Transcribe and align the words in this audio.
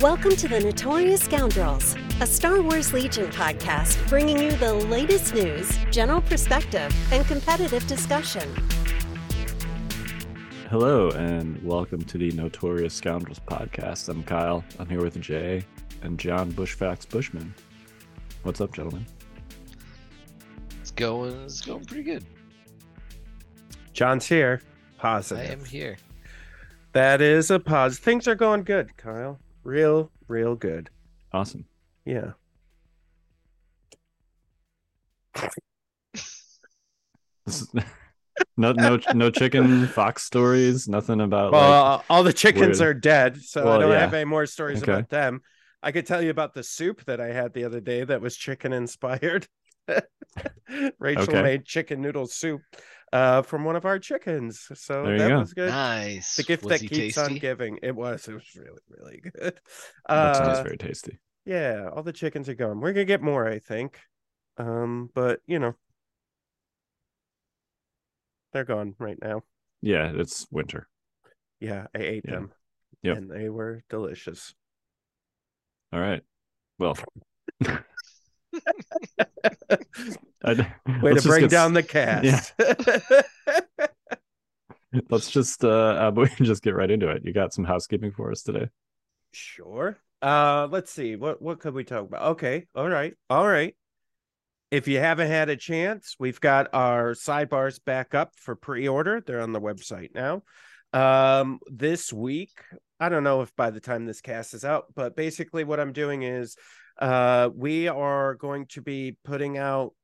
Welcome 0.00 0.34
to 0.36 0.48
the 0.48 0.58
Notorious 0.58 1.20
Scoundrels, 1.20 1.94
a 2.22 2.26
Star 2.26 2.62
Wars 2.62 2.94
Legion 2.94 3.30
podcast 3.30 4.08
bringing 4.08 4.38
you 4.38 4.52
the 4.52 4.72
latest 4.72 5.34
news, 5.34 5.76
general 5.90 6.22
perspective, 6.22 6.90
and 7.12 7.26
competitive 7.26 7.86
discussion. 7.86 8.48
Hello, 10.70 11.10
and 11.10 11.62
welcome 11.62 12.02
to 12.02 12.16
the 12.16 12.30
Notorious 12.30 12.94
Scoundrels 12.94 13.40
podcast. 13.40 14.08
I'm 14.08 14.22
Kyle. 14.22 14.64
I'm 14.78 14.88
here 14.88 15.02
with 15.02 15.20
Jay 15.20 15.66
and 16.00 16.18
Jon 16.18 16.50
Bushfax 16.50 17.06
Bushman. 17.06 17.54
What's 18.42 18.62
up, 18.62 18.72
gentlemen? 18.72 19.04
It's 20.80 20.92
going. 20.92 21.44
It's 21.44 21.60
going 21.60 21.84
pretty 21.84 22.04
good. 22.04 22.24
Jon's 23.92 24.24
here. 24.24 24.62
Positive. 24.96 25.46
I 25.46 25.52
am 25.52 25.62
here. 25.66 25.98
That 26.92 27.20
is 27.20 27.50
a 27.50 27.60
pause. 27.60 27.98
Things 27.98 28.26
are 28.26 28.34
going 28.34 28.62
good, 28.62 28.96
Kyle. 28.96 29.38
Real, 29.74 30.10
real 30.26 30.56
good. 30.56 30.90
Awesome. 31.32 31.64
Yeah. 32.04 32.32
No, 38.56 38.72
no, 38.72 38.98
no 39.14 39.30
chicken 39.30 39.86
fox 39.86 40.22
stories. 40.22 40.88
Nothing 40.88 41.20
about 41.20 41.52
Well, 41.52 41.96
like. 41.96 42.04
all 42.10 42.22
the 42.22 42.32
chickens 42.32 42.80
weird- 42.80 42.96
are 42.96 43.00
dead, 43.00 43.40
so 43.42 43.70
I 43.70 43.78
don't 43.78 43.90
yeah. 43.90 44.00
have 44.00 44.14
any 44.14 44.24
more 44.24 44.46
stories 44.46 44.82
Okay. 44.82 44.92
about 44.92 45.08
them. 45.10 45.40
I 45.82 45.92
could 45.92 46.06
tell 46.06 46.22
you 46.22 46.30
about 46.30 46.54
the 46.54 46.62
soup 46.62 47.04
that 47.06 47.20
I 47.20 47.32
had 47.32 47.52
the 47.54 47.64
other 47.64 47.80
day 47.80 48.02
that 48.04 48.20
was 48.20 48.36
chicken 48.36 48.72
inspired. 48.72 49.46
Rachel 50.98 51.22
Okay. 51.24 51.42
made 51.42 51.64
chicken 51.64 52.00
noodle 52.02 52.26
soup 52.26 52.60
uh, 53.12 53.42
from 53.42 53.64
one 53.64 53.76
of 53.76 53.84
our 53.84 53.98
chickens, 53.98 54.68
so 54.74 55.04
There 55.04 55.16
you 55.16 55.18
that 55.18 55.28
go. 55.28 55.40
was 55.40 55.52
good. 55.54 55.70
Nice. 55.70 56.36
The 56.36 56.42
gift 56.44 56.64
Was 56.64 56.70
that 56.70 56.82
he 56.82 56.88
keeps 56.88 57.18
on 57.18 57.36
giving. 57.38 57.78
It 57.82 57.94
was. 57.96 58.28
It 58.28 58.34
was 58.34 58.56
really, 58.56 58.80
really 58.88 59.20
good. 59.20 59.60
that 60.08 60.36
sounds 60.36 60.58
Uh, 60.58 60.64
very 60.64 60.76
tasty. 60.76 61.18
Yeah, 61.44 61.90
all 61.94 62.02
the 62.02 62.12
chickens 62.12 62.48
are 62.48 62.54
gone. 62.54 62.80
We're 62.80 62.92
gonna 62.92 63.04
get 63.06 63.22
more, 63.22 63.46
I 63.48 63.58
think. 63.58 63.98
Um, 64.58 65.10
but 65.14 65.40
you 65.46 65.58
know, 65.58 65.74
they're 68.52 68.64
gone 68.64 68.94
right 68.98 69.18
now. 69.20 69.42
Yeah, 69.82 70.12
it's 70.14 70.46
winter. 70.50 70.88
Yeah, 71.60 71.86
I 71.94 71.98
ate 71.98 72.24
Yeah. 72.24 72.32
them. 72.32 72.52
Yeah, 73.02 73.14
And 73.16 73.30
they 73.30 73.48
were 73.48 73.82
delicious. 73.88 74.54
All 75.92 76.00
right. 76.00 76.22
Well, 76.78 76.96
I, 77.66 77.78
Way 80.44 80.66
let's 81.02 81.22
to 81.22 81.28
bring 81.28 81.40
get- 81.42 81.50
down 81.50 81.74
the 81.74 81.82
cast. 81.82 82.54
Let's 85.08 85.30
just 85.30 85.64
uh, 85.64 85.68
uh, 85.68 86.12
we 86.14 86.28
can 86.28 86.46
just 86.46 86.64
get 86.64 86.74
right 86.74 86.90
into 86.90 87.08
it. 87.10 87.22
You 87.24 87.32
got 87.32 87.54
some 87.54 87.64
housekeeping 87.64 88.10
for 88.10 88.32
us 88.32 88.42
today. 88.42 88.68
sure. 89.30 89.96
Uh, 90.20 90.66
let's 90.70 90.90
see. 90.92 91.14
What 91.16 91.40
what 91.40 91.60
could 91.60 91.74
we 91.74 91.84
talk 91.84 92.06
about? 92.06 92.22
Okay. 92.32 92.66
All 92.74 92.88
right. 92.88 93.14
All 93.30 93.46
right. 93.46 93.76
If 94.72 94.88
you 94.88 94.98
haven't 94.98 95.28
had 95.28 95.48
a 95.48 95.56
chance, 95.56 96.16
we've 96.18 96.40
got 96.40 96.68
our 96.72 97.12
sidebars 97.12 97.78
back 97.84 98.14
up 98.16 98.32
for 98.36 98.54
pre-order. 98.56 99.22
They're 99.24 99.40
on 99.40 99.52
the 99.52 99.60
website 99.60 100.12
now. 100.14 100.42
Um, 100.92 101.60
this 101.68 102.12
week, 102.12 102.60
I 102.98 103.08
don't 103.08 103.24
know 103.24 103.42
if 103.42 103.54
by 103.54 103.70
the 103.70 103.80
time 103.80 104.06
this 104.06 104.20
cast 104.20 104.54
is 104.54 104.64
out, 104.64 104.86
but 104.96 105.14
basically 105.16 105.62
what 105.64 105.78
I'm 105.80 105.92
doing 105.92 106.22
is 106.22 106.56
uh 107.00 107.48
we 107.54 107.88
are 107.88 108.34
going 108.34 108.66
to 108.66 108.82
be 108.82 109.16
putting 109.24 109.58
out 109.58 109.94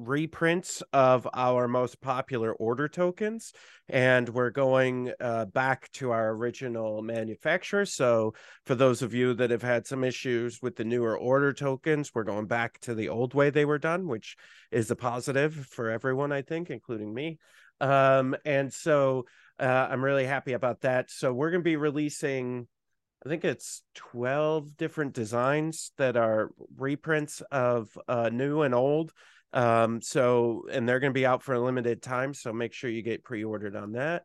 reprints 0.00 0.82
of 0.92 1.28
our 1.34 1.68
most 1.68 2.00
popular 2.00 2.52
order 2.54 2.88
tokens 2.88 3.52
and 3.88 4.28
we're 4.28 4.50
going 4.50 5.12
uh, 5.20 5.44
back 5.46 5.90
to 5.92 6.10
our 6.10 6.30
original 6.30 7.02
manufacturer. 7.02 7.84
So 7.84 8.34
for 8.64 8.74
those 8.74 9.02
of 9.02 9.14
you 9.14 9.34
that 9.34 9.50
have 9.50 9.62
had 9.62 9.86
some 9.86 10.04
issues 10.04 10.60
with 10.62 10.76
the 10.76 10.84
newer 10.84 11.18
order 11.18 11.52
tokens 11.52 12.12
we're 12.14 12.24
going 12.24 12.46
back 12.46 12.80
to 12.80 12.94
the 12.94 13.08
old 13.08 13.34
way 13.34 13.50
they 13.50 13.64
were 13.64 13.78
done 13.78 14.06
which 14.06 14.36
is 14.70 14.90
a 14.90 14.96
positive 14.96 15.54
for 15.54 15.90
everyone 15.90 16.32
i 16.32 16.42
think 16.42 16.70
including 16.70 17.12
me. 17.12 17.38
Um 17.80 18.36
and 18.44 18.72
so 18.72 19.26
uh, 19.58 19.88
i'm 19.90 20.04
really 20.04 20.26
happy 20.26 20.54
about 20.54 20.80
that. 20.82 21.10
So 21.10 21.32
we're 21.32 21.50
going 21.50 21.62
to 21.62 21.70
be 21.70 21.76
releasing 21.76 22.68
I 23.24 23.28
think 23.28 23.44
it's 23.44 23.82
12 23.96 24.76
different 24.76 25.12
designs 25.12 25.92
that 25.98 26.16
are 26.16 26.50
reprints 26.76 27.42
of 27.50 27.90
uh, 28.08 28.30
new 28.32 28.62
and 28.62 28.74
old. 28.74 29.12
Um, 29.52 30.00
so, 30.00 30.64
and 30.70 30.88
they're 30.88 31.00
going 31.00 31.12
to 31.12 31.18
be 31.18 31.26
out 31.26 31.42
for 31.42 31.54
a 31.54 31.60
limited 31.60 32.02
time. 32.02 32.32
So 32.32 32.52
make 32.52 32.72
sure 32.72 32.88
you 32.88 33.02
get 33.02 33.24
pre 33.24 33.44
ordered 33.44 33.76
on 33.76 33.92
that. 33.92 34.22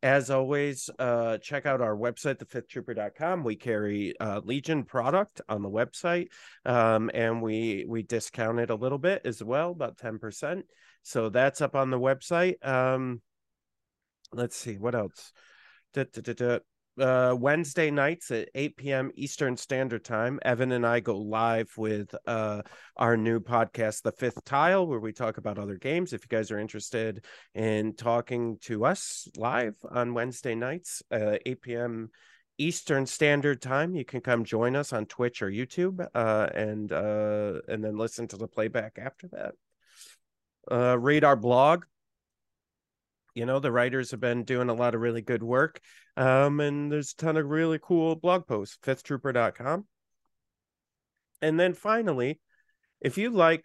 As 0.00 0.30
always, 0.30 0.88
uh, 1.00 1.38
check 1.38 1.66
out 1.66 1.80
our 1.80 1.96
website, 1.96 2.36
thefifthtrooper.com. 2.36 3.42
We 3.42 3.56
carry 3.56 4.14
uh, 4.20 4.40
Legion 4.44 4.84
product 4.84 5.40
on 5.48 5.60
the 5.60 5.68
website, 5.68 6.28
um, 6.64 7.10
and 7.12 7.42
we 7.42 7.84
we 7.88 8.04
discount 8.04 8.60
it 8.60 8.70
a 8.70 8.76
little 8.76 8.98
bit 8.98 9.22
as 9.24 9.42
well, 9.42 9.72
about 9.72 9.98
10%. 9.98 10.62
So 11.02 11.30
that's 11.30 11.60
up 11.60 11.74
on 11.74 11.90
the 11.90 11.98
website. 11.98 12.64
Um, 12.64 13.20
let's 14.32 14.56
see 14.56 14.78
what 14.78 14.94
else. 14.94 15.32
Da, 15.94 16.04
da, 16.12 16.32
da 16.32 16.58
uh, 17.00 17.34
Wednesday 17.38 17.90
nights 17.90 18.30
at 18.30 18.48
8 18.54 18.76
p.m. 18.76 19.10
Eastern 19.14 19.56
Standard 19.56 20.04
Time. 20.04 20.38
Evan 20.42 20.72
and 20.72 20.86
I 20.86 21.00
go 21.00 21.18
live 21.18 21.70
with 21.76 22.14
uh, 22.26 22.62
our 22.96 23.16
new 23.16 23.40
podcast, 23.40 24.02
The 24.02 24.12
Fifth 24.12 24.44
Tile, 24.44 24.86
where 24.86 25.00
we 25.00 25.12
talk 25.12 25.38
about 25.38 25.58
other 25.58 25.76
games. 25.76 26.12
If 26.12 26.22
you 26.22 26.28
guys 26.28 26.50
are 26.50 26.58
interested 26.58 27.24
in 27.54 27.94
talking 27.94 28.58
to 28.62 28.84
us 28.84 29.28
live 29.36 29.74
on 29.90 30.14
Wednesday 30.14 30.54
nights, 30.54 31.02
uh, 31.10 31.36
8 31.44 31.62
p.m. 31.62 32.10
Eastern 32.58 33.06
Standard 33.06 33.62
Time, 33.62 33.94
you 33.94 34.04
can 34.04 34.20
come 34.20 34.44
join 34.44 34.74
us 34.74 34.92
on 34.92 35.06
Twitch 35.06 35.42
or 35.42 35.50
YouTube, 35.50 36.04
uh, 36.14 36.48
and 36.54 36.92
uh, 36.92 37.60
and 37.68 37.84
then 37.84 37.96
listen 37.96 38.26
to 38.28 38.36
the 38.36 38.48
playback 38.48 38.98
after 38.98 39.28
that. 39.28 39.54
Uh, 40.70 40.98
read 40.98 41.24
our 41.24 41.36
blog. 41.36 41.84
You 43.34 43.46
know, 43.46 43.58
the 43.58 43.72
writers 43.72 44.10
have 44.10 44.20
been 44.20 44.44
doing 44.44 44.68
a 44.68 44.74
lot 44.74 44.94
of 44.94 45.00
really 45.00 45.22
good 45.22 45.42
work. 45.42 45.80
Um, 46.16 46.60
and 46.60 46.90
there's 46.90 47.12
a 47.12 47.16
ton 47.16 47.36
of 47.36 47.46
really 47.46 47.78
cool 47.80 48.16
blog 48.16 48.46
posts, 48.46 48.78
fifthtrooper.com. 48.82 49.86
And 51.40 51.60
then 51.60 51.74
finally, 51.74 52.40
if 53.00 53.16
you 53.16 53.30
like 53.30 53.64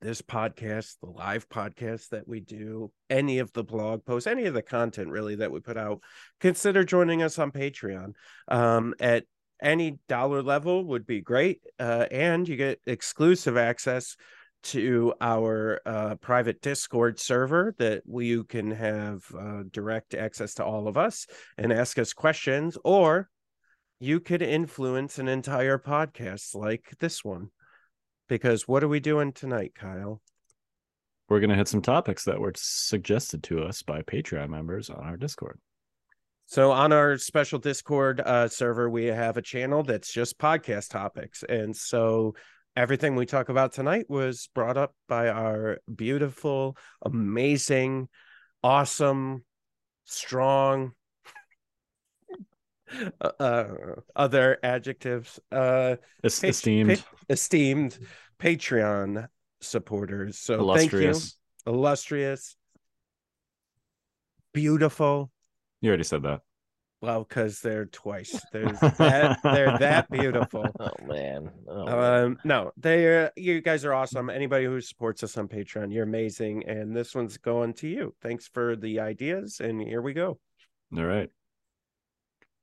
this 0.00 0.22
podcast, 0.22 0.96
the 1.02 1.10
live 1.10 1.48
podcast 1.48 2.10
that 2.10 2.28
we 2.28 2.40
do, 2.40 2.92
any 3.10 3.40
of 3.40 3.52
the 3.52 3.64
blog 3.64 4.04
posts, 4.04 4.28
any 4.28 4.44
of 4.44 4.54
the 4.54 4.62
content 4.62 5.10
really 5.10 5.34
that 5.36 5.50
we 5.50 5.60
put 5.60 5.76
out, 5.76 6.00
consider 6.40 6.84
joining 6.84 7.22
us 7.22 7.38
on 7.38 7.50
Patreon. 7.50 8.12
Um, 8.46 8.94
at 9.00 9.24
any 9.60 9.98
dollar 10.08 10.42
level 10.42 10.84
would 10.84 11.06
be 11.06 11.20
great. 11.20 11.62
Uh, 11.78 12.06
and 12.10 12.48
you 12.48 12.56
get 12.56 12.80
exclusive 12.86 13.56
access 13.56 14.16
to 14.62 15.14
our 15.20 15.80
uh, 15.86 16.14
private 16.16 16.60
Discord 16.60 17.18
server 17.18 17.74
that 17.78 18.02
you 18.06 18.44
can 18.44 18.70
have 18.70 19.24
uh, 19.38 19.62
direct 19.70 20.14
access 20.14 20.54
to 20.54 20.64
all 20.64 20.88
of 20.88 20.96
us 20.96 21.26
and 21.56 21.72
ask 21.72 21.98
us 21.98 22.12
questions, 22.12 22.76
or 22.84 23.28
you 24.00 24.20
could 24.20 24.42
influence 24.42 25.18
an 25.18 25.28
entire 25.28 25.78
podcast 25.78 26.54
like 26.54 26.94
this 27.00 27.24
one. 27.24 27.48
Because 28.28 28.68
what 28.68 28.84
are 28.84 28.88
we 28.88 29.00
doing 29.00 29.32
tonight, 29.32 29.72
Kyle? 29.74 30.20
We're 31.28 31.40
gonna 31.40 31.56
hit 31.56 31.68
some 31.68 31.82
topics 31.82 32.24
that 32.24 32.40
were 32.40 32.52
suggested 32.56 33.42
to 33.44 33.62
us 33.62 33.82
by 33.82 34.02
Patreon 34.02 34.48
members 34.48 34.90
on 34.90 35.04
our 35.04 35.16
Discord. 35.16 35.58
So 36.46 36.72
on 36.72 36.92
our 36.92 37.18
special 37.18 37.58
Discord 37.58 38.20
uh, 38.20 38.48
server, 38.48 38.88
we 38.88 39.04
have 39.06 39.36
a 39.36 39.42
channel 39.42 39.82
that's 39.82 40.10
just 40.10 40.38
podcast 40.38 40.88
topics, 40.88 41.42
and 41.46 41.76
so 41.76 42.34
everything 42.78 43.16
we 43.16 43.26
talk 43.26 43.48
about 43.48 43.72
tonight 43.72 44.06
was 44.08 44.48
brought 44.54 44.76
up 44.76 44.94
by 45.08 45.28
our 45.28 45.80
beautiful, 45.92 46.76
amazing, 47.04 48.08
awesome, 48.62 49.44
strong, 50.04 50.92
uh, 53.20 53.30
uh, 53.40 53.66
other 54.14 54.58
adjectives, 54.62 55.40
uh, 55.50 55.96
Es- 56.22 56.44
esteemed, 56.44 56.98
pa- 56.98 57.16
esteemed 57.28 57.98
Patreon 58.38 59.26
supporters. 59.60 60.38
So 60.38 60.58
thank 60.72 60.92
you, 60.92 60.98
illustrious. 61.00 61.36
illustrious, 61.66 62.56
beautiful. 64.54 65.32
You 65.80 65.88
already 65.88 66.04
said 66.04 66.22
that. 66.22 66.42
Well, 67.00 67.22
because 67.22 67.60
they're 67.60 67.86
twice. 67.86 68.40
They're 68.52 68.72
that 68.72 69.38
they're 69.44 69.78
that 69.78 70.10
beautiful. 70.10 70.64
Oh 70.80 70.90
man. 71.06 71.50
Oh, 71.68 71.84
man. 71.86 72.24
Um, 72.24 72.38
no, 72.44 72.72
they 72.76 73.30
you 73.36 73.60
guys 73.60 73.84
are 73.84 73.94
awesome. 73.94 74.28
Anybody 74.30 74.64
who 74.64 74.80
supports 74.80 75.22
us 75.22 75.36
on 75.38 75.46
Patreon, 75.48 75.92
you're 75.92 76.02
amazing. 76.04 76.66
And 76.66 76.94
this 76.96 77.14
one's 77.14 77.38
going 77.38 77.74
to 77.74 77.88
you. 77.88 78.14
Thanks 78.20 78.48
for 78.48 78.74
the 78.74 78.98
ideas. 79.00 79.60
And 79.60 79.80
here 79.80 80.02
we 80.02 80.12
go. 80.12 80.38
All 80.96 81.04
right. 81.04 81.30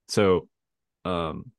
So, 0.10 0.48
um, 1.06 1.52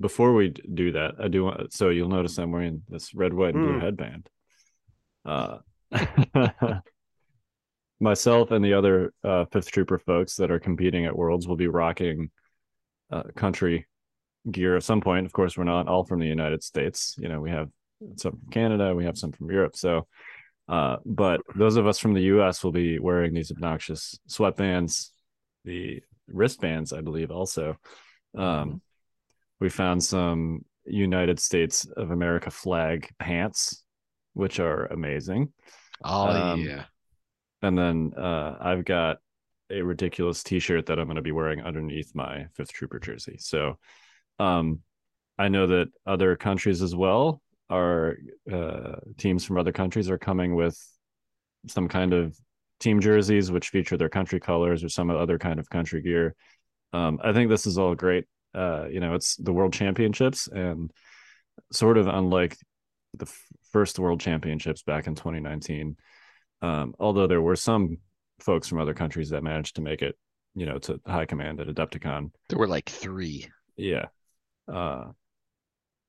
before 0.00 0.32
we 0.34 0.48
do 0.50 0.92
that, 0.92 1.12
I 1.22 1.28
do 1.28 1.44
want. 1.44 1.72
So 1.72 1.90
you'll 1.90 2.08
notice 2.08 2.36
I'm 2.38 2.50
wearing 2.50 2.82
this 2.88 3.14
red, 3.14 3.32
white, 3.32 3.54
and 3.54 3.64
blue 3.64 3.78
Mm. 3.78 3.82
headband. 3.82 4.28
Uh, 5.24 5.58
myself 8.02 8.50
and 8.50 8.64
the 8.64 8.74
other 8.74 9.12
uh, 9.24 9.44
Fifth 9.46 9.70
Trooper 9.70 9.98
folks 9.98 10.36
that 10.36 10.50
are 10.50 10.58
competing 10.58 11.06
at 11.06 11.16
Worlds 11.16 11.46
will 11.46 11.56
be 11.56 11.68
rocking 11.68 12.30
uh, 13.10 13.22
country 13.36 13.86
gear 14.50 14.76
at 14.76 14.82
some 14.82 15.00
point. 15.00 15.24
Of 15.26 15.32
course, 15.32 15.56
we're 15.56 15.64
not 15.64 15.88
all 15.88 16.04
from 16.04 16.18
the 16.18 16.26
United 16.26 16.62
States. 16.62 17.14
You 17.18 17.28
know, 17.28 17.40
we 17.40 17.50
have 17.50 17.68
some 18.16 18.32
from 18.32 18.50
Canada, 18.50 18.94
we 18.94 19.04
have 19.04 19.16
some 19.16 19.32
from 19.32 19.50
Europe. 19.50 19.76
So, 19.76 20.06
uh, 20.68 20.96
but 21.06 21.40
those 21.54 21.76
of 21.76 21.86
us 21.86 21.98
from 21.98 22.14
the 22.14 22.22
US 22.22 22.64
will 22.64 22.72
be 22.72 22.98
wearing 22.98 23.32
these 23.32 23.50
obnoxious 23.50 24.18
sweatbands, 24.28 25.10
the 25.64 26.02
wristbands, 26.26 26.92
I 26.92 27.00
believe, 27.00 27.30
also. 27.30 27.76
Um, 28.36 28.82
we 29.60 29.68
found 29.68 30.02
some 30.02 30.64
United 30.84 31.38
States 31.38 31.86
of 31.96 32.10
America 32.10 32.50
flag 32.50 33.08
pants, 33.20 33.84
which 34.34 34.58
are 34.58 34.86
amazing. 34.86 35.52
Oh 36.04 36.26
Um, 36.26 36.60
yeah. 36.60 36.84
And 37.62 37.78
then 37.78 38.12
uh, 38.16 38.56
I've 38.60 38.84
got 38.84 39.18
a 39.70 39.82
ridiculous 39.82 40.42
T-shirt 40.42 40.86
that 40.86 40.98
I'm 40.98 41.06
going 41.06 41.16
to 41.16 41.22
be 41.22 41.32
wearing 41.32 41.62
underneath 41.62 42.14
my 42.14 42.46
Fifth 42.54 42.72
Trooper 42.72 42.98
jersey. 42.98 43.36
So, 43.38 43.78
um, 44.38 44.80
I 45.38 45.48
know 45.48 45.66
that 45.66 45.88
other 46.06 46.36
countries 46.36 46.82
as 46.82 46.94
well 46.94 47.40
are 47.70 48.16
uh, 48.52 48.96
teams 49.16 49.44
from 49.44 49.56
other 49.56 49.72
countries 49.72 50.10
are 50.10 50.18
coming 50.18 50.54
with 50.54 50.78
some 51.68 51.88
kind 51.88 52.12
of 52.12 52.36
team 52.80 53.00
jerseys 53.00 53.50
which 53.50 53.70
feature 53.70 53.96
their 53.96 54.08
country 54.08 54.40
colors 54.40 54.84
or 54.84 54.88
some 54.88 55.10
other 55.10 55.38
kind 55.38 55.58
of 55.58 55.70
country 55.70 56.02
gear. 56.02 56.34
Um, 56.92 57.18
I 57.22 57.32
think 57.32 57.48
this 57.48 57.66
is 57.66 57.78
all 57.78 57.94
great. 57.94 58.26
Uh, 58.54 58.86
you 58.90 59.00
know, 59.00 59.14
it's 59.14 59.36
the 59.36 59.52
World 59.52 59.72
Championships, 59.72 60.46
and 60.48 60.90
sort 61.72 61.96
of 61.96 62.06
unlike 62.06 62.56
the 63.14 63.24
f- 63.24 63.46
first 63.70 63.98
World 63.98 64.20
Championships 64.20 64.82
back 64.82 65.06
in 65.06 65.14
2019 65.14 65.96
um, 66.62 66.94
although 66.98 67.26
there 67.26 67.42
were 67.42 67.56
some 67.56 67.98
folks 68.40 68.68
from 68.68 68.80
other 68.80 68.94
countries 68.94 69.30
that 69.30 69.42
managed 69.42 69.76
to 69.76 69.82
make 69.82 70.00
it, 70.02 70.16
you 70.54 70.66
know, 70.66 70.78
to 70.78 71.00
high 71.06 71.26
command 71.26 71.60
at 71.60 71.66
Adepticon. 71.68 72.30
There 72.48 72.58
were 72.58 72.66
like 72.68 72.88
three. 72.88 73.48
Yeah. 73.76 74.06
Uh, 74.72 75.06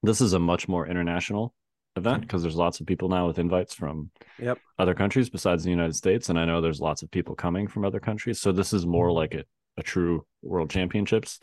this 0.03 0.21
is 0.21 0.33
a 0.33 0.39
much 0.39 0.67
more 0.67 0.87
international 0.87 1.53
event 1.95 2.21
because 2.21 2.41
there's 2.41 2.55
lots 2.55 2.79
of 2.79 2.87
people 2.87 3.09
now 3.09 3.27
with 3.27 3.39
invites 3.39 3.73
from 3.73 4.09
Yep. 4.39 4.57
other 4.79 4.93
countries 4.93 5.29
besides 5.29 5.63
the 5.63 5.69
United 5.69 5.95
States. 5.95 6.29
And 6.29 6.39
I 6.39 6.45
know 6.45 6.59
there's 6.61 6.81
lots 6.81 7.03
of 7.03 7.11
people 7.11 7.35
coming 7.35 7.67
from 7.67 7.85
other 7.85 7.99
countries. 7.99 8.39
So 8.39 8.51
this 8.51 8.73
is 8.73 8.85
more 8.85 9.11
like 9.11 9.33
a, 9.33 9.43
a 9.77 9.83
true 9.83 10.25
world 10.41 10.69
championships. 10.69 11.39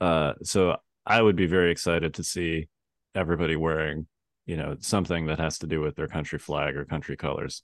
Uh, 0.00 0.32
so 0.42 0.76
I 1.06 1.20
would 1.20 1.36
be 1.36 1.46
very 1.46 1.70
excited 1.70 2.14
to 2.14 2.24
see 2.24 2.68
everybody 3.14 3.54
wearing, 3.56 4.06
you 4.46 4.56
know, 4.56 4.76
something 4.80 5.26
that 5.26 5.38
has 5.38 5.58
to 5.58 5.66
do 5.66 5.80
with 5.80 5.94
their 5.94 6.08
country 6.08 6.38
flag 6.38 6.76
or 6.76 6.84
country 6.84 7.16
colors. 7.16 7.62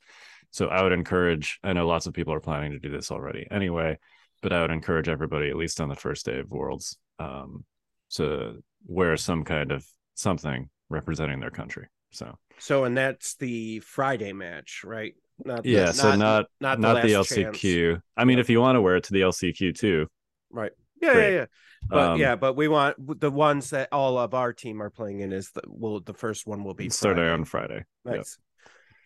So 0.50 0.68
I 0.68 0.82
would 0.82 0.92
encourage, 0.92 1.58
I 1.62 1.72
know 1.72 1.86
lots 1.86 2.06
of 2.06 2.14
people 2.14 2.32
are 2.32 2.40
planning 2.40 2.72
to 2.72 2.78
do 2.78 2.90
this 2.90 3.10
already 3.10 3.46
anyway, 3.50 3.98
but 4.42 4.52
I 4.52 4.62
would 4.62 4.70
encourage 4.70 5.08
everybody, 5.08 5.50
at 5.50 5.56
least 5.56 5.80
on 5.80 5.88
the 5.88 5.96
first 5.96 6.24
day 6.26 6.38
of 6.38 6.50
Worlds, 6.50 6.96
um, 7.18 7.64
to 8.10 8.62
wear 8.86 9.16
some 9.16 9.44
kind 9.44 9.72
of 9.72 9.84
something 10.14 10.70
representing 10.88 11.40
their 11.40 11.50
country. 11.50 11.88
So 12.10 12.38
So, 12.58 12.84
and 12.84 12.96
that's 12.96 13.34
the 13.36 13.80
Friday 13.80 14.32
match, 14.32 14.82
right? 14.84 15.14
Not 15.44 15.62
the- 15.62 15.70
yeah, 15.70 15.92
so 15.92 16.16
not 16.16 16.46
not 16.60 16.80
not, 16.80 17.02
the 17.02 17.08
the, 17.08 17.14
last 17.14 17.30
LCQ. 17.30 18.00
I 18.16 18.24
mean, 18.24 18.38
if 18.38 18.50
you 18.50 18.60
want 18.60 18.76
to 18.76 18.80
wear 18.80 18.96
it 18.96 19.04
to 19.04 19.12
the 19.12 19.20
LCQ 19.20 19.76
too, 19.76 20.06
right. 20.50 20.72
Yeah, 21.00 21.12
Great. 21.12 21.34
yeah, 21.34 21.38
yeah. 21.40 21.46
But 21.88 21.98
um, 21.98 22.20
yeah, 22.20 22.34
but 22.34 22.54
we 22.54 22.66
want 22.66 23.20
the 23.20 23.30
ones 23.30 23.70
that 23.70 23.88
all 23.92 24.18
of 24.18 24.34
our 24.34 24.52
team 24.52 24.82
are 24.82 24.90
playing 24.90 25.20
in 25.20 25.32
is 25.32 25.50
the 25.50 25.62
well, 25.68 26.00
the 26.00 26.14
first 26.14 26.46
one 26.46 26.64
will 26.64 26.74
be 26.74 26.88
starting 26.90 27.22
Friday. 27.22 27.32
on 27.32 27.44
Friday. 27.44 27.84
Nice. 28.04 28.38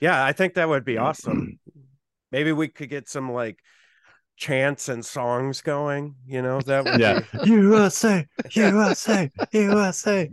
Yeah, 0.03 0.23
I 0.25 0.33
think 0.33 0.55
that 0.55 0.69
would 0.69 0.85
be 0.85 0.99
awesome. 0.99 1.61
Maybe 2.33 2.51
we 2.51 2.67
could 2.67 2.91
get 2.91 3.09
some 3.09 3.31
like 3.33 3.61
chants 4.37 4.89
and 4.89 5.05
songs 5.05 5.61
going. 5.63 6.17
You 6.27 6.43
know, 6.43 6.61
that 6.63 6.85
would 6.85 7.01
Yeah, 7.01 7.21
be 7.45 7.51
USA, 7.51 8.27
USA, 8.51 9.31
USA. 9.53 10.29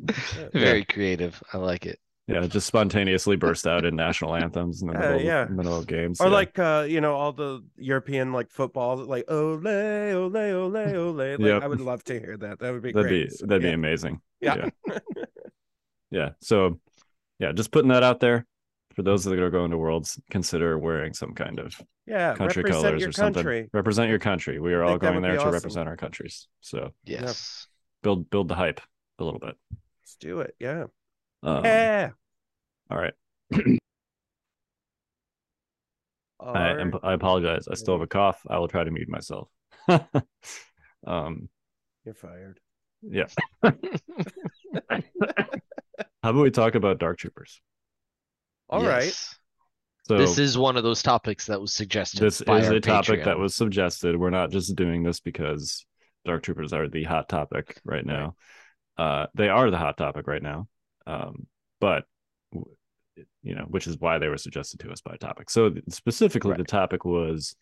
Very 0.54 0.86
creative. 0.86 1.42
I 1.54 1.57
like 1.57 1.86
it. 1.86 2.00
Yeah, 2.25 2.45
just 2.48 2.66
spontaneously 2.68 3.36
burst 3.38 3.66
out 3.68 3.86
in 3.86 3.95
national 3.95 4.36
anthems 4.36 4.81
in 4.81 4.88
the 4.89 4.95
Uh, 4.95 5.00
middle, 5.00 5.21
yeah. 5.21 5.45
middle 5.45 5.77
of 5.77 5.88
games. 5.88 6.19
or 6.22 6.27
yeah. 6.27 6.33
like 6.33 6.57
uh 6.60 6.86
you 6.88 7.01
know 7.01 7.15
all 7.15 7.31
the 7.33 7.63
European 7.75 8.33
like 8.33 8.50
football 8.51 8.98
like 8.98 9.25
ole 9.30 9.68
ole 9.68 10.38
ole 10.38 10.77
ole 10.77 11.13
like 11.13 11.39
Yep. 11.39 11.63
I 11.63 11.68
would 11.68 11.81
love 11.81 12.04
to 12.06 12.19
hear 12.19 12.38
that. 12.38 12.60
That 12.60 12.72
would 12.74 12.81
be 12.83 12.92
that'd 12.92 13.07
great. 13.07 13.30
be 13.39 13.45
that'd 13.48 13.62
be 13.63 13.69
amazing. 13.72 14.22
Yeah. 14.42 14.69
yeah. 14.88 15.00
Yeah. 16.12 16.30
So, 16.42 16.80
yeah, 17.38 17.51
just 17.51 17.72
putting 17.72 17.89
that 17.89 18.01
out 18.04 18.19
there 18.19 18.45
for 19.00 19.04
those 19.04 19.24
that 19.24 19.40
are 19.40 19.50
going 19.50 19.72
to 19.72 19.78
Worlds. 19.78 20.19
Consider 20.30 20.78
wearing 20.78 21.13
some 21.13 21.34
kind 21.34 21.57
of 21.57 21.74
yeah, 22.06 22.34
country 22.34 22.63
represent 22.63 22.84
colors 22.84 23.00
your 23.00 23.10
or 23.10 23.13
something. 23.13 23.34
country. 23.36 23.69
Represent 23.72 24.10
your 24.10 24.19
country. 24.19 24.60
We 24.60 24.74
are 24.74 24.84
all 24.84 24.98
going 24.98 25.22
there 25.22 25.36
to 25.36 25.40
awesome. 25.40 25.54
represent 25.54 25.88
our 25.88 25.96
countries. 25.96 26.50
So 26.60 26.92
Yes. 27.06 27.68
build 28.04 28.30
build 28.30 28.50
the 28.50 28.56
hype 28.56 28.81
a 29.19 29.24
little 29.24 29.40
bit. 29.40 29.56
Let's 30.01 30.18
do 30.19 30.42
it. 30.42 30.54
Yeah. 30.60 30.88
Um, 31.44 31.63
yeah. 31.63 32.10
All 32.92 32.98
right. 32.98 33.13
All 36.42 36.54
I, 36.57 36.74
right. 36.74 36.94
I 37.01 37.13
apologize. 37.13 37.69
I 37.72 37.75
still 37.75 37.94
have 37.94 38.01
a 38.01 38.07
cough. 38.07 38.42
I 38.50 38.60
will 38.60 38.68
try 38.68 38.84
to 38.84 38.92
mute 38.92 39.07
myself. 39.07 39.48
um. 41.07 41.48
You're 42.04 42.16
fired. 42.16 42.60
Yeah. 43.01 43.28
How 46.22 46.31
about 46.31 46.42
we 46.42 46.51
talk 46.51 46.75
about 46.75 47.00
Dark 47.00 47.18
Troopers? 47.18 47.62
All 48.69 48.83
right. 48.83 49.06
Yes. 49.06 49.36
So 50.04 50.18
this 50.18 50.39
is 50.39 50.57
one 50.57 50.75
of 50.75 50.83
those 50.83 51.04
topics 51.04 51.45
that 51.48 51.62
was 51.62 51.71
suggested. 51.71 52.19
this 52.19 52.42
by 52.42 52.60
is 52.60 52.68
our 52.68 52.74
a 52.74 52.80
topic 52.80 53.25
that 53.25 53.38
was 53.38 53.56
suggested. 53.56 54.16
We're 54.16 54.31
not 54.31 54.50
just 54.50 54.75
doing 54.75 55.04
this 55.04 55.19
because 55.19 55.86
Dark 56.25 56.44
Troopers 56.44 56.74
are 56.74 56.88
the 56.88 57.04
hot 57.04 57.30
topic 57.30 57.80
right 57.83 58.06
now. 58.06 58.36
Uh, 58.98 59.27
they 59.36 59.50
are 59.50 59.69
the 59.69 59.77
hot 59.77 59.98
topic 59.98 60.27
right 60.27 60.42
now. 60.42 60.68
Um, 61.06 61.48
but 61.80 62.06
you 63.42 63.56
know, 63.56 63.66
which 63.68 63.88
is 63.88 63.98
why 64.00 64.18
they 64.18 64.27
were 64.27 64.38
suggested 64.38 64.80
to 64.81 64.92
us 64.92 65.01
by 65.01 65.15
topic. 65.18 65.50
So 65.50 65.69
th- 65.69 65.83
specifically, 65.89 66.56
the 66.56 66.63
topic 66.63 67.06
was 67.06 67.56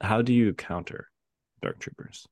how 0.00 0.22
do 0.22 0.32
you 0.32 0.54
counter 0.54 1.08
Dark 1.62 1.78
Troopers? 1.78 2.26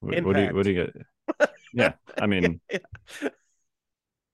What, 0.00 0.24
what 0.24 0.36
do 0.36 0.42
you 0.42 0.54
what 0.54 0.64
do 0.64 0.72
you 0.72 0.86
get? 0.86 1.50
yeah, 1.72 1.92
I 2.16 2.26
mean, 2.26 2.60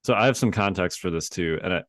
so 0.04 0.14
I 0.14 0.26
have 0.26 0.36
some 0.36 0.52
context 0.52 1.00
for 1.00 1.10
this 1.10 1.28
too, 1.28 1.58
and 1.62 1.74
I, 1.74 1.82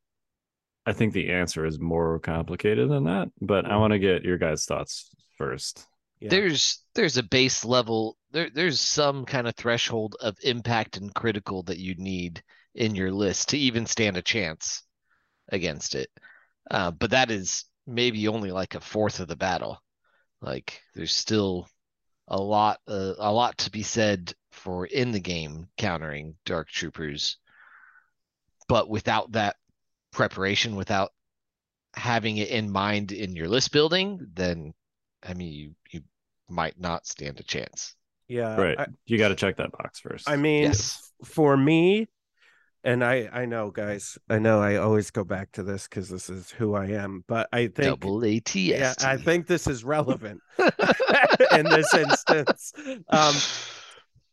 I 0.86 0.94
think 0.94 1.14
the 1.14 1.32
answer 1.32 1.66
is 1.66 1.80
more 1.80 2.20
complicated 2.20 2.90
than 2.90 3.06
that. 3.06 3.30
But 3.42 3.66
I 3.66 3.78
want 3.78 3.94
to 3.94 4.00
get 4.00 4.24
your 4.24 4.38
guys' 4.38 4.66
thoughts 4.66 5.10
first. 5.38 5.86
Yeah. 6.20 6.30
There's 6.30 6.84
there's 6.96 7.18
a 7.18 7.24
base 7.24 7.66
level 7.66 8.18
there 8.32 8.50
there's 8.54 8.80
some 8.80 9.26
kind 9.26 9.48
of 9.48 9.56
threshold 9.56 10.16
of 10.22 10.38
impact 10.44 10.98
and 10.98 11.14
critical 11.14 11.64
that 11.64 11.78
you 11.78 11.96
need 11.96 12.42
in 12.74 12.96
your 12.96 13.12
list 13.12 13.50
to 13.50 13.58
even 13.58 13.86
stand 13.86 14.18
a 14.18 14.22
chance 14.22 14.84
against 15.52 15.96
it. 15.96 16.10
Uh, 16.72 16.92
but 16.92 17.12
that 17.12 17.32
is 17.32 17.66
maybe 17.86 18.28
only 18.28 18.52
like 18.52 18.76
a 18.76 18.80
fourth 18.80 19.20
of 19.20 19.28
the 19.28 19.36
battle. 19.36 19.82
Like 20.42 20.82
there's 20.96 21.14
still 21.14 21.68
a 22.28 22.38
lot 22.38 22.80
uh, 22.88 23.14
a 23.18 23.32
lot 23.32 23.58
to 23.60 23.72
be 23.72 23.84
said 23.84 24.34
for 24.52 24.86
in 24.86 25.12
the 25.12 25.20
game 25.20 25.68
countering 25.78 26.36
dark 26.46 26.70
troopers. 26.70 27.38
But 28.68 28.90
without 28.90 29.32
that 29.34 29.56
preparation, 30.12 30.76
without 30.76 31.12
having 31.94 32.38
it 32.38 32.50
in 32.50 32.70
mind 32.72 33.12
in 33.12 33.36
your 33.36 33.48
list 33.48 33.72
building, 33.72 34.20
then 34.34 34.74
I 35.24 35.34
mean 35.34 35.52
you 35.54 35.72
you 35.92 36.02
might 36.50 36.80
not 36.80 37.06
stand 37.08 37.40
a 37.40 37.44
chance. 37.44 37.96
yeah. 38.28 38.56
right, 38.56 38.80
I, 38.80 38.86
you 39.06 39.18
got 39.18 39.30
to 39.30 39.36
check 39.36 39.58
that 39.58 39.72
box 39.72 40.00
first. 40.00 40.30
I 40.30 40.36
mean, 40.36 40.64
Yes. 40.64 41.12
for 41.24 41.56
me, 41.58 42.08
and 42.84 43.04
I 43.04 43.30
I 43.32 43.46
know, 43.46 43.72
guys, 43.72 44.18
I 44.30 44.40
know 44.40 44.60
I 44.62 44.76
always 44.78 45.10
go 45.12 45.24
back 45.24 45.52
to 45.54 45.64
this 45.64 45.88
because 45.88 46.10
this 46.10 46.30
is 46.30 46.52
who 46.52 46.76
I 46.76 46.88
am, 46.88 47.24
but 47.28 47.48
I 47.54 47.68
think 47.68 48.00
Double 48.00 48.24
ATS. 48.26 48.56
yeah, 48.56 48.94
I 49.02 49.18
think 49.18 49.48
this 49.48 49.68
is 49.68 49.84
relevant 49.84 50.42
in 51.52 51.66
this 51.66 51.94
instance. 51.94 52.74
Um, 53.10 53.36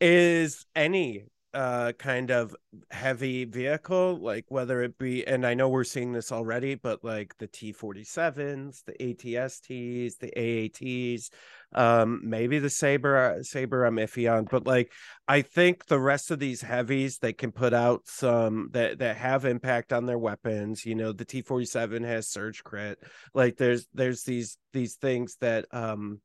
is 0.00 0.66
any 0.74 1.26
uh 1.54 1.92
kind 1.98 2.30
of 2.30 2.56
heavy 2.90 3.44
vehicle 3.44 4.16
like 4.16 4.46
whether 4.48 4.82
it 4.82 4.96
be 4.96 5.26
and 5.26 5.46
i 5.46 5.52
know 5.52 5.68
we're 5.68 5.84
seeing 5.84 6.12
this 6.12 6.32
already 6.32 6.74
but 6.74 7.04
like 7.04 7.36
the 7.38 7.48
t47s 7.48 8.82
the 8.84 8.94
atsts 8.94 10.16
the 10.18 10.32
aats 10.34 11.30
um 11.74 12.20
maybe 12.24 12.58
the 12.58 12.70
saber 12.70 13.38
saber 13.42 13.84
i'm 13.84 13.96
iffy 13.96 14.32
on 14.32 14.44
but 14.44 14.66
like 14.66 14.90
i 15.28 15.42
think 15.42 15.84
the 15.86 16.00
rest 16.00 16.30
of 16.30 16.38
these 16.38 16.62
heavies 16.62 17.18
they 17.18 17.34
can 17.34 17.52
put 17.52 17.74
out 17.74 18.00
some 18.06 18.70
that 18.72 18.98
that 18.98 19.16
have 19.16 19.44
impact 19.44 19.92
on 19.92 20.06
their 20.06 20.18
weapons 20.18 20.86
you 20.86 20.94
know 20.94 21.12
the 21.12 21.26
t47 21.26 22.02
has 22.02 22.28
surge 22.28 22.64
crit 22.64 22.98
like 23.34 23.58
there's 23.58 23.86
there's 23.92 24.22
these 24.22 24.56
these 24.72 24.94
things 24.94 25.36
that 25.40 25.66
um 25.70 26.18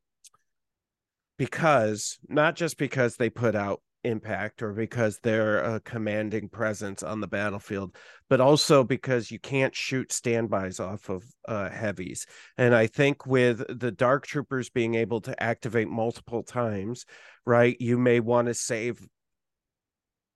because 1.37 2.17
not 2.27 2.55
just 2.55 2.77
because 2.77 3.15
they 3.15 3.29
put 3.29 3.55
out 3.55 3.81
impact 4.07 4.61
or 4.61 4.73
because 4.73 5.19
they're 5.21 5.59
a 5.59 5.79
commanding 5.81 6.49
presence 6.49 7.03
on 7.03 7.21
the 7.21 7.27
battlefield 7.27 7.95
but 8.29 8.41
also 8.41 8.83
because 8.83 9.31
you 9.31 9.39
can't 9.39 9.75
shoot 9.75 10.11
standbys 10.11 10.79
off 10.79 11.09
of 11.09 11.23
uh, 11.47 11.69
heavies. 11.69 12.25
And 12.57 12.73
i 12.73 12.87
think 12.87 13.25
with 13.25 13.63
the 13.67 13.91
dark 13.91 14.25
troopers 14.25 14.69
being 14.69 14.95
able 14.95 15.21
to 15.21 15.43
activate 15.43 15.87
multiple 15.87 16.43
times 16.43 17.05
right 17.45 17.77
you 17.79 17.97
may 17.97 18.19
want 18.19 18.47
to 18.47 18.53
save 18.53 18.99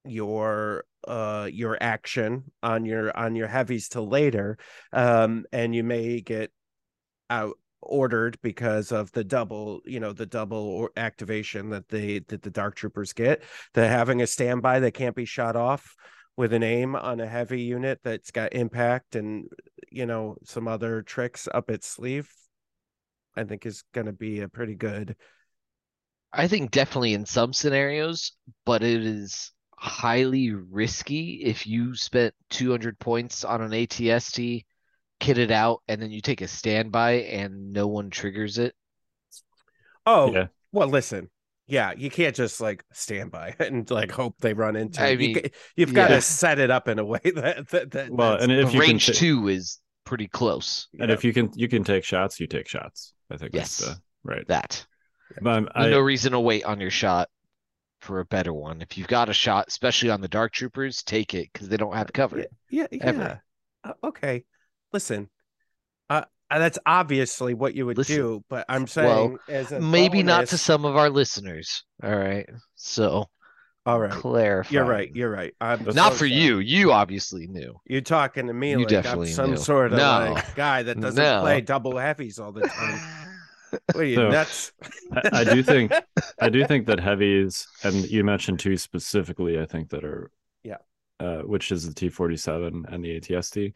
your 0.05 0.83
uh 1.07 1.47
your 1.51 1.77
action 1.81 2.43
on 2.63 2.85
your 2.85 3.15
on 3.15 3.35
your 3.35 3.47
heavies 3.47 3.89
to 3.89 4.01
later 4.01 4.57
um 4.93 5.45
and 5.51 5.75
you 5.75 5.83
may 5.83 6.21
get 6.21 6.51
out 7.29 7.57
ordered 7.81 8.37
because 8.41 8.91
of 8.91 9.11
the 9.11 9.23
double 9.23 9.81
you 9.85 9.99
know 9.99 10.13
the 10.13 10.25
double 10.25 10.89
activation 10.97 11.69
that 11.69 11.87
they 11.89 12.19
that 12.27 12.41
the 12.41 12.49
dark 12.49 12.75
troopers 12.75 13.13
get 13.13 13.43
the 13.73 13.87
having 13.87 14.21
a 14.21 14.27
standby 14.27 14.79
that 14.79 14.93
can't 14.93 15.15
be 15.15 15.25
shot 15.25 15.55
off 15.55 15.95
with 16.37 16.53
an 16.53 16.63
aim 16.63 16.95
on 16.95 17.19
a 17.19 17.27
heavy 17.27 17.61
unit 17.61 17.99
that's 18.03 18.31
got 18.31 18.53
impact 18.53 19.15
and 19.15 19.47
you 19.91 20.05
know 20.05 20.35
some 20.43 20.67
other 20.67 21.01
tricks 21.01 21.47
up 21.53 21.69
its 21.69 21.87
sleeve 21.87 22.31
i 23.35 23.43
think 23.43 23.65
is 23.65 23.83
going 23.93 24.07
to 24.07 24.13
be 24.13 24.41
a 24.41 24.47
pretty 24.47 24.75
good 24.75 25.15
I 26.33 26.47
think 26.47 26.71
definitely 26.71 27.13
in 27.13 27.25
some 27.25 27.51
scenarios, 27.51 28.31
but 28.65 28.83
it 28.83 29.05
is 29.05 29.51
highly 29.77 30.53
risky 30.53 31.43
if 31.43 31.67
you 31.67 31.95
spent 31.95 32.33
200 32.51 32.99
points 32.99 33.43
on 33.43 33.61
an 33.61 33.71
ATST, 33.71 34.63
kit 35.21 35.37
it 35.37 35.51
out, 35.51 35.81
and 35.87 36.01
then 36.01 36.11
you 36.11 36.19
take 36.19 36.41
a 36.41 36.47
standby 36.49 37.11
and 37.21 37.71
no 37.71 37.87
one 37.87 38.09
triggers 38.09 38.57
it. 38.57 38.75
oh 40.05 40.33
Yeah. 40.33 40.47
well 40.71 40.87
listen 40.89 41.29
yeah 41.67 41.93
you 41.95 42.09
can't 42.09 42.35
just 42.35 42.59
like 42.59 42.83
stand 42.91 43.31
by 43.31 43.55
and 43.59 43.89
like 43.91 44.11
hope 44.11 44.35
they 44.39 44.53
run 44.53 44.75
into 44.75 45.01
I 45.01 45.09
it. 45.09 45.19
mean, 45.19 45.41
you, 45.77 45.85
have 45.85 45.93
got 45.95 46.07
to 46.09 46.19
set 46.21 46.59
it 46.59 46.69
up 46.71 46.87
in 46.89 46.99
a 46.99 47.05
way 47.05 47.19
that 47.35 47.69
that, 47.69 47.91
that 47.91 48.09
Well, 48.11 48.33
and 48.35 48.51
if 48.51 48.73
you 48.73 48.79
can 48.81 48.89
range 48.89 49.07
ta- 49.07 49.13
two 49.13 49.47
is 49.47 49.79
pretty 50.03 50.27
close. 50.27 50.87
and 50.99 51.09
yeah. 51.09 51.13
if 51.13 51.23
you 51.23 51.31
can 51.31 51.51
you 51.55 51.69
can 51.69 51.83
take 51.83 52.03
shots, 52.03 52.39
you 52.39 52.47
take 52.47 52.67
shots. 52.67 53.13
I 53.29 53.37
think 53.37 53.53
Yes. 53.53 53.77
that's 53.77 53.95
the 53.95 54.01
right. 54.23 54.45
That. 54.47 54.85
But 55.41 55.51
I'm- 55.51 55.69
I, 55.75 55.89
no 55.89 55.99
reason 56.01 56.33
to 56.33 56.39
wait 56.39 56.65
on 56.65 56.81
your 56.81 56.89
shot 56.91 57.29
for 58.01 58.19
a 58.19 58.25
better 58.25 58.51
one. 58.51 58.81
If 58.81 58.97
you've 58.97 59.07
got 59.07 59.29
a 59.29 59.33
shot, 59.33 59.65
especially 59.67 60.09
on 60.09 60.19
the 60.19 60.27
dark 60.27 60.51
troopers, 60.51 61.03
take 61.03 61.33
it 61.35 61.49
because 61.53 61.69
they 61.69 61.77
don't 61.77 61.95
have 61.95 62.11
cover. 62.11 62.43
yeah 62.69 62.87
yeah, 62.91 62.97
ever. 63.05 63.41
yeah. 63.85 63.91
Uh, 63.91 64.07
okay 64.07 64.43
listen 64.93 65.29
uh 66.09 66.23
uh, 66.49 66.59
that's 66.59 66.77
obviously 66.85 67.53
what 67.53 67.73
you 67.75 67.85
would 67.85 67.97
Listen. 67.97 68.15
do 68.15 68.43
but 68.49 68.65
i'm 68.69 68.81
Well, 68.81 68.87
saying 68.87 69.37
as 69.47 69.71
a 69.71 69.79
Maybe 69.79 70.21
not 70.23 70.47
to 70.47 70.57
some 70.57 70.83
of 70.85 70.97
our 70.97 71.09
listeners. 71.09 71.83
All 72.03 72.15
right. 72.15 72.49
So 72.75 73.29
all 73.85 73.99
right 73.99 74.11
clarify. 74.11 74.71
you're 74.73 74.85
right 74.85 75.09
you're 75.15 75.31
right 75.31 75.53
I'm 75.61 75.83
Not 75.85 75.95
so 75.95 76.09
for 76.11 76.17
sorry. 76.27 76.33
you. 76.33 76.59
You 76.59 76.91
obviously 76.91 77.47
knew. 77.47 77.75
You're 77.85 78.01
talking 78.01 78.47
to 78.47 78.53
me 78.53 78.71
You 78.71 78.79
like 78.79 78.89
definitely 78.89 79.29
I'm 79.29 79.33
some 79.33 79.51
knew. 79.51 79.57
sort 79.57 79.91
of 79.93 79.97
No. 79.97 80.33
like 80.33 80.55
guy 80.55 80.83
that 80.83 80.99
doesn't 81.01 81.23
No. 81.23 81.41
play 81.41 81.61
double 81.61 81.97
heavies 81.97 82.37
all 82.37 82.51
the 82.51 82.67
time. 82.67 82.99
What 83.93 83.95
are 83.95 84.03
you 84.03 84.15
So- 84.17 84.29
nuts? 84.29 84.73
I, 85.13 85.29
I 85.31 85.43
do 85.45 85.63
think 85.63 85.93
I 86.41 86.49
do 86.49 86.65
think 86.67 86.87
that 86.87 86.99
heavies, 87.09 87.65
and 87.85 87.95
you 88.11 88.21
mentioned 88.25 88.59
two 88.59 88.75
specifically. 88.75 89.57
I 89.61 89.65
think 89.65 89.89
that 89.91 90.03
are 90.03 90.29
Yeah. 90.63 90.79
uh, 91.21 91.43
which 91.43 91.71
is 91.71 91.87
the 91.87 91.93
T 91.93 92.09
forty 92.09 92.35
seven 92.35 92.83
and 92.89 93.01
the 93.01 93.17
ATST. 93.21 93.71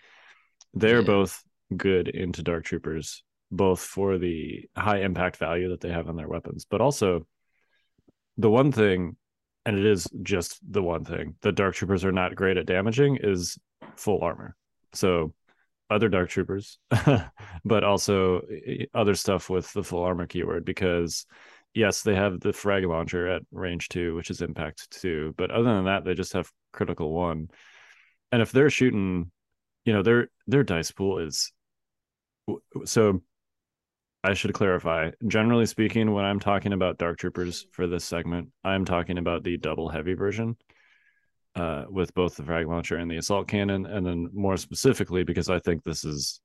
They're 0.75 0.99
Yeah. 0.99 1.05
both 1.05 1.43
good 1.75 2.07
into 2.07 2.43
Dark 2.43 2.65
Troopers, 2.65 3.23
both 3.51 3.79
for 3.79 4.17
the 4.17 4.69
high 4.75 4.99
impact 4.99 5.37
value 5.37 5.69
that 5.69 5.81
they 5.81 5.89
have 5.91 6.07
on 6.09 6.15
their 6.15 6.27
weapons, 6.27 6.65
but 6.69 6.81
also 6.81 7.25
the 8.37 8.49
one 8.49 8.71
thing, 8.71 9.15
and 9.65 9.77
it 9.79 9.85
is 9.85 10.07
just 10.21 10.59
the 10.69 10.83
one 10.83 11.05
thing 11.05 11.35
that 11.41 11.53
Dark 11.55 11.75
Troopers 11.75 12.03
are 12.05 12.11
not 12.11 12.35
great 12.35 12.57
at 12.57 12.65
damaging 12.65 13.17
is 13.21 13.57
full 13.95 14.21
armor. 14.21 14.55
So 14.93 15.33
other 15.89 16.09
Dark 16.09 16.29
Troopers, 16.29 16.77
but 17.65 17.83
also 17.83 18.41
other 18.93 19.15
stuff 19.15 19.49
with 19.49 19.71
the 19.73 19.83
full 19.83 20.03
armor 20.03 20.27
keyword 20.27 20.65
because 20.65 21.25
yes, 21.73 22.01
they 22.03 22.15
have 22.15 22.39
the 22.39 22.53
frag 22.53 22.85
launcher 22.85 23.27
at 23.27 23.41
range 23.51 23.89
two, 23.89 24.15
which 24.15 24.29
is 24.29 24.41
impact 24.41 24.89
two, 24.91 25.33
but 25.37 25.51
other 25.51 25.75
than 25.75 25.85
that, 25.85 26.03
they 26.05 26.13
just 26.13 26.33
have 26.33 26.49
critical 26.71 27.11
one. 27.11 27.49
And 28.31 28.41
if 28.41 28.51
they're 28.51 28.69
shooting, 28.69 29.31
you 29.85 29.93
know, 29.93 30.01
their 30.01 30.29
their 30.47 30.63
dice 30.63 30.91
pool 30.91 31.19
is 31.19 31.51
so. 32.85 33.21
I 34.23 34.33
should 34.33 34.55
clarify. 34.55 35.11
Generally 35.27 35.67
speaking, 35.67 36.11
when 36.11 36.25
I'm 36.25 36.39
talking 36.39 36.73
about 36.73 36.97
Dark 36.97 37.19
Troopers 37.19 37.67
for 37.71 37.85
this 37.85 38.03
segment, 38.03 38.49
I'm 38.63 38.83
talking 38.83 39.19
about 39.19 39.43
the 39.43 39.55
double 39.57 39.87
heavy 39.87 40.15
version 40.15 40.57
uh, 41.55 41.85
with 41.89 42.11
both 42.15 42.35
the 42.35 42.43
frag 42.43 42.67
launcher 42.67 42.97
and 42.97 43.09
the 43.09 43.17
assault 43.17 43.47
cannon, 43.47 43.85
and 43.85 44.03
then 44.03 44.29
more 44.33 44.57
specifically 44.57 45.23
because 45.23 45.47
I 45.47 45.59
think 45.59 45.83
this 45.83 46.03
is 46.03 46.41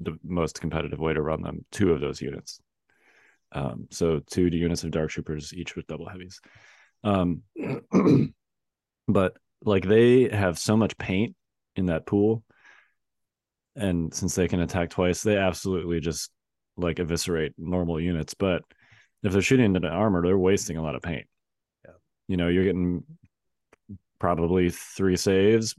the 0.00 0.18
most 0.24 0.60
competitive 0.60 0.98
way 0.98 1.12
to 1.12 1.20
run 1.20 1.42
them. 1.42 1.64
Two 1.70 1.92
of 1.92 2.00
those 2.00 2.22
units, 2.22 2.58
um, 3.52 3.86
so 3.90 4.20
two 4.26 4.46
units 4.46 4.82
of 4.82 4.90
dark 4.90 5.10
troopers, 5.10 5.52
each 5.52 5.76
with 5.76 5.86
double 5.86 6.08
heavies. 6.08 6.40
Um, 7.04 7.42
but 9.08 9.36
like 9.62 9.86
they 9.86 10.28
have 10.30 10.58
so 10.58 10.76
much 10.76 10.96
paint 10.98 11.36
in 11.76 11.86
that 11.86 12.06
pool, 12.06 12.42
and 13.76 14.12
since 14.14 14.34
they 14.34 14.48
can 14.48 14.60
attack 14.60 14.90
twice, 14.90 15.22
they 15.22 15.36
absolutely 15.36 16.00
just 16.00 16.30
like 16.76 16.98
eviscerate 16.98 17.52
normal 17.58 18.00
units. 18.00 18.34
But 18.34 18.62
if 19.22 19.32
they're 19.32 19.42
shooting 19.42 19.74
into 19.74 19.88
armor, 19.88 20.22
they're 20.22 20.38
wasting 20.38 20.76
a 20.76 20.82
lot 20.82 20.94
of 20.94 21.02
paint. 21.02 21.26
Yeah. 21.84 21.92
You 22.28 22.36
know, 22.36 22.48
you're 22.48 22.64
getting 22.64 23.04
probably 24.18 24.70
three 24.70 25.16
saves 25.16 25.74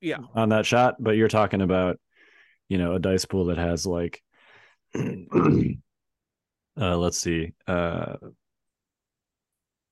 Yeah. 0.00 0.18
on 0.34 0.48
that 0.50 0.66
shot, 0.66 0.96
but 0.98 1.12
you're 1.16 1.28
talking 1.28 1.60
about, 1.62 1.98
you 2.68 2.78
know, 2.78 2.94
a 2.94 2.98
dice 2.98 3.24
pool 3.24 3.46
that 3.46 3.58
has 3.58 3.86
like, 3.86 4.22
uh, 4.94 4.98
let's 6.76 7.18
see, 7.18 7.52
uh, 7.66 8.16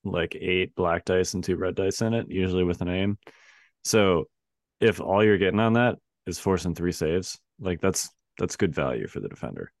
like 0.03 0.35
eight 0.35 0.75
black 0.75 1.05
dice 1.05 1.33
and 1.33 1.43
two 1.43 1.55
red 1.55 1.75
dice 1.75 2.01
in 2.01 2.13
it, 2.13 2.27
usually 2.29 2.63
with 2.63 2.81
an 2.81 2.89
aim. 2.89 3.17
So 3.83 4.25
if 4.79 4.99
all 5.01 5.23
you're 5.23 5.37
getting 5.37 5.59
on 5.59 5.73
that 5.73 5.97
is 6.25 6.39
forcing 6.39 6.75
three 6.75 6.91
saves, 6.91 7.39
like 7.59 7.81
that's 7.81 8.09
that's 8.37 8.55
good 8.55 8.73
value 8.73 9.07
for 9.07 9.19
the 9.19 9.29
defender. 9.29 9.71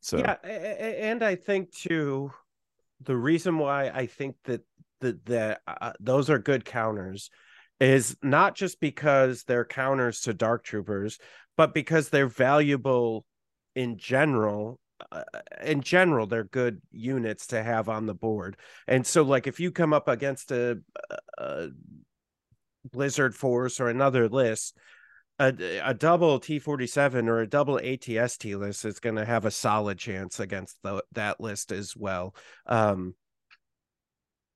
So 0.00 0.18
Yeah, 0.18 0.34
and 0.44 1.22
I 1.22 1.36
think 1.36 1.72
too, 1.72 2.32
the 3.00 3.16
reason 3.16 3.58
why 3.58 3.88
I 3.88 4.06
think 4.06 4.36
that 4.44 4.62
that 5.00 5.24
that 5.26 5.60
uh, 5.66 5.92
those 6.00 6.30
are 6.30 6.38
good 6.38 6.64
counters 6.64 7.30
is 7.80 8.16
not 8.22 8.54
just 8.54 8.80
because 8.80 9.44
they're 9.44 9.64
counters 9.64 10.20
to 10.22 10.34
dark 10.34 10.64
troopers, 10.64 11.18
but 11.56 11.74
because 11.74 12.08
they're 12.08 12.28
valuable 12.28 13.24
in 13.74 13.96
general. 13.96 14.80
Uh, 15.10 15.22
in 15.62 15.80
general, 15.80 16.26
they're 16.26 16.44
good 16.44 16.80
units 16.92 17.48
to 17.48 17.62
have 17.62 17.88
on 17.88 18.06
the 18.06 18.14
board, 18.14 18.56
and 18.86 19.06
so 19.06 19.22
like 19.22 19.46
if 19.46 19.58
you 19.58 19.70
come 19.70 19.92
up 19.92 20.06
against 20.06 20.52
a, 20.52 20.78
a 21.38 21.68
Blizzard 22.92 23.34
Force 23.34 23.80
or 23.80 23.88
another 23.88 24.28
list, 24.28 24.76
a, 25.38 25.80
a 25.84 25.94
double 25.94 26.38
T47 26.38 27.28
or 27.28 27.40
a 27.40 27.46
double 27.46 27.78
ATST 27.78 28.58
list 28.58 28.84
is 28.84 29.00
going 29.00 29.16
to 29.16 29.24
have 29.24 29.44
a 29.44 29.50
solid 29.50 29.98
chance 29.98 30.38
against 30.40 30.76
the, 30.82 31.02
that 31.12 31.40
list 31.40 31.72
as 31.72 31.96
well. 31.96 32.34
Um, 32.66 33.14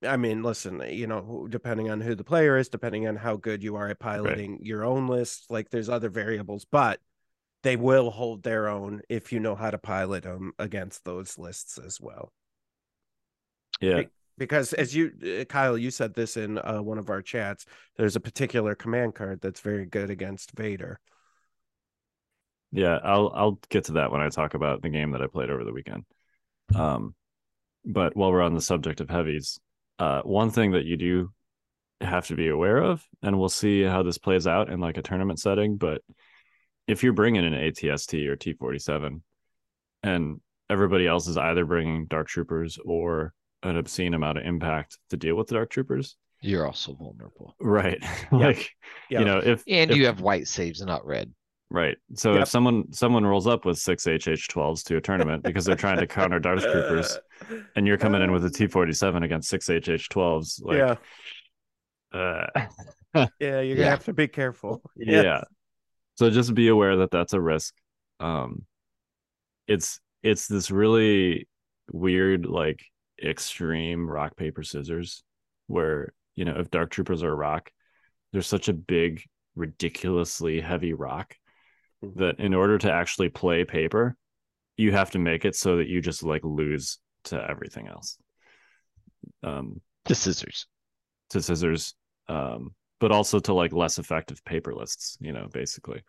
I 0.03 0.17
mean, 0.17 0.45
listen, 0.45 0.83
you 0.89 1.09
know, 1.09 1.49
depending 1.51 1.91
on 1.91 2.01
who 2.01 2.15
the 2.15 2.23
player 2.23 2.57
is, 2.57 2.69
depending 2.69 3.09
on 3.09 3.17
how 3.17 3.37
good 3.37 3.65
you 3.65 3.75
are 3.77 3.89
at 3.89 3.99
piloting 3.99 4.61
your 4.63 4.85
own 4.85 5.09
list, 5.09 5.47
like 5.51 5.71
there's 5.71 5.89
other 5.89 6.09
variables, 6.09 6.65
but 6.65 7.01
they 7.65 7.75
will 7.75 8.11
hold 8.11 8.45
their 8.45 8.69
own 8.69 9.01
if 9.09 9.33
you 9.33 9.41
know 9.41 9.57
how 9.57 9.71
to 9.71 9.79
pilot 9.79 10.23
them 10.23 10.53
against 10.59 11.05
those 11.05 11.37
lists 11.37 11.79
as 11.79 12.01
well. 12.01 12.33
yeah, 13.81 14.03
Because 14.39 14.73
as 14.73 14.95
you, 14.95 15.13
uh, 15.41 15.45
Kyle, 15.45 15.77
you 15.77 15.91
said 15.91 16.15
this 16.15 16.37
in 16.37 16.59
uh, 16.59 16.79
one 16.81 16.99
of 16.99 17.11
our 17.11 17.21
chats, 17.21 17.67
there's 17.97 18.17
a 18.17 18.21
particular 18.21 18.75
command 18.75 19.15
card 19.15 19.41
that's 19.41 19.61
very 19.61 19.85
good 19.85 20.11
against 20.11 20.53
Vader. 20.53 21.01
Yeah, 22.71 22.99
I'll 23.03 23.33
I'll 23.35 23.61
get 23.71 23.85
to 23.85 23.93
that 23.93 24.13
when 24.13 24.21
I 24.21 24.29
talk 24.29 24.55
about 24.55 24.83
the 24.83 24.91
game 24.91 25.13
that 25.13 25.23
I 25.23 25.27
played 25.27 25.51
over 25.51 25.65
the 25.65 25.73
weekend. 25.73 26.05
Um, 26.75 27.15
but 27.85 28.15
while 28.17 28.31
we're 28.31 28.43
on 28.43 28.55
the 28.55 28.61
subject 28.61 29.01
of 29.01 29.09
heavies, 29.09 29.59
uh, 29.99 30.21
one 30.23 30.51
thing 30.51 30.73
that 30.73 30.85
you 30.85 30.97
do 30.97 31.33
have 32.01 32.27
to 32.29 32.37
be 32.37 32.49
aware 32.49 32.79
of, 32.79 33.05
and 33.23 33.39
we'll 33.39 33.49
see 33.49 33.83
how 33.83 34.03
this 34.03 34.19
plays 34.19 34.47
out 34.47 34.71
in 34.71 34.81
like 34.81 34.99
a 34.99 35.03
tournament 35.03 35.41
setting. 35.41 35.77
But 35.77 36.03
if 36.87 37.03
you're 37.03 37.13
bringing 37.13 37.45
an 37.45 37.55
ATST 37.55 38.27
or 38.29 38.37
T47, 38.37 39.23
and 40.03 40.41
everybody 40.71 41.07
else 41.07 41.27
is 41.27 41.37
either 41.37 41.65
bringing 41.65 42.07
Dark 42.07 42.29
Troopers 42.29 42.79
or 42.85 43.33
an 43.63 43.77
obscene 43.77 44.15
amount 44.15 44.39
of 44.39 44.45
impact 44.45 44.99
to 45.11 45.17
deal 45.17 45.35
with 45.35 45.49
the 45.49 45.55
Dark 45.55 45.71
Troopers, 45.71 46.17
You're 46.41 46.67
also 46.67 46.95
vulnerable. 46.95 47.57
right? 47.61 48.03
like 48.33 48.71
Yeah. 49.11 49.21
you 49.21 49.25
know, 49.25 49.39
if 49.39 49.63
And 49.69 49.91
if- 49.91 49.97
you 49.97 50.07
have 50.07 50.21
white 50.21 50.47
saves, 50.49 50.81
not 50.81 51.05
red. 51.07 51.33
Right. 51.71 51.99
So 52.15 52.33
Yep. 52.33 52.43
if 52.43 52.49
someone 52.49 52.93
someone 52.95 53.27
rolls 53.27 53.47
up 53.47 53.67
with 53.67 53.77
six 53.79 54.05
HH12s 54.07 54.85
to 54.85 54.97
a 54.97 55.01
tournament 55.03 55.43
because 55.43 55.67
they're 55.67 55.77
trying 55.77 55.99
to 55.99 56.07
counter 56.19 56.39
Dark 56.41 56.61
Troopers, 56.61 57.19
and 57.77 57.87
you're 57.87 57.99
coming 57.99 58.23
in 58.23 58.33
with 58.33 58.43
a 58.47 58.49
T47 58.49 59.23
against 59.23 59.51
six 59.51 59.67
HH12s, 59.69 60.63
like, 60.65 60.79
yeah, 60.79 60.95
uh, 62.19 62.47
yeah, 63.39 63.61
you're 63.61 63.77
gonna 63.77 63.91
have 63.91 64.05
to 64.07 64.15
be 64.15 64.29
careful. 64.29 64.81
yeah. 64.97 65.43
So 66.15 66.31
just 66.31 66.55
be 66.55 66.69
aware 66.69 66.97
that 66.97 67.11
that's 67.11 67.35
a 67.35 67.41
risk. 67.41 67.75
Um, 68.19 68.65
it's 69.67 70.01
it's 70.23 70.47
this 70.49 70.71
really 70.71 71.49
weird, 71.93 72.47
like 72.47 72.81
extreme 73.23 74.09
rock 74.09 74.37
paper 74.37 74.63
scissors, 74.63 75.23
where 75.67 76.13
you 76.35 76.45
know 76.45 76.59
if 76.59 76.71
Dark 76.71 76.91
Troopers 76.91 77.23
are 77.23 77.33
a 77.33 77.35
rock, 77.35 77.71
there's 78.33 78.47
such 78.47 78.69
a 78.69 78.73
big, 78.73 79.23
ridiculously 79.57 80.61
heavy 80.61 80.93
rock 80.93 81.37
Mhm. 82.05 82.15
that 82.17 82.39
in 82.39 82.55
order 82.55 82.79
to 82.79 82.93
actually 82.93 83.29
play 83.29 83.65
paper, 83.65 84.17
you 84.77 84.93
have 84.93 85.11
to 85.11 85.19
make 85.19 85.45
it 85.45 85.57
so 85.57 85.79
that 85.79 85.89
you 85.89 86.01
just 86.01 86.23
like 86.23 86.45
lose 86.45 86.99
to 87.25 87.51
everything 87.51 87.89
else. 87.89 88.19
Um, 89.43 89.81
The 90.05 90.15
scissors. 90.15 90.67
to 91.31 91.43
scissors, 91.43 91.95
um, 92.29 92.75
but 93.01 93.13
also 93.13 93.41
to 93.41 93.53
like 93.53 93.73
less 93.73 93.99
effective 93.99 94.45
paper 94.45 94.75
lists, 94.75 95.19
you 95.21 95.33
know, 95.33 95.49
basically. 95.53 96.03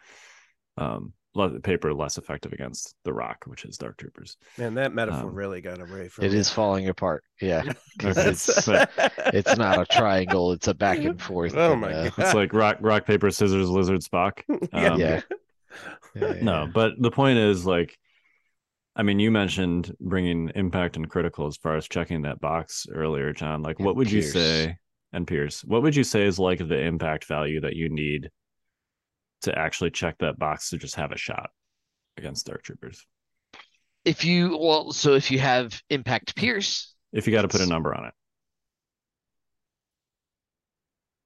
Um, 0.78 1.14
le- 1.36 1.60
paper 1.60 1.94
less 1.94 2.18
effective 2.18 2.54
against 2.54 2.96
the 3.04 3.14
rock, 3.14 3.44
which 3.46 3.66
is 3.66 3.78
Dark 3.78 3.98
Troopers. 3.98 4.38
Man, 4.58 4.74
that 4.76 4.94
metaphor 4.94 5.30
Um, 5.30 5.36
really 5.36 5.62
got 5.62 5.80
away 5.80 6.08
from 6.08 6.26
It 6.26 6.32
me. 6.32 6.38
is 6.38 6.50
falling 6.50 6.90
apart. 6.90 7.24
Yeah, 7.42 7.64
Okay. 8.04 8.30
it's 8.30 8.68
it's 8.68 9.58
not 9.58 9.80
a 9.80 9.86
triangle, 9.86 10.52
it's 10.52 10.68
a 10.68 10.74
back 10.74 11.00
and 11.00 11.22
forth. 11.22 11.54
Oh 11.56 11.74
and, 11.74 11.82
my 11.82 11.92
uh, 11.94 12.04
God. 12.10 12.14
It's 12.18 12.34
like 12.34 12.54
rock, 12.54 12.78
rock, 12.82 13.06
paper, 13.06 13.30
scissors, 13.32 13.70
lizard, 13.70 14.02
Spock. 14.02 14.42
Yeah. 14.74 14.94
Um, 14.94 15.00
Yeah. 15.00 15.22
No, 16.42 16.68
but 16.74 16.94
the 17.00 17.12
point 17.12 17.38
is 17.38 17.66
like, 17.66 17.96
I 18.96 19.04
mean, 19.04 19.20
you 19.20 19.30
mentioned 19.30 19.96
bringing 20.02 20.52
impact 20.56 20.98
and 20.98 21.08
critical 21.10 21.46
as 21.46 21.56
far 21.58 21.78
as 21.78 21.88
checking 21.88 22.24
that 22.24 22.42
box 22.42 22.88
earlier, 22.92 23.32
Jon. 23.32 23.62
Like, 23.62 23.78
And 23.78 23.86
what 23.86 23.96
would 23.96 24.12
you 24.12 24.24
say? 24.24 24.76
And 25.14 25.26
Pierce, 25.28 25.64
what 25.64 25.84
would 25.84 25.96
you 25.96 26.04
say 26.04 26.26
is 26.26 26.40
like 26.40 26.58
the 26.58 26.80
impact 26.80 27.26
value 27.26 27.62
that 27.62 27.76
you 27.76 27.88
need 27.90 28.30
to 29.42 29.58
actually 29.58 29.92
check 29.92 30.18
that 30.20 30.38
box 30.40 30.70
to 30.70 30.78
just 30.78 30.96
have 30.96 31.12
a 31.12 31.18
shot 31.18 31.50
against 32.18 32.46
Dark 32.46 32.64
Troopers? 32.64 33.06
if 34.06 34.24
you 34.24 34.58
well, 34.58 34.92
so 34.94 35.14
if 35.14 35.30
you 35.30 35.40
have 35.40 35.82
impact 35.90 36.36
pierce, 36.36 36.94
If 37.12 37.28
you 37.28 37.34
got 37.34 37.42
to 37.44 37.48
put 37.50 37.62
a 37.62 37.66
number 37.66 37.94
on 37.94 38.06
it, 38.06 38.14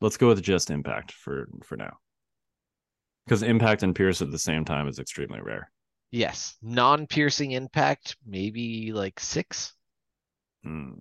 let's 0.01 0.17
go 0.17 0.27
with 0.29 0.41
just 0.41 0.69
impact 0.71 1.11
for 1.11 1.47
for 1.63 1.77
now, 1.77 1.97
because 3.25 3.43
impact 3.43 3.83
and 3.83 3.95
Pierce 3.95 4.21
at 4.21 4.31
the 4.31 4.39
same 4.39 4.65
time 4.65 4.87
is 4.87 4.99
extremely 4.99 5.39
rare. 5.41 5.71
yes. 6.11 6.55
Non-piercing 6.61 7.51
impact, 7.51 8.17
maybe 8.25 8.91
like 8.91 9.19
six. 9.19 9.73
Hmm, 10.63 10.93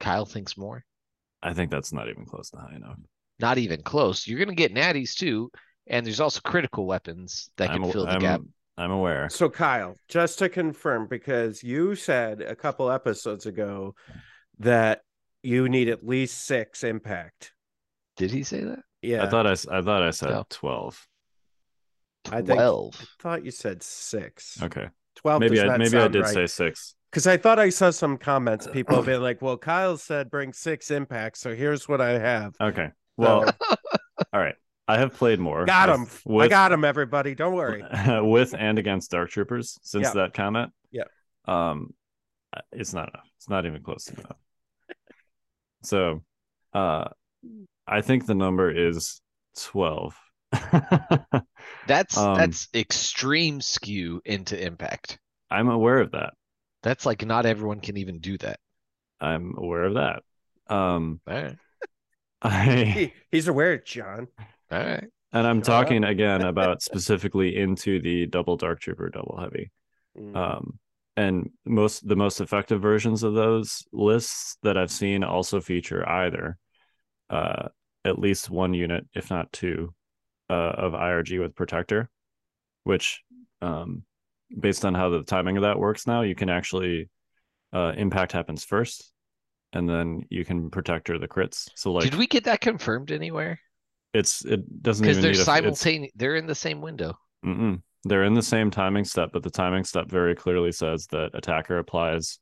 Kyle 0.00 0.26
thinks 0.26 0.56
more. 0.56 0.84
I 1.42 1.52
think 1.54 1.70
that's 1.70 1.92
not 1.92 2.08
even 2.08 2.24
close 2.26 2.50
to 2.50 2.58
high 2.58 2.74
enough. 2.76 2.98
Not 3.38 3.58
even 3.58 3.82
close. 3.82 4.26
You're 4.26 4.38
gonna 4.38 4.54
get 4.54 4.74
natties 4.74 5.14
too, 5.14 5.50
and 5.86 6.04
there's 6.06 6.20
also 6.20 6.40
critical 6.40 6.86
weapons 6.86 7.50
that 7.56 7.70
can 7.70 7.84
I'm, 7.84 7.90
fill 7.92 8.04
the 8.06 8.12
I'm, 8.12 8.20
gap. 8.20 8.40
I'm 8.78 8.90
aware. 8.90 9.28
So 9.30 9.48
Kyle, 9.48 9.96
just 10.08 10.38
to 10.40 10.48
confirm, 10.48 11.06
because 11.08 11.62
you 11.62 11.94
said 11.94 12.40
a 12.42 12.54
couple 12.56 12.90
episodes 12.90 13.46
ago 13.46 13.94
that 14.58 15.00
you 15.42 15.68
need 15.68 15.88
at 15.88 16.06
least 16.06 16.44
six 16.46 16.82
impact. 16.84 17.52
Did 18.16 18.30
he 18.30 18.42
say 18.42 18.64
that? 18.64 18.80
Yeah, 19.02 19.24
I 19.24 19.28
thought 19.28 19.46
I, 19.46 19.52
s- 19.52 19.68
I 19.68 19.82
thought 19.82 20.02
I 20.02 20.10
said 20.10 20.30
No. 20.30 20.44
twelve. 20.48 21.06
I 22.26 22.36
think- 22.42 22.46
Twelve. 22.58 22.94
I 23.00 23.22
thought 23.22 23.44
you 23.44 23.50
said 23.50 23.82
six. 23.82 24.60
Okay, 24.62 24.88
Twelve. 25.14 25.40
maybe 25.40 25.60
I 25.60 25.76
maybe 25.76 25.96
I 25.96 26.08
did 26.08 26.22
right. 26.22 26.34
say 26.34 26.46
six. 26.46 26.94
Because 27.10 27.26
I 27.26 27.36
thought 27.36 27.58
I 27.58 27.68
saw 27.70 27.90
some 27.90 28.18
comments, 28.18 28.66
people 28.72 29.00
being 29.02 29.20
like, 29.22 29.40
"Well, 29.40 29.56
Kyle 29.56 29.96
said 29.96 30.30
bring 30.30 30.52
six 30.52 30.90
impact, 30.90 31.38
so 31.38 31.54
here's 31.54 31.88
what 31.88 32.00
I 32.00 32.18
have." 32.18 32.54
Okay, 32.60 32.90
well, 33.16 33.44
all 34.32 34.40
right. 34.40 34.54
I 34.88 34.98
have 34.98 35.14
played 35.14 35.40
more. 35.40 35.64
got 35.66 35.88
with- 35.88 36.24
him. 36.26 36.38
I 36.40 36.48
got 36.48 36.70
him. 36.72 36.84
Everybody, 36.84 37.34
don't 37.34 37.54
worry. 37.54 37.82
with 38.22 38.54
and 38.56 38.78
against 38.78 39.10
Dark 39.10 39.30
Troopers 39.30 39.78
since 39.82 40.04
Yeah. 40.04 40.12
that 40.12 40.34
comment. 40.34 40.72
Yeah. 40.92 41.04
Um, 41.46 41.92
it's 42.72 42.94
not 42.94 43.08
enough. 43.08 43.28
It's 43.36 43.48
not 43.48 43.66
even 43.66 43.82
close 43.82 44.04
to 44.04 44.14
enough. 44.14 44.36
So, 45.82 46.22
uh, 46.72 47.08
I 47.86 48.00
think 48.00 48.26
the 48.26 48.34
number 48.34 48.70
is 48.70 49.20
twelve. 49.60 50.16
That's 51.86 52.16
Um, 52.16 52.36
that's 52.36 52.68
extreme 52.74 53.60
skew 53.60 54.20
into 54.24 54.60
impact. 54.60 55.18
I'm 55.50 55.68
aware 55.68 55.98
of 56.00 56.12
that. 56.12 56.34
That's 56.82 57.06
like 57.06 57.24
not 57.24 57.46
everyone 57.46 57.80
can 57.80 57.96
even 57.96 58.18
do 58.20 58.36
that. 58.38 58.58
I'm 59.20 59.54
aware 59.56 59.84
of 59.84 59.94
that. 59.94 60.22
Um, 60.68 61.20
All 61.26 61.34
right. 61.34 61.56
I 62.42 62.84
He, 62.84 63.12
he's 63.30 63.48
aware, 63.48 63.78
Jon. 63.78 64.28
All 64.70 64.78
right. 64.78 65.04
and 65.32 65.46
I'm 65.46 65.62
talking 65.62 66.04
again 66.12 66.42
about 66.42 66.82
specifically 66.82 67.56
into 67.56 68.00
the 68.00 68.26
double 68.26 68.56
Dark 68.56 68.80
Trooper, 68.80 69.08
double 69.10 69.38
heavy. 69.40 69.70
Mm. 70.18 70.34
um 70.34 70.78
and 71.16 71.50
most 71.66 72.06
the 72.06 72.16
most 72.16 72.40
effective 72.40 72.80
versions 72.80 73.22
of 73.22 73.34
those 73.34 73.84
lists 73.92 74.56
that 74.62 74.78
i've 74.78 74.90
seen 74.90 75.22
also 75.22 75.60
feature 75.60 76.08
either 76.08 76.56
uh 77.28 77.68
at 78.04 78.18
least 78.18 78.48
one 78.48 78.72
unit 78.72 79.06
if 79.14 79.30
not 79.30 79.52
two 79.52 79.92
uh, 80.48 80.54
of 80.54 80.92
irg 80.92 81.38
with 81.38 81.54
protector 81.54 82.08
which 82.84 83.22
um 83.60 84.04
based 84.58 84.84
on 84.86 84.94
how 84.94 85.10
the 85.10 85.22
timing 85.22 85.58
of 85.58 85.64
that 85.64 85.78
works 85.78 86.06
now 86.06 86.22
you 86.22 86.34
can 86.34 86.48
actually 86.48 87.10
uh 87.74 87.92
impact 87.96 88.32
happens 88.32 88.64
first 88.64 89.12
and 89.72 89.88
then 89.88 90.22
you 90.30 90.44
can 90.44 90.70
protect 90.70 91.08
her 91.08 91.18
the 91.18 91.28
crits 91.28 91.68
so 91.74 91.92
like 91.92 92.04
Did 92.04 92.14
we 92.14 92.26
get 92.26 92.44
that 92.44 92.60
confirmed 92.60 93.10
anywhere? 93.10 93.60
it's 94.14 94.44
it 94.44 94.82
doesn't 94.82 95.06
Because 95.06 95.22
they're 95.22 95.34
simultaneous. 95.34 96.12
They're 96.16 96.36
in 96.36 96.46
the 96.46 96.54
same 96.54 96.80
window. 96.80 97.18
Mm-mm. 97.44 97.82
They're 98.04 98.24
in 98.24 98.34
the 98.34 98.42
same 98.42 98.70
timing 98.70 99.04
step, 99.04 99.30
but 99.32 99.42
the 99.42 99.50
timing 99.50 99.84
step 99.84 100.08
very 100.08 100.34
clearly 100.34 100.72
says 100.72 101.06
that 101.08 101.32
attacker 101.34 101.78
applies 101.78 102.38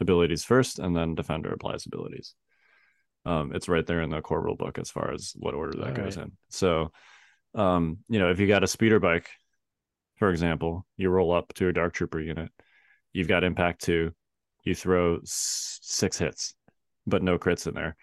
abilities 0.00 0.44
first 0.44 0.78
and 0.80 0.94
then 0.94 1.14
defender 1.14 1.52
applies 1.52 1.86
abilities. 1.86 2.34
Um, 3.24 3.52
it's 3.54 3.68
right 3.68 3.86
there 3.86 4.02
in 4.02 4.10
the 4.10 4.20
core 4.20 4.42
rule 4.42 4.56
book 4.56 4.78
as 4.78 4.90
far 4.90 5.12
as 5.12 5.32
what 5.36 5.54
order 5.54 5.78
that 5.78 5.90
All 5.90 5.94
goes 5.94 6.16
right. 6.16 6.26
in. 6.26 6.32
So, 6.50 6.90
um, 7.54 7.98
you 8.08 8.18
know, 8.18 8.30
if 8.30 8.40
you 8.40 8.48
got 8.48 8.64
a 8.64 8.66
speeder 8.66 8.98
bike, 8.98 9.28
for 10.16 10.30
example, 10.30 10.84
you 10.96 11.08
roll 11.08 11.32
up 11.32 11.52
to 11.54 11.68
a 11.68 11.72
dark 11.72 11.94
trooper 11.94 12.20
unit, 12.20 12.50
you've 13.12 13.28
got 13.28 13.44
impact 13.44 13.82
two, 13.82 14.12
you 14.64 14.74
throw 14.74 15.18
six 15.24 16.18
hits, 16.18 16.54
but 17.06 17.22
no 17.22 17.38
crits 17.38 17.66
in 17.66 17.74
there. 17.74 17.96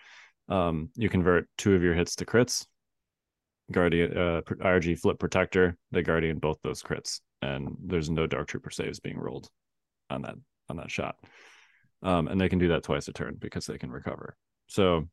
Um, 0.48 0.90
you 0.96 1.10
convert 1.10 1.48
two 1.58 1.76
of 1.76 1.84
your 1.84 1.94
hits 1.94 2.16
to 2.18 2.26
crits, 2.26 2.66
guardian 3.72 4.18
uh 4.18 4.42
RG 4.42 5.00
flip 5.00 5.20
protector, 5.20 5.78
they 5.92 6.02
guardian 6.02 6.40
both 6.40 6.58
those 6.64 6.82
crits, 6.82 7.22
and 7.42 7.76
there's 7.84 8.10
no 8.10 8.26
dark 8.26 8.48
trooper 8.48 8.72
saves 8.72 9.00
being 9.00 9.18
rolled 9.18 9.50
on 10.10 10.24
that 10.24 10.36
on 10.70 10.78
that 10.78 10.92
shot. 10.92 11.16
Um, 12.02 12.28
and 12.28 12.40
they 12.40 12.50
can 12.50 12.60
do 12.60 12.70
that 12.70 12.84
twice 12.84 13.08
a 13.08 13.14
turn 13.14 13.36
because 13.40 13.66
they 13.66 13.78
can 13.78 13.92
recover. 13.92 14.36
So 14.68 15.08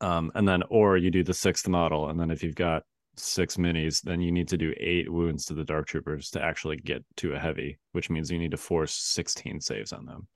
um, 0.00 0.30
and 0.34 0.46
then 0.46 0.62
or 0.68 0.96
you 0.96 1.10
do 1.10 1.24
the 1.24 1.34
sixth 1.34 1.66
model, 1.68 2.08
and 2.08 2.20
then 2.20 2.30
if 2.30 2.42
you've 2.42 2.54
got 2.54 2.82
six 3.18 3.56
minis, 3.56 4.02
then 4.02 4.20
you 4.20 4.32
need 4.32 4.48
to 4.48 4.56
do 4.56 4.74
eight 4.78 5.10
wounds 5.10 5.46
to 5.46 5.54
the 5.54 5.64
dark 5.64 5.86
troopers 5.86 6.30
to 6.30 6.42
actually 6.42 6.76
get 6.76 7.04
to 7.16 7.34
a 7.34 7.38
heavy, 7.38 7.78
which 7.92 8.10
means 8.10 8.30
you 8.30 8.38
need 8.38 8.52
to 8.52 8.56
force 8.56 8.92
16 8.92 9.60
saves 9.60 9.92
on 9.92 10.06
them. 10.06 10.28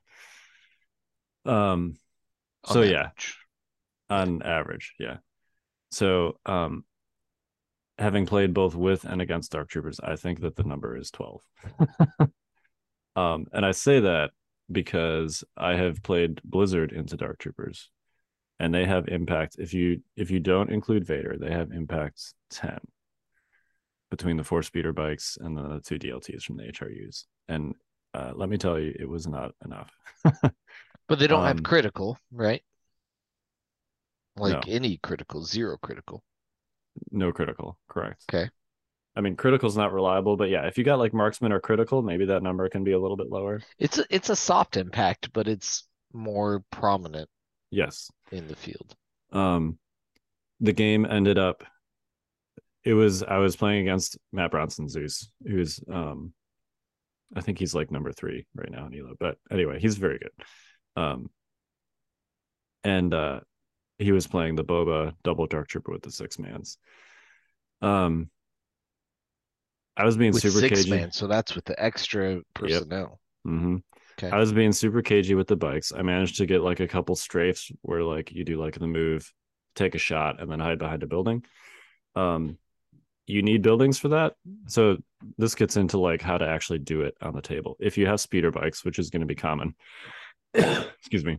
Um 1.44 1.96
on 2.64 2.74
so 2.74 2.82
yeah, 2.82 3.10
on 4.08 4.42
average 4.42 4.94
yeah. 4.98 5.16
So 5.90 6.38
um 6.46 6.84
having 7.98 8.26
played 8.26 8.54
both 8.54 8.74
with 8.74 9.04
and 9.04 9.20
against 9.22 9.52
dark 9.52 9.68
troopers 9.68 10.00
i 10.00 10.16
think 10.16 10.40
that 10.40 10.56
the 10.56 10.64
number 10.64 10.96
is 10.96 11.10
12 11.10 11.40
um 13.16 13.46
and 13.52 13.64
i 13.64 13.70
say 13.70 14.00
that 14.00 14.30
because 14.70 15.44
i 15.56 15.74
have 15.74 16.02
played 16.02 16.40
blizzard 16.44 16.92
into 16.92 17.16
dark 17.16 17.38
troopers 17.38 17.90
and 18.58 18.72
they 18.72 18.84
have 18.84 19.08
impact 19.08 19.56
if 19.58 19.74
you 19.74 20.00
if 20.16 20.30
you 20.30 20.40
don't 20.40 20.70
include 20.70 21.06
vader 21.06 21.36
they 21.38 21.50
have 21.50 21.72
impact 21.72 22.34
10 22.50 22.78
between 24.10 24.36
the 24.36 24.44
four 24.44 24.62
speeder 24.62 24.92
bikes 24.92 25.38
and 25.40 25.56
the 25.56 25.80
two 25.84 25.98
dlts 25.98 26.42
from 26.42 26.56
the 26.56 26.64
hrus 26.64 27.24
and 27.48 27.74
uh, 28.14 28.32
let 28.34 28.50
me 28.50 28.58
tell 28.58 28.78
you 28.78 28.94
it 28.98 29.08
was 29.08 29.26
not 29.26 29.52
enough 29.64 29.90
But 31.08 31.18
they 31.18 31.26
don't 31.26 31.40
um, 31.40 31.46
have 31.46 31.62
critical, 31.62 32.16
right? 32.30 32.62
Like 34.36 34.66
No. 34.66 34.72
any 34.72 34.96
critical, 34.96 35.44
zero 35.44 35.76
critical. 35.76 36.22
No 37.10 37.32
critical, 37.32 37.78
correct. 37.88 38.24
Okay. 38.32 38.48
I 39.14 39.20
mean, 39.20 39.36
critical's 39.36 39.76
not 39.76 39.92
reliable, 39.92 40.38
but 40.38 40.48
yeah, 40.48 40.66
if 40.66 40.78
you 40.78 40.84
got 40.84 40.98
like 40.98 41.12
marksman 41.12 41.52
or 41.52 41.60
critical, 41.60 42.00
maybe 42.00 42.24
that 42.26 42.42
number 42.42 42.66
can 42.70 42.82
be 42.82 42.92
a 42.92 42.98
little 42.98 43.16
bit 43.18 43.28
lower. 43.28 43.60
It's 43.78 43.98
a 43.98 44.06
it's 44.08 44.30
a 44.30 44.36
soft 44.36 44.78
impact, 44.78 45.34
but 45.34 45.48
it's 45.48 45.86
more 46.14 46.64
prominent 46.70 47.28
Yes. 47.70 48.10
In 48.32 48.48
the 48.48 48.56
field. 48.56 48.94
Um, 49.32 49.78
the 50.60 50.72
game 50.72 51.04
ended 51.06 51.38
up. 51.38 51.64
It 52.84 52.94
was 52.94 53.22
I 53.22 53.36
was 53.36 53.56
playing 53.56 53.82
against 53.82 54.18
Matt 54.32 54.50
Bronson 54.50 54.88
Zeus, 54.88 55.30
who's 55.46 55.80
um, 55.90 56.32
I 57.34 57.40
think 57.40 57.58
he's 57.58 57.74
like 57.74 57.90
number 57.90 58.12
three 58.12 58.46
right 58.54 58.70
now 58.70 58.86
in 58.86 58.98
Elo, 58.98 59.14
but 59.18 59.38
anyway, 59.50 59.78
he's 59.80 59.96
very 59.96 60.18
good. 60.18 60.32
Um, 60.96 61.30
and 62.84 63.14
uh, 63.14 63.40
he 63.98 64.12
was 64.12 64.26
playing 64.26 64.56
the 64.56 64.64
Boba 64.64 65.12
double 65.22 65.46
dark 65.46 65.68
trooper 65.68 65.92
with 65.92 66.02
the 66.02 66.10
six 66.10 66.38
mans. 66.38 66.78
Um, 67.80 68.30
I 69.96 70.04
was 70.04 70.16
being 70.16 70.32
With 70.32 70.42
super 70.42 70.60
six 70.60 70.84
cagey. 70.84 70.90
man, 70.90 71.12
so 71.12 71.26
that's 71.26 71.54
with 71.54 71.64
the 71.64 71.80
extra 71.82 72.40
personnel. 72.54 73.20
hmm 73.44 73.76
Okay. 74.18 74.30
I 74.30 74.38
was 74.38 74.52
being 74.52 74.72
super 74.72 75.02
cagey 75.02 75.34
with 75.34 75.48
the 75.48 75.56
bikes. 75.56 75.92
I 75.92 76.02
managed 76.02 76.36
to 76.36 76.46
get 76.46 76.62
like 76.62 76.80
a 76.80 76.88
couple 76.88 77.16
strafes 77.16 77.72
where 77.82 78.02
like 78.02 78.32
you 78.32 78.44
do 78.44 78.60
like 78.60 78.78
the 78.78 78.86
move 78.86 79.32
take 79.74 79.94
a 79.94 79.98
shot 79.98 80.40
and 80.40 80.50
then 80.50 80.60
hide 80.60 80.78
behind 80.78 81.02
a 81.02 81.06
building. 81.06 81.44
Um, 82.14 82.58
you 83.26 83.42
need 83.42 83.62
buildings 83.62 83.98
for 83.98 84.08
that. 84.08 84.34
So 84.66 84.98
this 85.38 85.54
gets 85.54 85.76
into 85.76 85.98
like 85.98 86.20
how 86.20 86.38
to 86.38 86.46
actually 86.46 86.80
do 86.80 87.02
it 87.02 87.14
on 87.22 87.34
the 87.34 87.40
table. 87.40 87.76
If 87.80 87.96
you 87.96 88.06
have 88.06 88.20
speeder 88.20 88.50
bikes, 88.50 88.84
which 88.84 88.98
is 88.98 89.10
going 89.10 89.20
to 89.20 89.26
be 89.26 89.34
common, 89.34 89.74
excuse 90.54 91.24
me, 91.24 91.38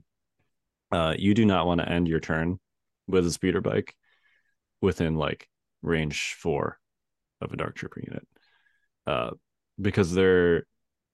uh, 0.92 1.16
you 1.18 1.34
do 1.34 1.46
not 1.46 1.68
want 1.68 1.82
to 1.82 1.90
end 1.90 2.08
your 2.08 2.20
turn 2.20 2.60
with 3.08 3.28
a 3.28 3.32
speeder 3.32 3.62
bike 3.62 3.96
within 4.82 5.16
like 5.16 5.48
range 5.82 6.36
four 6.40 6.80
of 7.42 7.52
a 7.52 7.58
dark 7.58 7.76
trooper 7.76 8.02
unit, 8.02 8.28
uh, 9.06 9.32
because 9.80 10.14
they're, 10.14 10.66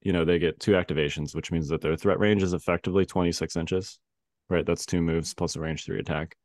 you 0.02 0.14
know, 0.14 0.26
they 0.26 0.40
get 0.40 0.60
two 0.60 0.72
activations, 0.74 1.36
which 1.36 1.52
means 1.52 1.68
that 1.70 1.82
their 1.82 1.98
threat 1.98 2.20
range 2.20 2.44
is 2.44 2.54
effectively 2.54 3.06
26 3.06 3.56
inches, 3.56 4.00
right? 4.50 4.66
That's 4.66 4.86
two 4.86 5.02
moves 5.02 5.34
plus 5.34 5.56
a 5.56 5.60
range 5.60 5.86
three 5.86 6.00
attack. 6.00 6.36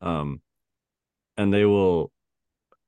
Um, 0.00 0.40
and 1.36 1.52
they 1.52 1.64
will 1.64 2.12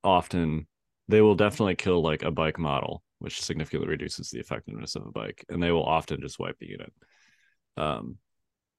often 0.03 0.67
they 1.07 1.21
will 1.21 1.35
definitely 1.35 1.75
kill 1.75 2.01
like 2.01 2.23
a 2.23 2.31
bike 2.31 2.59
model, 2.59 3.03
which 3.19 3.41
significantly 3.41 3.87
reduces 3.87 4.29
the 4.29 4.39
effectiveness 4.39 4.95
of 4.95 5.05
a 5.05 5.11
bike, 5.11 5.45
and 5.49 5.61
they 5.61 5.71
will 5.71 5.85
often 5.85 6.21
just 6.21 6.39
wipe 6.39 6.57
the 6.59 6.69
unit. 6.69 6.93
Um, 7.77 8.17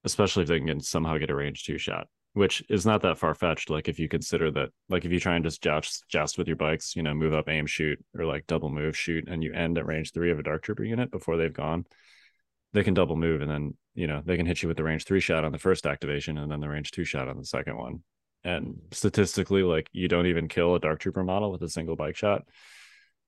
especially 0.04 0.42
if 0.42 0.48
they 0.48 0.60
can 0.60 0.80
somehow 0.80 1.18
get 1.18 1.30
a 1.30 1.34
range 1.34 1.64
two 1.64 1.78
shot, 1.78 2.06
which 2.36 2.62
is 2.68 2.84
not 2.84 3.00
that 3.00 3.16
far 3.16 3.34
fetched. 3.34 3.70
Like 3.70 3.88
if 3.88 3.98
you 3.98 4.10
consider 4.10 4.50
that, 4.50 4.68
like 4.90 5.06
if 5.06 5.10
you 5.10 5.18
try 5.18 5.36
and 5.36 5.44
just 5.44 5.62
joust 5.62 6.04
joust 6.10 6.36
with 6.36 6.46
your 6.46 6.56
bikes, 6.56 6.94
you 6.94 7.02
know, 7.02 7.14
move 7.14 7.32
up, 7.32 7.48
aim, 7.48 7.64
shoot, 7.64 7.98
or 8.14 8.26
like 8.26 8.46
double 8.46 8.68
move, 8.68 8.94
shoot, 8.94 9.26
and 9.26 9.42
you 9.42 9.54
end 9.54 9.78
at 9.78 9.86
range 9.86 10.12
three 10.12 10.30
of 10.30 10.38
a 10.38 10.42
dark 10.42 10.62
trooper 10.62 10.84
unit 10.84 11.10
before 11.10 11.38
they've 11.38 11.54
gone, 11.54 11.86
they 12.74 12.84
can 12.84 12.92
double 12.92 13.16
move, 13.16 13.40
and 13.40 13.50
then 13.50 13.74
you 13.94 14.06
know 14.06 14.20
they 14.22 14.36
can 14.36 14.44
hit 14.44 14.62
you 14.62 14.68
with 14.68 14.76
the 14.76 14.84
range 14.84 15.06
three 15.06 15.18
shot 15.18 15.46
on 15.46 15.52
the 15.52 15.58
first 15.58 15.86
activation, 15.86 16.36
and 16.36 16.52
then 16.52 16.60
the 16.60 16.68
range 16.68 16.90
two 16.90 17.04
shot 17.04 17.26
on 17.26 17.38
the 17.38 17.44
second 17.46 17.78
one, 17.78 18.02
and 18.44 18.76
statistically 18.92 19.62
like 19.62 19.88
you 19.92 20.06
don't 20.06 20.26
even 20.26 20.46
kill 20.46 20.74
a 20.74 20.80
dark 20.80 21.00
trooper 21.00 21.24
model 21.24 21.50
with 21.50 21.62
a 21.62 21.70
single 21.70 21.96
bike 21.96 22.16
shot 22.16 22.42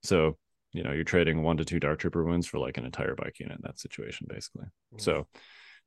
so 0.02 0.36
you 0.72 0.82
know 0.82 0.92
you're 0.92 1.02
trading 1.02 1.42
one 1.42 1.56
to 1.56 1.64
two 1.64 1.80
dark 1.80 1.98
trooper 1.98 2.24
wounds 2.24 2.46
for 2.46 2.58
like 2.58 2.76
an 2.76 2.84
entire 2.84 3.14
bike 3.14 3.40
unit 3.40 3.56
in 3.56 3.62
that 3.64 3.80
situation 3.80 4.26
basically 4.28 4.66
mm-hmm. 4.66 4.98
so 4.98 5.26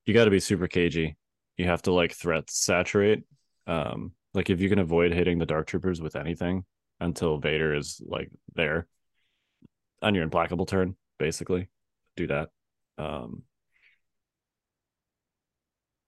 you 0.07 0.13
got 0.13 0.25
to 0.25 0.31
be 0.31 0.39
super 0.39 0.67
cagey 0.67 1.15
you 1.61 1.67
have 1.67 1.81
to 1.83 1.93
like 1.93 2.13
threat 2.13 2.49
saturate 2.49 3.23
um 3.67 4.11
like 4.33 4.49
if 4.49 4.59
you 4.59 4.69
can 4.69 4.79
avoid 4.79 5.13
hitting 5.13 5.39
the 5.39 5.45
dark 5.45 5.67
troopers 5.67 6.01
with 6.01 6.15
anything 6.15 6.65
until 6.99 7.37
vader 7.37 7.73
is 7.73 8.01
like 8.05 8.29
there 8.55 8.87
on 10.01 10.15
your 10.15 10.23
implacable 10.23 10.65
turn 10.65 10.95
basically 11.19 11.69
do 12.15 12.27
that 12.27 12.49
um 12.97 13.43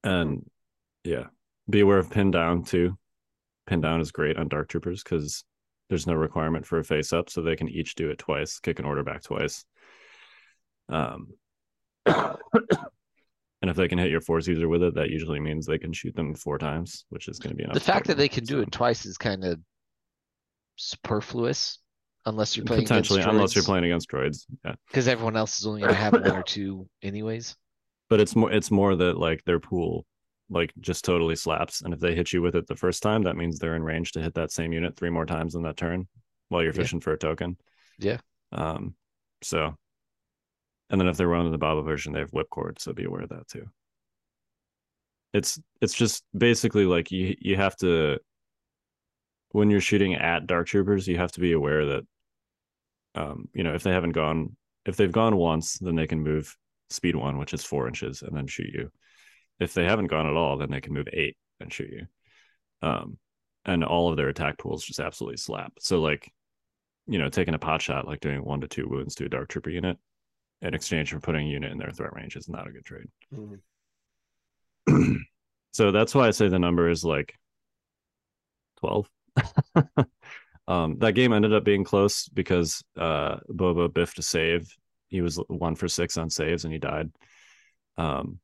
and 0.03 0.45
yeah 1.03 1.25
be 1.69 1.79
aware 1.79 1.99
of 1.99 2.09
pin 2.09 2.31
down 2.31 2.63
too 2.63 2.97
pin 3.67 3.81
down 3.81 4.01
is 4.01 4.11
great 4.11 4.37
on 4.37 4.47
dark 4.47 4.67
troopers 4.67 5.03
because 5.03 5.43
there's 5.89 6.07
no 6.07 6.13
requirement 6.13 6.65
for 6.65 6.79
a 6.79 6.83
face 6.83 7.13
up, 7.13 7.29
so 7.29 7.41
they 7.41 7.55
can 7.55 7.69
each 7.69 7.95
do 7.95 8.09
it 8.09 8.17
twice, 8.17 8.59
kick 8.59 8.79
an 8.79 8.85
order 8.85 9.03
back 9.03 9.21
twice. 9.21 9.65
Um, 10.89 11.33
and 13.63 13.69
if 13.69 13.77
they 13.77 13.87
can 13.87 13.97
hit 13.97 14.11
your 14.11 14.19
force 14.19 14.45
user 14.45 14.67
with 14.67 14.83
it, 14.83 14.93
that 14.95 15.09
usually 15.09 15.39
means 15.39 15.65
they 15.65 15.77
can 15.77 15.93
shoot 15.93 16.13
them 16.17 16.35
four 16.35 16.57
times, 16.57 17.05
which 17.07 17.29
is 17.29 17.39
going 17.39 17.51
to 17.51 17.55
be 17.55 17.63
enough. 17.63 17.75
The 17.75 17.79
fact 17.79 18.07
that 18.07 18.17
they 18.17 18.27
can 18.27 18.43
do 18.43 18.59
it 18.59 18.69
twice 18.73 19.05
is 19.05 19.17
kind 19.17 19.45
of 19.45 19.57
superfluous, 20.75 21.79
unless 22.25 22.57
you're 22.57 22.65
playing 22.65 22.83
potentially, 22.83 23.21
unless 23.21 23.55
you're 23.55 23.63
playing 23.63 23.85
against 23.85 24.09
droids. 24.09 24.45
Yeah, 24.65 24.75
because 24.89 25.07
everyone 25.07 25.37
else 25.37 25.59
is 25.59 25.65
only 25.65 25.79
going 25.79 25.93
to 25.93 25.97
have 25.97 26.11
one 26.11 26.29
or 26.29 26.43
two 26.43 26.89
anyways. 27.01 27.55
But 28.09 28.19
it's 28.19 28.35
more, 28.35 28.51
it's 28.51 28.69
more 28.69 28.97
that 28.97 29.17
like 29.17 29.41
their 29.45 29.61
pool 29.61 30.05
like 30.49 30.73
just 30.81 31.05
totally 31.05 31.37
slaps. 31.37 31.83
And 31.83 31.93
if 31.93 32.01
they 32.01 32.13
hit 32.13 32.33
you 32.33 32.41
with 32.41 32.57
it 32.57 32.67
the 32.67 32.75
first 32.75 33.01
time, 33.01 33.21
that 33.23 33.37
means 33.37 33.59
they're 33.59 33.77
in 33.77 33.83
range 33.83 34.11
to 34.11 34.21
hit 34.21 34.33
that 34.33 34.51
same 34.51 34.73
unit 34.73 34.97
three 34.97 35.09
more 35.09 35.25
times 35.25 35.55
in 35.55 35.63
that 35.63 35.77
turn 35.77 36.09
while 36.49 36.61
you're 36.61 36.73
fishing 36.73 36.99
yeah. 36.99 37.03
for 37.03 37.13
a 37.13 37.17
token. 37.17 37.55
Yeah. 37.97 38.17
Um, 38.51 38.95
so 39.41 39.77
and 40.89 40.99
then 40.99 41.07
if 41.07 41.17
they're 41.17 41.27
running 41.27 41.51
the 41.51 41.59
Boba 41.59 41.83
version, 41.83 42.13
they 42.13 42.19
have 42.19 42.31
whipcord, 42.31 42.79
so 42.79 42.93
be 42.93 43.05
aware 43.05 43.21
of 43.21 43.29
that 43.29 43.47
too. 43.47 43.65
It's 45.33 45.59
it's 45.81 45.93
just 45.93 46.23
basically 46.37 46.85
like 46.85 47.11
you 47.11 47.35
you 47.39 47.55
have 47.55 47.75
to 47.77 48.19
when 49.49 49.69
you're 49.69 49.81
shooting 49.81 50.15
at 50.15 50.47
dark 50.47 50.67
troopers, 50.67 51.07
you 51.07 51.17
have 51.17 51.31
to 51.33 51.39
be 51.39 51.53
aware 51.53 51.85
that 51.85 52.03
um, 53.15 53.47
you 53.53 53.63
know, 53.63 53.73
if 53.73 53.83
they 53.83 53.91
haven't 53.91 54.11
gone 54.11 54.55
if 54.85 54.97
they've 54.97 55.11
gone 55.11 55.37
once, 55.37 55.77
then 55.79 55.95
they 55.95 56.07
can 56.07 56.21
move 56.21 56.55
speed 56.89 57.15
one, 57.15 57.37
which 57.37 57.53
is 57.53 57.63
four 57.63 57.87
inches, 57.87 58.21
and 58.21 58.35
then 58.35 58.47
shoot 58.47 58.69
you. 58.73 58.91
If 59.59 59.73
they 59.73 59.85
haven't 59.85 60.07
gone 60.07 60.27
at 60.27 60.35
all, 60.35 60.57
then 60.57 60.69
they 60.71 60.81
can 60.81 60.93
move 60.93 61.07
eight 61.13 61.37
and 61.59 61.71
shoot 61.71 61.89
you. 61.89 62.05
Um, 62.81 63.17
and 63.65 63.83
all 63.83 64.09
of 64.09 64.17
their 64.17 64.27
attack 64.27 64.57
pools 64.57 64.83
just 64.83 64.99
absolutely 64.99 65.37
slap. 65.37 65.71
So 65.79 66.01
like, 66.01 66.31
you 67.07 67.17
know, 67.17 67.29
taking 67.29 67.53
a 67.53 67.59
pot 67.59 67.81
shot, 67.81 68.07
like 68.07 68.19
doing 68.19 68.43
one 68.43 68.61
to 68.61 68.67
two 68.67 68.87
wounds 68.89 69.15
to 69.15 69.25
a 69.25 69.29
dark 69.29 69.49
trooper 69.49 69.69
unit 69.69 69.97
in 70.63 70.73
exchange 70.73 71.11
for 71.11 71.19
putting 71.19 71.47
a 71.47 71.51
unit 71.51 71.71
in 71.71 71.77
their 71.77 71.91
threat 71.91 72.15
range 72.15 72.35
is 72.35 72.49
not 72.49 72.67
a 72.67 72.71
good 72.71 72.85
trade. 72.85 73.07
Mm-hmm. 73.35 75.15
so 75.73 75.91
that's 75.91 76.15
why 76.15 76.27
I 76.27 76.31
say 76.31 76.47
the 76.47 76.57
number 76.57 76.89
is 76.89 77.03
like 77.03 77.35
12. 78.79 79.09
um, 80.67 80.97
that 80.99 81.15
game 81.15 81.33
ended 81.33 81.53
up 81.53 81.65
being 81.65 81.83
close 81.83 82.29
because 82.29 82.81
uh, 82.97 83.37
Boba 83.49 83.93
biffed 83.93 84.19
a 84.19 84.21
save. 84.21 84.73
He 85.09 85.21
was 85.21 85.35
one 85.47 85.75
for 85.75 85.87
six 85.87 86.17
on 86.17 86.29
saves 86.29 86.63
and 86.63 86.73
he 86.73 86.79
died. 86.79 87.11
Um, 87.97 88.39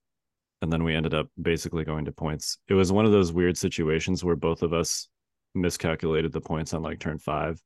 and 0.62 0.72
then 0.72 0.84
we 0.84 0.94
ended 0.94 1.14
up 1.14 1.28
basically 1.42 1.86
going 1.86 2.06
to 2.06 2.12
points. 2.12 2.58
It 2.68 2.74
was 2.74 2.92
one 2.92 3.06
of 3.06 3.14
those 3.14 3.32
weird 3.32 3.58
situations 3.58 4.26
where 4.26 4.36
both 4.36 4.62
of 4.62 4.74
us 4.74 5.08
miscalculated 5.56 6.34
the 6.34 6.42
points 6.42 6.74
on 6.74 6.82
like 6.82 7.00
turn 7.00 7.18
five. 7.18 7.62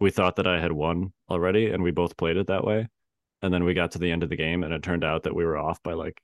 We 0.00 0.10
thought 0.10 0.36
that 0.36 0.46
I 0.46 0.60
had 0.60 0.72
won 0.72 1.12
already, 1.30 1.70
and 1.70 1.82
we 1.82 1.90
both 1.90 2.16
played 2.16 2.36
it 2.36 2.48
that 2.48 2.64
way. 2.64 2.88
And 3.42 3.52
then 3.52 3.64
we 3.64 3.74
got 3.74 3.92
to 3.92 3.98
the 3.98 4.10
end 4.10 4.22
of 4.22 4.28
the 4.28 4.36
game, 4.36 4.64
and 4.64 4.72
it 4.72 4.82
turned 4.82 5.04
out 5.04 5.22
that 5.24 5.34
we 5.34 5.44
were 5.44 5.56
off 5.56 5.82
by 5.82 5.94
like 5.94 6.20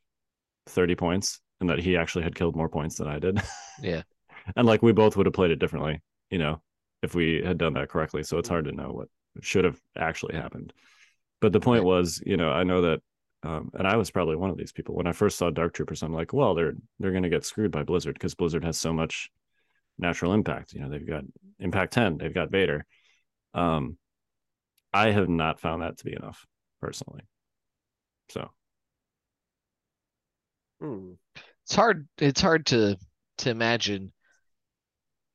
30 0.67 0.95
points, 0.97 1.41
and 1.61 1.71
that 1.71 1.79
he 1.79 1.97
actually 1.97 2.25
had 2.25 2.35
killed 2.35 2.57
more 2.57 2.69
points 2.69 2.97
than 2.97 3.09
I 3.09 3.19
did. 3.19 3.41
Yeah. 3.81 4.03
and 4.57 4.67
like 4.67 4.83
we 4.83 4.93
both 4.93 5.17
would 5.17 5.27
have 5.27 5.33
played 5.33 5.51
it 5.51 5.59
differently, 5.59 6.03
you 6.31 6.39
know, 6.39 6.61
if 7.03 7.15
we 7.15 7.43
had 7.45 7.59
done 7.59 7.75
that 7.75 7.89
correctly. 7.89 8.23
So 8.23 8.39
it's 8.39 8.49
hard 8.49 8.67
to 8.67 8.73
know 8.73 8.91
what 8.91 9.09
should 9.41 9.65
have 9.65 9.81
actually 9.97 10.37
happened. 10.37 10.73
But 11.41 11.53
the 11.53 11.61
point 11.61 11.85
was, 11.85 12.23
you 12.25 12.37
know, 12.37 12.51
I 12.51 12.65
know 12.65 12.83
that 12.83 13.01
um, 13.43 13.71
and 13.75 13.87
I 13.87 13.97
was 13.97 14.11
probably 14.11 14.37
one 14.37 14.51
of 14.51 14.57
these 14.57 14.73
people 14.73 14.95
when 14.95 15.07
I 15.07 15.13
first 15.13 15.39
saw 15.39 15.51
Dark 15.51 15.75
Troopers. 15.75 16.03
I'm 16.03 16.13
like, 16.13 16.33
well, 16.33 16.55
they're 16.55 16.75
they're 16.99 17.13
going 17.13 17.23
to 17.23 17.29
get 17.29 17.45
screwed 17.45 17.71
by 17.71 17.85
Blizzard 17.85 18.15
because 18.15 18.35
Blizzard 18.35 18.65
has 18.65 18.79
so 18.79 18.93
much 18.93 19.31
natural 19.99 20.33
impact. 20.33 20.73
You 20.73 20.81
know, 20.81 20.91
they've 20.91 21.07
got 21.07 21.25
Impact 21.59 21.93
10, 21.93 22.19
they've 22.19 22.35
got 22.35 22.51
Vader. 22.51 22.85
Um, 23.55 23.99
I 24.93 25.11
have 25.11 25.29
not 25.29 25.61
found 25.61 25.83
that 25.83 25.99
to 25.99 26.05
be 26.05 26.15
enough 26.15 26.47
personally. 26.81 27.23
So, 28.31 28.51
hmm. 30.81 31.13
it's 31.65 31.75
hard. 31.75 32.09
It's 32.19 32.41
hard 32.41 32.67
to 32.67 32.97
to 33.39 33.51
imagine 33.51 34.13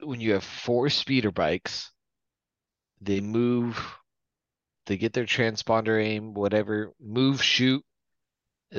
when 0.02 0.20
you 0.20 0.34
have 0.34 0.44
four 0.44 0.90
speeder 0.90 1.32
bikes. 1.32 1.92
They 3.02 3.20
move 3.22 3.80
they 4.88 4.98
get 4.98 5.14
their 5.14 5.26
transponder 5.26 6.04
aim, 6.04 6.34
whatever, 6.34 6.92
move, 7.00 7.42
shoot, 7.42 7.84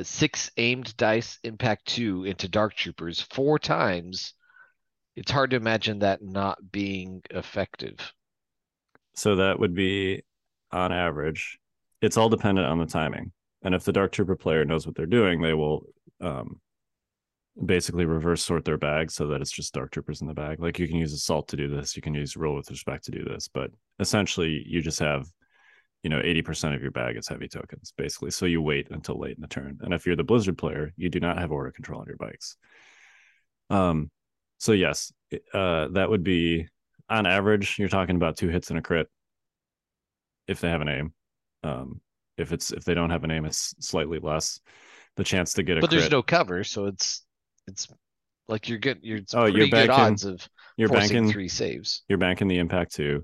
six 0.01 0.49
aimed 0.57 0.95
dice 0.97 1.37
impact 1.43 1.85
two 1.85 2.23
into 2.23 2.47
dark 2.47 2.73
troopers 2.73 3.21
four 3.21 3.59
times 3.59 4.33
it's 5.15 5.31
hard 5.31 5.51
to 5.51 5.55
imagine 5.55 5.99
that 5.99 6.23
not 6.23 6.57
being 6.71 7.21
effective 7.29 8.13
so 9.13 9.35
that 9.35 9.59
would 9.59 9.75
be 9.75 10.23
on 10.71 10.91
average 10.91 11.59
it's 12.03 12.17
all 12.17 12.29
dependent 12.29 12.67
on 12.67 12.77
the 12.77 12.85
timing. 12.85 13.31
And 13.63 13.73
if 13.73 13.85
the 13.85 13.93
dark 13.93 14.11
trooper 14.11 14.35
player 14.35 14.65
knows 14.65 14.85
what 14.85 14.95
they're 14.95 15.05
doing 15.05 15.41
they 15.41 15.53
will 15.53 15.85
um, 16.19 16.59
basically 17.65 18.05
reverse 18.05 18.43
sort 18.43 18.65
their 18.65 18.77
bag 18.77 19.09
so 19.09 19.27
that 19.27 19.41
it's 19.41 19.51
just 19.51 19.73
dark 19.73 19.91
troopers 19.91 20.21
in 20.21 20.27
the 20.27 20.33
bag. 20.33 20.59
Like 20.59 20.79
you 20.79 20.87
can 20.87 20.97
use 20.97 21.13
assault 21.13 21.47
to 21.47 21.57
do 21.57 21.69
this 21.69 21.95
you 21.95 22.01
can 22.01 22.13
use 22.13 22.35
roll 22.35 22.55
with 22.55 22.69
respect 22.69 23.05
to 23.05 23.11
do 23.11 23.23
this 23.23 23.47
but 23.47 23.71
essentially 23.99 24.63
you 24.67 24.81
just 24.81 24.99
have 24.99 25.27
you 26.03 26.09
know 26.09 26.19
80% 26.19 26.75
of 26.75 26.81
your 26.81 26.91
bag 26.91 27.15
is 27.15 27.29
heavy 27.29 27.47
tokens 27.47 27.93
basically. 27.97 28.31
So 28.31 28.45
you 28.45 28.61
wait 28.61 28.89
until 28.91 29.17
late 29.17 29.37
in 29.37 29.41
the 29.41 29.47
turn. 29.47 29.79
And 29.81 29.93
if 29.93 30.05
you're 30.05 30.17
the 30.17 30.25
blizzard 30.25 30.57
player 30.57 30.91
you 30.97 31.09
do 31.09 31.21
not 31.21 31.39
have 31.39 31.51
order 31.51 31.71
control 31.71 32.01
on 32.01 32.07
your 32.07 32.17
bikes. 32.17 32.57
Um 33.69 34.11
so 34.57 34.73
yes 34.73 35.13
uh 35.53 35.87
that 35.93 36.09
would 36.09 36.23
be 36.23 36.67
on 37.09 37.25
average 37.25 37.79
you're 37.79 37.87
talking 37.87 38.17
about 38.17 38.35
two 38.35 38.49
hits 38.49 38.69
and 38.71 38.79
a 38.79 38.81
crit 38.81 39.07
if 40.47 40.59
they 40.59 40.69
have 40.69 40.81
an 40.81 40.89
aim 40.89 41.13
um 41.63 42.01
if 42.37 42.51
it's 42.51 42.71
if 42.71 42.83
they 42.83 42.93
don't 42.93 43.09
have 43.09 43.23
an 43.23 43.31
aim 43.31 43.45
it's 43.45 43.75
slightly 43.79 44.19
less 44.19 44.59
the 45.15 45.23
chance 45.23 45.53
to 45.53 45.63
get 45.63 45.77
a 45.77 45.81
crit 45.81 45.81
but 45.81 45.89
crit. 45.89 45.99
there's 45.99 46.11
no 46.11 46.21
cover 46.23 46.63
so 46.63 46.85
it's 46.85 47.23
it's 47.67 47.87
like 48.47 48.67
you're 48.67 48.79
getting 48.79 49.03
you're 49.03 49.19
oh 49.33 49.45
you're 49.45 49.67
banking, 49.67 49.87
good 49.87 49.89
odds 49.89 50.25
of 50.25 50.47
you're 50.77 50.89
banking 50.89 51.29
three 51.29 51.47
saves 51.47 52.03
you're 52.09 52.17
banking 52.17 52.47
the 52.47 52.57
impact 52.57 52.93
too 52.93 53.23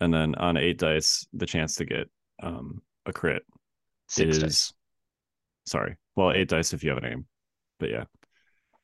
and 0.00 0.12
then 0.12 0.34
on 0.34 0.56
eight 0.56 0.78
dice, 0.78 1.26
the 1.32 1.46
chance 1.46 1.76
to 1.76 1.84
get 1.84 2.08
um, 2.42 2.82
a 3.06 3.12
crit 3.12 3.42
Six 4.08 4.36
is 4.36 4.42
dice. 4.42 4.72
sorry. 5.66 5.96
Well, 6.14 6.32
eight 6.32 6.48
dice 6.48 6.72
if 6.72 6.84
you 6.84 6.90
have 6.90 6.98
an 6.98 7.06
aim, 7.06 7.26
but 7.78 7.90
yeah. 7.90 8.04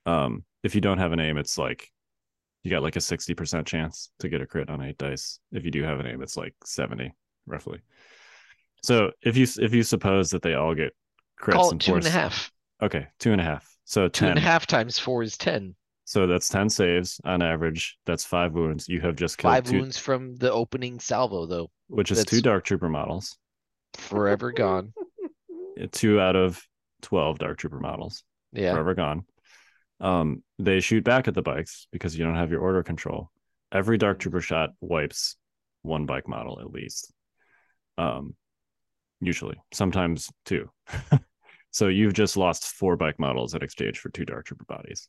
Um, 0.06 0.44
if 0.62 0.74
you 0.74 0.80
don't 0.80 0.98
have 0.98 1.12
an 1.12 1.20
aim, 1.20 1.36
it's 1.36 1.58
like 1.58 1.88
you 2.62 2.70
got 2.70 2.82
like 2.82 2.96
a 2.96 3.00
60% 3.00 3.66
chance 3.66 4.10
to 4.20 4.28
get 4.28 4.40
a 4.40 4.46
crit 4.46 4.70
on 4.70 4.82
eight 4.82 4.98
dice. 4.98 5.38
If 5.52 5.64
you 5.64 5.70
do 5.70 5.82
have 5.82 6.00
an 6.00 6.06
aim, 6.06 6.22
it's 6.22 6.36
like 6.36 6.54
70 6.64 7.12
roughly. 7.46 7.80
So 8.82 9.10
if 9.22 9.36
you 9.36 9.46
if 9.60 9.72
you 9.74 9.82
suppose 9.82 10.30
that 10.30 10.42
they 10.42 10.54
all 10.54 10.74
get 10.74 10.92
crits 11.40 11.52
Call 11.52 11.70
and 11.70 11.80
two 11.80 11.94
and 11.94 12.06
a 12.06 12.10
half. 12.10 12.50
Okay, 12.82 13.06
two 13.18 13.32
and 13.32 13.40
a 13.40 13.44
half. 13.44 13.68
So 13.84 14.08
Two 14.08 14.26
10. 14.26 14.30
and 14.30 14.38
a 14.38 14.42
half 14.42 14.66
times 14.66 14.98
four 14.98 15.22
is 15.22 15.36
ten. 15.36 15.74
So 16.04 16.26
that's 16.26 16.48
10 16.48 16.68
saves 16.68 17.20
on 17.24 17.42
average. 17.42 17.96
That's 18.06 18.24
five 18.24 18.52
wounds. 18.54 18.88
You 18.88 19.00
have 19.02 19.14
just 19.16 19.38
killed 19.38 19.54
Five 19.54 19.64
two, 19.64 19.78
wounds 19.78 19.98
from 19.98 20.34
the 20.36 20.50
opening 20.52 20.98
salvo, 20.98 21.46
though. 21.46 21.70
which 21.88 22.10
is 22.10 22.24
two 22.24 22.40
Dark 22.42 22.64
Trooper 22.64 22.88
models. 22.88 23.36
Forever 23.94 24.50
gone. 24.52 24.92
Two 25.92 26.20
out 26.20 26.36
of 26.36 26.60
12 27.02 27.38
Dark 27.38 27.58
Trooper 27.58 27.78
models. 27.78 28.24
Yeah. 28.52 28.72
Forever 28.72 28.94
gone. 28.94 29.24
Um, 30.00 30.42
they 30.58 30.80
shoot 30.80 31.04
back 31.04 31.28
at 31.28 31.34
the 31.34 31.42
bikes 31.42 31.86
because 31.92 32.18
you 32.18 32.24
don't 32.24 32.36
have 32.36 32.50
your 32.50 32.60
order 32.60 32.82
control. 32.82 33.30
Every 33.70 33.96
Dark 33.96 34.18
Trooper 34.18 34.40
shot 34.40 34.70
wipes 34.80 35.36
one 35.82 36.04
bike 36.06 36.28
model 36.28 36.60
at 36.60 36.70
least. 36.70 37.12
Um, 37.96 38.34
usually, 39.22 39.56
sometimes 39.72 40.30
two. 40.44 40.68
so 41.70 41.88
you've 41.88 42.14
just 42.14 42.36
lost 42.36 42.66
four 42.66 42.96
bike 42.96 43.18
models 43.18 43.54
at 43.54 43.62
exchange 43.62 43.98
for 43.98 44.10
two 44.10 44.24
Dark 44.24 44.46
Trooper 44.46 44.64
bodies. 44.64 45.08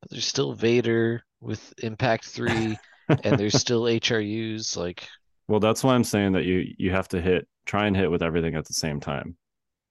But 0.00 0.10
there's 0.10 0.26
still 0.26 0.52
Vader 0.52 1.22
with 1.40 1.72
Impact 1.82 2.24
Three, 2.24 2.78
and 3.08 3.38
there's 3.38 3.54
still 3.60 3.82
HRUs. 3.82 4.76
Like, 4.76 5.06
Well, 5.48 5.60
that's 5.60 5.84
why 5.84 5.94
I'm 5.94 6.04
saying 6.04 6.32
that 6.32 6.44
you 6.44 6.74
you 6.78 6.90
have 6.90 7.08
to 7.08 7.20
hit 7.20 7.46
try 7.66 7.86
and 7.86 7.96
hit 7.96 8.10
with 8.10 8.22
everything 8.22 8.54
at 8.54 8.66
the 8.66 8.74
same 8.74 9.00
time. 9.00 9.36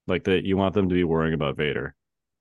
Like 0.07 0.23
that 0.25 0.45
you 0.45 0.57
want 0.57 0.73
them 0.73 0.89
to 0.89 0.95
be 0.95 1.03
worrying 1.03 1.33
about 1.33 1.57
Vader 1.57 1.95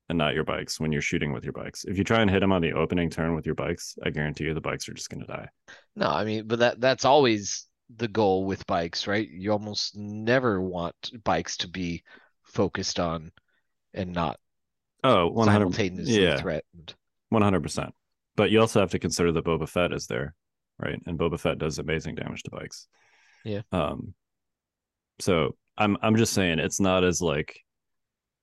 and 0.08 0.18
not 0.18 0.34
your 0.34 0.44
bikes 0.44 0.78
when 0.78 0.92
you're 0.92 1.00
shooting 1.00 1.32
with 1.32 1.44
your 1.44 1.52
bikes. 1.52 1.84
If 1.84 1.96
you 1.96 2.04
try 2.04 2.20
and 2.20 2.30
hit 2.30 2.40
them 2.40 2.52
on 2.52 2.60
the 2.62 2.72
opening 2.72 3.08
turn 3.08 3.34
with 3.34 3.46
your 3.46 3.54
bikes, 3.54 3.96
I 4.04 4.10
guarantee 4.10 4.44
you 4.44 4.54
the 4.54 4.60
bikes 4.60 4.88
are 4.88 4.94
just 4.94 5.10
gonna 5.10 5.26
die. 5.26 5.48
no, 5.96 6.08
I 6.08 6.24
mean, 6.24 6.46
but 6.46 6.58
that 6.58 6.80
that's 6.80 7.04
always 7.04 7.66
the 7.94 8.08
goal 8.08 8.44
with 8.44 8.66
bikes, 8.66 9.06
right? 9.06 9.28
You 9.28 9.52
almost 9.52 9.96
never 9.96 10.60
want 10.60 11.12
bikes 11.24 11.58
to 11.58 11.68
be 11.68 12.02
focused 12.42 12.98
on 13.00 13.32
and 13.92 14.12
not 14.12 14.38
Oh, 15.02 15.26
100 15.28 15.74
simultaneously 15.74 16.22
yeah. 16.22 16.40
threatened. 16.40 16.94
One 17.28 17.42
hundred 17.42 17.62
percent. 17.62 17.94
But 18.36 18.50
you 18.50 18.60
also 18.60 18.80
have 18.80 18.90
to 18.92 18.98
consider 18.98 19.32
that 19.32 19.44
Boba 19.44 19.68
Fett 19.68 19.92
is 19.92 20.06
there, 20.06 20.34
right? 20.78 20.98
And 21.06 21.18
Boba 21.18 21.38
Fett 21.38 21.58
does 21.58 21.78
amazing 21.78 22.14
damage 22.14 22.42
to 22.44 22.50
bikes. 22.50 22.88
Yeah. 23.44 23.60
Um. 23.70 24.14
So 25.20 25.56
I'm 25.76 25.96
I'm 26.02 26.16
just 26.16 26.32
saying 26.32 26.58
it's 26.58 26.80
not 26.80 27.04
as 27.04 27.20
like, 27.20 27.60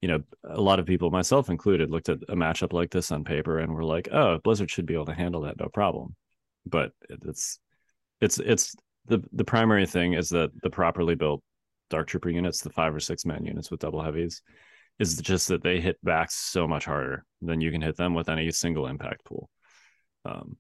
you 0.02 0.08
know, 0.08 0.20
a 0.44 0.62
lot 0.62 0.80
of 0.80 0.86
people, 0.86 1.10
myself 1.10 1.50
included, 1.50 1.90
looked 1.90 2.10
at 2.10 2.20
a 2.30 2.36
matchup 2.36 2.74
like 2.74 2.92
this 2.92 3.12
on 3.12 3.24
paper 3.24 3.60
and 3.60 3.74
were 3.74 3.84
like, 3.84 4.10
oh, 4.12 4.38
Blizzard 4.44 4.70
should 4.70 4.86
be 4.86 4.94
able 4.94 5.06
to 5.08 5.14
handle 5.14 5.42
that, 5.42 5.60
no 5.60 5.68
problem. 5.68 6.16
But 6.66 6.92
it's 7.10 7.60
it's 8.20 8.40
it's 8.40 8.76
the 9.12 9.22
the 9.34 9.44
primary 9.44 9.86
thing 9.86 10.14
is 10.14 10.30
that 10.30 10.50
the 10.64 10.70
properly 10.70 11.16
built 11.16 11.44
Dark 11.90 12.08
Trooper 12.08 12.30
units, 12.30 12.62
the 12.62 12.70
five 12.70 12.96
or 12.96 13.00
six 13.02 13.26
man 13.26 13.46
units 13.46 13.70
with 13.70 13.82
double 13.82 14.02
heavies, 14.02 14.42
is 15.00 15.18
just 15.18 15.50
that 15.50 15.62
they 15.62 15.82
hit 15.82 15.98
back 16.04 16.32
so 16.32 16.68
much 16.68 16.86
harder 16.86 17.26
than 17.42 17.60
you 17.60 17.72
can 17.72 17.82
hit 17.82 17.98
them 17.98 18.14
with 18.14 18.30
any 18.30 18.50
single 18.52 18.88
impact 18.88 19.26
pool. 19.26 19.50
Um, 20.24 20.56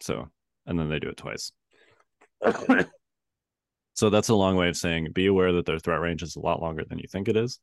so, 0.00 0.28
and 0.66 0.78
then 0.78 0.88
they 0.88 0.98
do 0.98 1.08
it 1.08 1.16
twice. 1.16 1.52
so 3.94 4.10
that's 4.10 4.28
a 4.30 4.34
long 4.34 4.56
way 4.56 4.68
of 4.68 4.76
saying 4.76 5.12
be 5.12 5.26
aware 5.26 5.52
that 5.52 5.64
their 5.66 5.78
threat 5.78 6.00
range 6.00 6.22
is 6.22 6.36
a 6.36 6.40
lot 6.40 6.60
longer 6.60 6.84
than 6.84 6.98
you 6.98 7.06
think 7.08 7.28
it 7.28 7.36
is, 7.36 7.60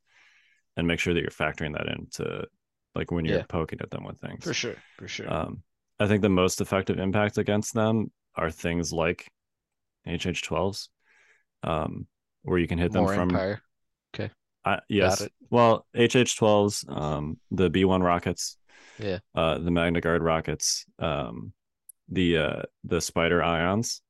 and 0.78 0.88
make 0.88 1.00
sure 1.00 1.14
that 1.14 1.22
you're 1.22 1.30
factoring 1.30 1.74
that 1.74 1.88
into 1.88 2.46
like 2.96 3.12
when 3.12 3.26
you're 3.26 3.40
Yeah. 3.40 3.46
poking 3.50 3.82
at 3.82 3.92
them 3.92 4.06
with 4.06 4.20
things. 4.22 4.46
For 4.46 4.54
sure, 4.54 4.76
for 4.98 5.08
sure. 5.08 5.32
Um, 5.32 5.64
I 6.00 6.08
think 6.08 6.22
the 6.22 6.30
most 6.30 6.62
effective 6.62 7.00
impact 7.00 7.38
against 7.38 7.74
them 7.74 8.12
are 8.36 8.50
things 8.50 8.94
like 8.94 9.28
HH12s, 10.08 10.90
um, 11.64 12.08
where 12.44 12.60
you 12.60 12.68
can 12.68 12.78
hit 12.78 12.92
them 12.92 13.04
More 13.04 13.14
from 13.14 13.30
Empire. 13.30 13.62
Okay. 14.14 14.32
I, 14.66 14.80
yes. 14.90 15.28
Well, 15.50 15.86
HH12s, 15.96 16.86
um, 16.88 17.38
the 17.52 17.70
B1 17.70 18.02
rockets, 18.04 18.58
Yeah. 19.00 19.20
uh, 19.36 19.58
the 19.58 19.72
Magna 19.72 20.02
Guard 20.02 20.24
rockets, 20.24 20.86
um, 21.00 21.54
the 22.10 22.38
uh, 22.38 22.62
the 22.84 23.02
Spider 23.02 23.44
ions, 23.44 24.02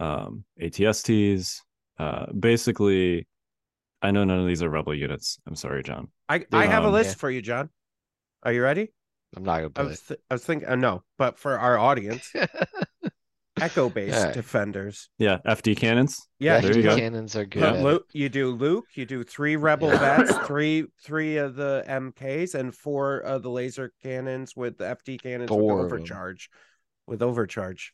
um, 0.00 0.44
ATSTs. 0.60 1.60
Uh, 1.98 2.26
basically, 2.32 3.26
I 4.00 4.10
know 4.12 4.24
none 4.24 4.38
of 4.40 4.46
these 4.46 4.62
are 4.62 4.70
Rebel 4.70 4.94
units. 4.94 5.38
I'm 5.46 5.56
sorry, 5.56 5.82
Jon. 5.82 6.08
I, 6.28 6.46
I 6.52 6.66
have 6.66 6.84
a 6.84 6.86
Um, 6.86 6.92
list 6.92 7.10
Yeah. 7.10 7.20
for 7.20 7.30
you, 7.30 7.42
Jon. 7.42 7.70
Are 8.42 8.52
you 8.52 8.62
ready? 8.62 8.92
I'm 9.36 9.42
not 9.44 9.56
gonna 9.58 9.70
I 9.70 9.82
play. 9.82 9.90
was, 9.90 10.00
th- 10.02 10.20
I 10.30 10.34
was 10.34 10.44
thinking, 10.44 10.68
uh, 10.68 10.76
no, 10.76 11.02
but 11.18 11.38
for 11.38 11.58
our 11.58 11.78
audience, 11.78 12.32
Echo 13.62 13.88
Base 13.88 14.14
Alright. 14.14 14.34
defenders. 14.34 15.08
Yeah, 15.18 15.38
FD 15.46 15.76
cannons. 15.76 16.28
Yeah, 16.38 16.60
there 16.60 16.72
FD 16.72 16.76
you 16.76 16.82
go. 16.82 16.96
Cannons 16.96 17.36
are 17.36 17.44
good. 17.46 17.62
Yeah. 17.62 17.82
Luke, 17.82 18.06
you 18.12 18.28
do 18.28 18.50
Luke, 18.52 18.86
you 18.94 19.06
do 19.06 19.22
three 19.24 19.56
rebel 19.56 19.90
vets, 19.90 20.36
three 20.46 20.86
three 21.02 21.36
of 21.36 21.54
the 21.56 21.84
MKs, 21.88 22.54
and 22.54 22.74
four 22.74 23.18
of 23.18 23.42
the 23.42 23.50
laser 23.50 23.92
cannons 24.02 24.54
with 24.56 24.78
the 24.78 24.84
FD 24.84 25.22
cannons 25.22 25.48
Four 25.48 25.76
with 25.76 25.84
overcharge. 25.86 26.50
With 27.06 27.22
overcharge. 27.22 27.92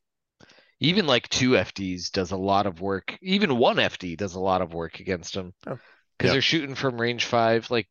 Even 0.80 1.06
like 1.06 1.28
two 1.28 1.50
FDs 1.52 2.10
does 2.10 2.32
a 2.32 2.36
lot 2.36 2.66
of 2.66 2.80
work. 2.80 3.16
Even 3.22 3.56
one 3.58 3.76
FD 3.76 4.16
does 4.16 4.34
a 4.34 4.40
lot 4.40 4.60
of 4.60 4.74
work 4.74 5.00
against 5.00 5.34
them 5.34 5.54
Oh. 5.66 5.78
because 6.18 6.32
they're 6.32 6.40
shooting 6.42 6.74
from 6.74 7.00
range 7.00 7.24
five. 7.24 7.70
Like 7.70 7.88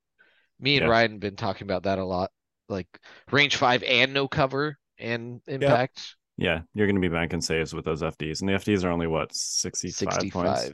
me 0.59 0.75
and 0.77 0.86
Yeah. 0.86 0.91
Ryan 0.91 1.19
been 1.19 1.36
talking 1.36 1.65
about 1.65 1.83
that 1.83 1.97
a 1.97 2.05
lot. 2.05 2.29
Like 2.69 2.88
range 3.31 3.55
five 3.55 3.83
and 3.83 4.13
no 4.13 4.27
cover 4.27 4.77
and 4.99 5.41
impact. 5.47 6.15
Yeah, 6.37 6.61
you're 6.73 6.87
going 6.87 6.95
to 6.95 7.01
be 7.01 7.09
banking 7.13 7.41
saves 7.41 7.73
with 7.73 7.85
those 7.85 8.01
FDs, 8.01 8.39
and 8.41 8.49
the 8.49 8.53
FDs 8.53 8.83
are 8.83 8.89
only 8.89 9.07
what 9.07 9.33
65, 9.33 10.31
points. 10.31 10.71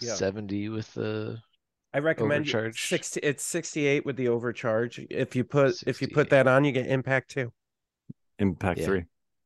Yeah. 0.00 0.14
70 0.14 0.68
with 0.68 0.92
the 0.94 1.38
I 1.92 1.98
recommend 1.98 2.42
Overcharge. 2.42 2.86
60 2.88 3.20
it's 3.22 3.42
68 3.42 4.04
with 4.06 4.16
the 4.16 4.28
overcharge. 4.28 5.00
If 5.10 5.34
you 5.34 5.42
put 5.44 5.82
if 5.86 6.00
you 6.02 6.08
put 6.08 6.30
that 6.30 6.46
on, 6.46 6.64
you 6.64 6.72
get 6.72 6.86
impact 6.86 7.30
two. 7.30 7.52
Impact 8.38 8.78
Yeah. 8.80 8.86
three. 8.86 9.04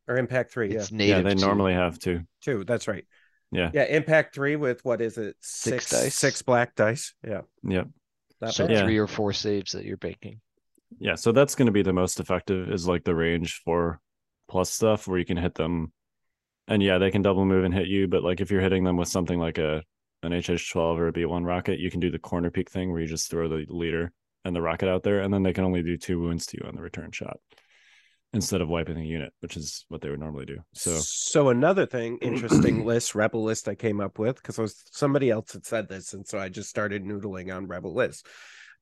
Or 0.09 0.17
impact 0.19 0.53
three, 0.53 0.71
yeah. 0.73 0.81
it's 0.81 0.91
Yeah, 0.91 0.99
native. 0.99 1.25
they 1.25 1.35
to- 1.37 1.41
normally 1.41 1.73
have 1.75 1.99
two. 1.99 2.23
Two, 2.43 2.65
that's 2.65 2.89
right. 2.89 3.07
Yeah. 3.53 3.71
Yeah, 3.73 3.85
impact 3.85 4.35
three 4.35 4.57
with 4.57 4.85
what 4.85 5.01
is 5.01 5.17
it? 5.17 5.37
Six 5.41 5.87
Six 5.87 5.91
dice. 5.91 6.15
Six 6.17 6.43
black 6.43 6.75
dice. 6.75 7.15
Yeah. 7.27 7.43
Yep. 7.63 7.89
Not 8.41 8.55
so 8.55 8.67
bad. 8.67 8.73
Yeah. 8.77 8.83
three 8.85 8.99
or 8.99 9.07
four 9.07 9.33
saves 9.33 9.73
that 9.73 9.85
you're 9.85 9.97
banking. 9.97 10.41
Yeah, 10.99 11.15
so 11.15 11.33
that's 11.33 11.55
going 11.55 11.67
to 11.67 11.73
be 11.73 11.83
the 11.83 11.93
most 11.93 12.19
effective 12.21 12.69
is 12.71 12.87
like 12.89 13.05
the 13.05 13.15
range 13.15 13.63
four 13.65 14.01
plus 14.53 14.71
stuff 14.71 15.09
where 15.09 15.19
you 15.19 15.25
can 15.25 15.39
hit 15.39 15.55
them, 15.55 15.93
and 16.69 16.83
yeah, 16.83 16.99
they 16.99 17.11
can 17.11 17.23
double 17.23 17.47
move 17.47 17.65
and 17.65 17.73
hit 17.73 17.89
you. 17.89 18.07
But 18.07 18.23
like 18.23 18.43
if 18.43 18.51
you're 18.51 18.61
hitting 18.61 18.85
them 18.85 18.99
with 18.99 19.09
something 19.09 19.39
like 19.39 19.57
a 19.57 19.83
an 20.23 20.33
HH12 20.33 20.99
or 20.99 21.09
a 21.09 21.13
B1 21.13 21.45
rocket, 21.45 21.81
you 21.81 21.91
can 21.91 21.99
do 21.99 22.11
the 22.11 22.19
corner 22.19 22.51
peek 22.51 22.71
thing 22.71 22.93
where 22.93 23.01
you 23.01 23.07
just 23.09 23.31
throw 23.31 23.49
the 23.49 23.65
leader 23.69 24.13
and 24.45 24.55
the 24.55 24.61
rocket 24.61 24.89
out 24.91 25.03
there, 25.03 25.21
and 25.21 25.33
then 25.33 25.43
they 25.43 25.55
can 25.55 25.65
only 25.65 25.83
do 25.83 25.97
two 25.97 26.21
wounds 26.21 26.47
to 26.47 26.59
you 26.59 26.69
on 26.69 26.77
the 26.77 26.83
return 26.83 27.11
shot 27.13 27.39
instead 28.35 28.61
of 28.61 28.69
wiping 28.69 28.97
the 28.97 29.07
unit, 29.07 29.33
which 29.41 29.57
is 29.57 29.85
what 29.89 30.03
they 30.03 30.11
would 30.11 30.21
normally 30.21 30.45
do. 30.45 30.59
So 30.75 30.99
so 30.99 31.49
another 31.49 31.87
thing, 31.87 32.19
interesting 32.23 32.85
list, 32.85 33.15
rebel 33.15 33.43
list 33.43 33.69
I 33.69 33.75
came 33.75 34.03
up 34.03 34.19
with 34.19 34.37
because 34.37 34.59
was 34.59 34.85
somebody 34.91 35.31
else 35.31 35.55
had 35.55 35.65
said 35.65 35.89
this, 35.89 36.13
and 36.13 36.27
so 36.29 36.39
I 36.39 36.51
just 36.51 36.69
started 36.69 37.05
noodling 37.05 37.55
on 37.55 37.67
rebel 37.67 37.95
list. 37.95 38.27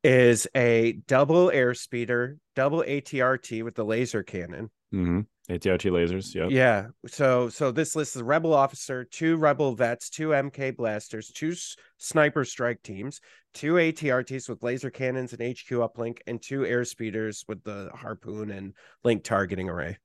Is 0.03 0.49
a 0.57 0.93
double 1.07 1.51
air 1.51 1.75
speeder, 1.75 2.39
double 2.57 2.83
ATRT 2.83 3.63
with 3.63 3.77
the 3.77 3.85
laser 3.85 4.23
cannon. 4.23 4.71
Mhm. 4.93 5.27
ATRT 5.49 5.91
lasers, 5.91 6.33
Yeah. 6.35 6.47
Yeah. 6.49 6.87
So 7.09 7.49
so 7.49 7.73
this 7.73 7.97
list 7.97 8.15
is 8.17 8.23
rebel 8.23 8.55
officer, 8.55 9.05
two 9.05 9.37
rebel 9.37 9.75
vets, 9.75 10.09
two 10.11 10.29
MK 10.29 10.77
blasters, 10.77 11.29
two 11.29 11.51
s- 11.51 11.75
sniper 11.99 12.45
strike 12.45 12.83
teams, 12.83 13.21
two 13.53 13.75
ATRTs 13.75 14.49
with 14.49 14.63
laser 14.63 14.91
cannons 14.91 15.33
and 15.33 15.43
HQ 15.43 15.69
uplink, 15.71 16.19
and 16.29 16.41
two 16.41 16.65
air 16.65 16.85
speeders 16.85 17.45
with 17.49 17.65
the 17.65 17.91
harpoon 17.95 18.51
and 18.51 18.75
link 19.03 19.25
targeting 19.25 19.69
array. 19.69 19.99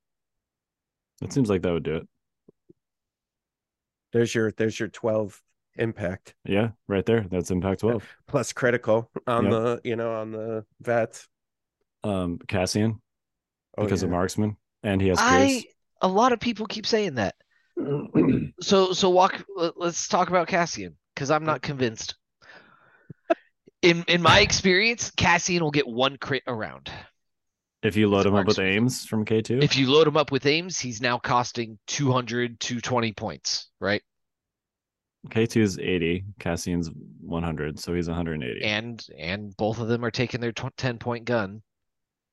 It 1.22 1.32
seems 1.32 1.50
like 1.50 1.62
that 1.62 1.74
would 1.74 1.84
do 1.84 1.96
it. 1.98 2.08
There's 4.14 4.34
your 4.34 4.52
there's 4.52 4.80
your 4.80 4.90
12 4.90 5.42
impact 5.78 6.36
Yeah, 6.46 6.70
right 6.88 7.06
there. 7.06 7.26
That's 7.30 7.52
impact 7.52 7.82
12. 7.82 8.04
plus 8.28 8.54
critical 8.54 9.12
on 9.28 9.50
the 9.50 9.82
you 9.84 9.96
know 9.96 10.14
on 10.14 10.32
the 10.32 10.66
vets. 10.82 11.28
Um, 12.04 12.40
Cassian 12.48 13.02
Oh, 13.78 13.84
because 13.84 14.04
of 14.04 14.10
marksman, 14.10 14.56
and 14.86 15.02
he 15.02 15.10
has 15.10 15.18
I 15.20 15.38
Grace. 15.38 15.66
a 16.02 16.08
lot 16.08 16.32
of 16.32 16.40
people 16.40 16.66
keep 16.68 16.86
saying 16.86 17.16
that. 17.16 17.36
So 18.62 18.94
so 18.94 19.10
walk. 19.10 19.44
let- 19.56 19.78
Let's 19.78 20.08
talk 20.08 20.30
about 20.30 20.48
Cassian 20.48 20.96
because 21.14 21.30
I'm 21.30 21.44
not 21.44 21.62
convinced. 21.62 22.16
In 23.82 24.04
in 24.08 24.22
my 24.22 24.40
experience, 24.40 25.12
Cassian 25.12 25.62
will 25.62 25.72
get 25.72 25.86
one 25.88 26.18
crit 26.18 26.44
around. 26.48 26.90
If 27.84 27.96
you 27.98 28.08
load 28.08 28.20
It's 28.22 28.28
him 28.28 28.36
up 28.36 28.48
with 28.48 28.58
marksman. 28.58 28.84
aims 28.84 29.06
from 29.06 29.26
K2, 29.26 29.62
If 29.62 29.76
you 29.78 29.92
load 29.92 30.08
him 30.08 30.18
up 30.18 30.32
with 30.32 30.46
aims, 30.48 30.80
he's 30.80 31.02
now 31.02 31.20
costing 31.20 31.78
200, 31.86 32.60
to 32.62 32.82
20 32.82 33.12
points, 33.14 33.70
right? 33.80 34.02
K2 35.30 35.62
is 35.62 35.78
80, 35.78 36.24
Cassian's 36.40 36.90
100, 37.22 37.80
so 37.80 37.94
he's 37.94 38.08
180. 38.08 38.64
And 38.64 39.06
and 39.18 39.56
both 39.58 39.80
of 39.80 39.88
them 39.88 40.04
are 40.06 40.12
taking 40.12 40.40
their 40.42 40.54
tw- 40.54 40.76
10 40.78 40.98
point 40.98 41.26
gun 41.26 41.62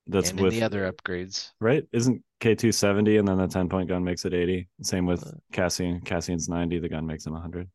That's 0.07 0.31
and 0.31 0.41
with 0.41 0.55
in 0.55 0.61
the 0.61 0.65
other 0.65 0.91
upgrades. 0.91 1.51
right? 1.61 1.85
Isn't 1.93 2.23
K270 2.42 3.18
and 3.20 3.28
then 3.28 3.38
the 3.38 3.46
10 3.46 3.68
point 3.68 3.88
gun 3.88 4.02
makes 4.02 4.24
it 4.24 4.35
80. 4.35 4.68
Same 4.83 5.07
with 5.07 5.33
Cassian. 5.52 6.00
Cassian's 6.00 6.48
90, 6.48 6.81
the 6.81 6.88
gun 6.88 7.07
makes 7.07 7.24
him 7.24 7.33
100. 7.35 7.70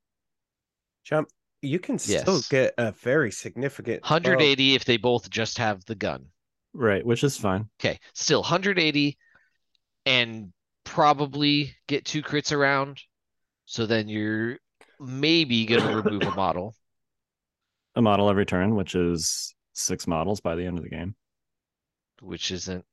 Jump. 1.05 1.29
You 1.61 1.79
can 1.79 1.97
still 1.97 2.35
Yes. 2.35 2.47
get 2.49 2.73
a 2.77 2.91
very 2.91 3.31
significant 3.31 4.03
180 4.03 4.75
if 4.75 4.85
they 4.85 4.97
both 4.97 5.29
just 5.29 5.57
have 5.57 5.83
the 5.85 5.95
gun. 5.95 6.27
Right, 6.73 7.03
which 7.03 7.23
is 7.23 7.37
fine. 7.37 7.69
Okay, 7.79 7.99
still 8.13 8.41
180 8.41 9.17
and 10.05 10.51
probably 10.83 11.73
get 11.87 12.05
two 12.05 12.21
crits 12.21 12.51
around. 12.55 13.01
So 13.65 13.85
then 13.85 14.07
you're 14.09 14.59
maybe 14.99 15.65
gonna 15.65 15.95
remove 16.03 16.23
a 16.23 16.35
model. 16.35 16.75
A 17.95 18.01
model 18.01 18.29
every 18.29 18.45
turn, 18.45 18.75
which 18.75 18.93
is 18.95 19.55
six 19.73 20.05
models 20.07 20.39
by 20.41 20.55
the 20.55 20.65
end 20.65 20.77
of 20.77 20.83
the 20.83 20.89
game. 20.89 21.15
which 22.21 22.51
isn't 22.51 22.85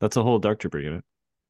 That's 0.00 0.16
a 0.16 0.22
whole 0.22 0.38
Dark 0.38 0.60
Trooper 0.60 0.78
unit. 0.80 1.04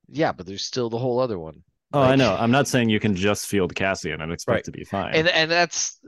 yeah, 0.08 0.32
but 0.32 0.46
there's 0.46 0.64
still 0.64 0.88
the 0.90 0.98
whole 0.98 1.20
other 1.20 1.38
one. 1.38 1.62
Oh, 1.92 2.00
I 2.02 2.16
know. 2.16 2.34
I'm 2.40 2.50
not 2.50 2.68
saying 2.68 2.88
you 2.90 3.00
can 3.00 3.14
just 3.14 3.46
field 3.46 3.74
Cassian 3.74 4.20
and 4.20 4.32
expect 4.32 4.54
Right. 4.56 4.64
to 4.64 4.70
be 4.72 4.84
fine. 4.84 5.14
And 5.14 5.28
and 5.28 5.50
that's 5.50 5.98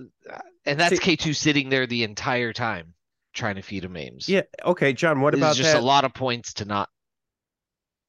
and 0.64 0.78
that's 0.80 1.02
See- 1.02 1.16
K2 1.16 1.34
sitting 1.36 1.68
there 1.68 1.86
the 1.86 2.04
entire 2.04 2.52
time 2.52 2.94
trying 3.32 3.54
to 3.56 3.62
feed 3.62 3.84
him 3.84 3.96
aims. 3.96 4.28
Yeah. 4.28 4.42
Okay, 4.64 4.92
Jon. 4.92 5.20
What 5.20 5.32
This 5.32 5.38
about 5.40 5.50
is 5.52 5.56
just 5.58 5.72
that? 5.72 5.80
a 5.80 5.84
lot 5.84 6.04
of 6.04 6.12
points 6.14 6.54
to 6.54 6.64
not 6.64 6.88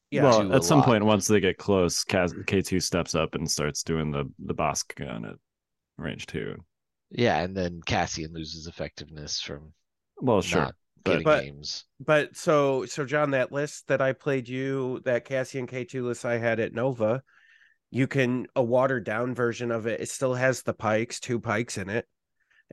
Yeah. 0.10 0.24
well, 0.24 0.54
at 0.54 0.64
some 0.64 0.80
lot. 0.80 0.86
point, 0.88 1.06
once 1.06 1.28
they 1.28 1.40
get 1.40 1.58
close, 1.58 2.04
K2 2.04 2.82
steps 2.82 3.16
up 3.16 3.36
and 3.36 3.50
starts 3.50 3.84
doing 3.84 4.12
the 4.12 4.26
the 4.40 4.54
Bossk 4.56 4.96
gun 4.96 5.26
at 5.26 5.36
range 5.98 6.26
two. 6.26 6.58
Yeah, 7.10 7.40
and 7.42 7.56
then 7.56 7.82
Cassian 7.86 8.34
loses 8.34 8.68
effectiveness 8.68 9.42
from 9.42 9.74
Well, 10.18 10.42
sure. 10.42 10.62
not 10.62 10.76
but- 11.04 11.24
But- 11.24 11.44
games. 11.44 11.86
But 12.00 12.36
so 12.36 12.86
so 12.86 13.06
Jon, 13.06 13.32
that 13.32 13.52
list 13.52 13.88
that 13.88 14.02
I 14.02 14.14
played 14.14 14.48
you, 14.50 15.02
that 15.06 15.26
Cassian 15.26 15.68
K2 15.68 16.04
list 16.04 16.26
I 16.26 16.38
had 16.38 16.60
at 16.60 16.74
Nova, 16.74 17.24
you 17.90 18.08
can 18.08 18.48
a 18.56 18.64
watered 18.64 19.04
down 19.04 19.36
version 19.36 19.72
of 19.72 19.86
it. 19.88 20.02
It 20.02 20.10
still 20.10 20.34
has 20.34 20.64
the 20.64 20.74
Pykes, 20.74 21.20
two 21.20 21.40
Pykes 21.40 21.78
in 21.78 21.90
it. 21.90 22.08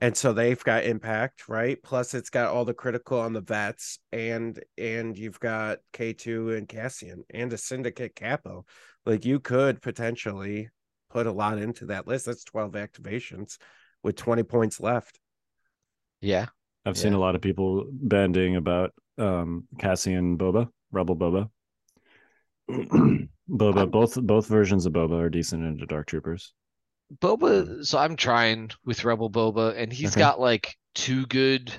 And 0.00 0.16
so 0.16 0.32
they've 0.32 0.62
got 0.62 0.84
impact, 0.84 1.48
right? 1.48 1.76
Plus 1.82 2.14
it's 2.14 2.30
got 2.30 2.50
all 2.52 2.64
the 2.64 2.72
critical 2.72 3.18
on 3.18 3.32
the 3.32 3.40
vets 3.40 3.98
and 4.12 4.62
and 4.76 5.18
you've 5.18 5.40
got 5.40 5.78
K2 5.92 6.56
and 6.56 6.68
Cassian 6.68 7.24
and 7.30 7.52
a 7.52 7.58
syndicate 7.58 8.14
capo. 8.14 8.64
Like 9.04 9.24
you 9.24 9.40
could 9.40 9.82
potentially 9.82 10.70
put 11.10 11.26
a 11.26 11.32
lot 11.32 11.58
into 11.58 11.86
that 11.86 12.06
list. 12.06 12.26
That's 12.26 12.44
12 12.44 12.72
activations 12.72 13.58
with 14.04 14.14
20 14.14 14.44
points 14.44 14.78
left. 14.78 15.18
Yeah. 16.20 16.46
I've 16.86 16.96
seen 16.96 17.12
a 17.12 17.18
lot 17.18 17.34
of 17.34 17.40
people 17.42 17.86
banding 17.90 18.56
about 18.56 18.92
um, 19.18 19.64
Cassian 19.78 20.38
Boba, 20.38 20.68
Rebel 20.90 21.16
Boba. 21.16 21.50
Boba, 23.50 23.76
I'm- 23.78 23.90
both 23.90 24.14
both 24.20 24.46
versions 24.46 24.86
of 24.86 24.92
Boba 24.92 25.18
are 25.20 25.30
decent 25.30 25.64
into 25.64 25.86
Dark 25.86 26.06
Troopers. 26.06 26.52
Boba, 27.20 27.84
so 27.84 27.98
I'm 27.98 28.16
trying 28.16 28.70
with 28.84 29.04
Rebel 29.04 29.30
Boba, 29.30 29.74
and 29.76 29.92
he's 29.92 30.12
Okay. 30.12 30.20
got 30.20 30.38
like 30.40 30.76
two 30.94 31.26
good 31.26 31.72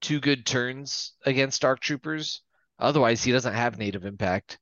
two 0.00 0.20
good 0.20 0.44
turns 0.44 1.14
against 1.24 1.62
Dark 1.62 1.80
Troopers. 1.80 2.42
Otherwise, 2.78 3.22
he 3.24 3.32
doesn't 3.32 3.54
have 3.54 3.78
native 3.78 4.04
impact. 4.04 4.58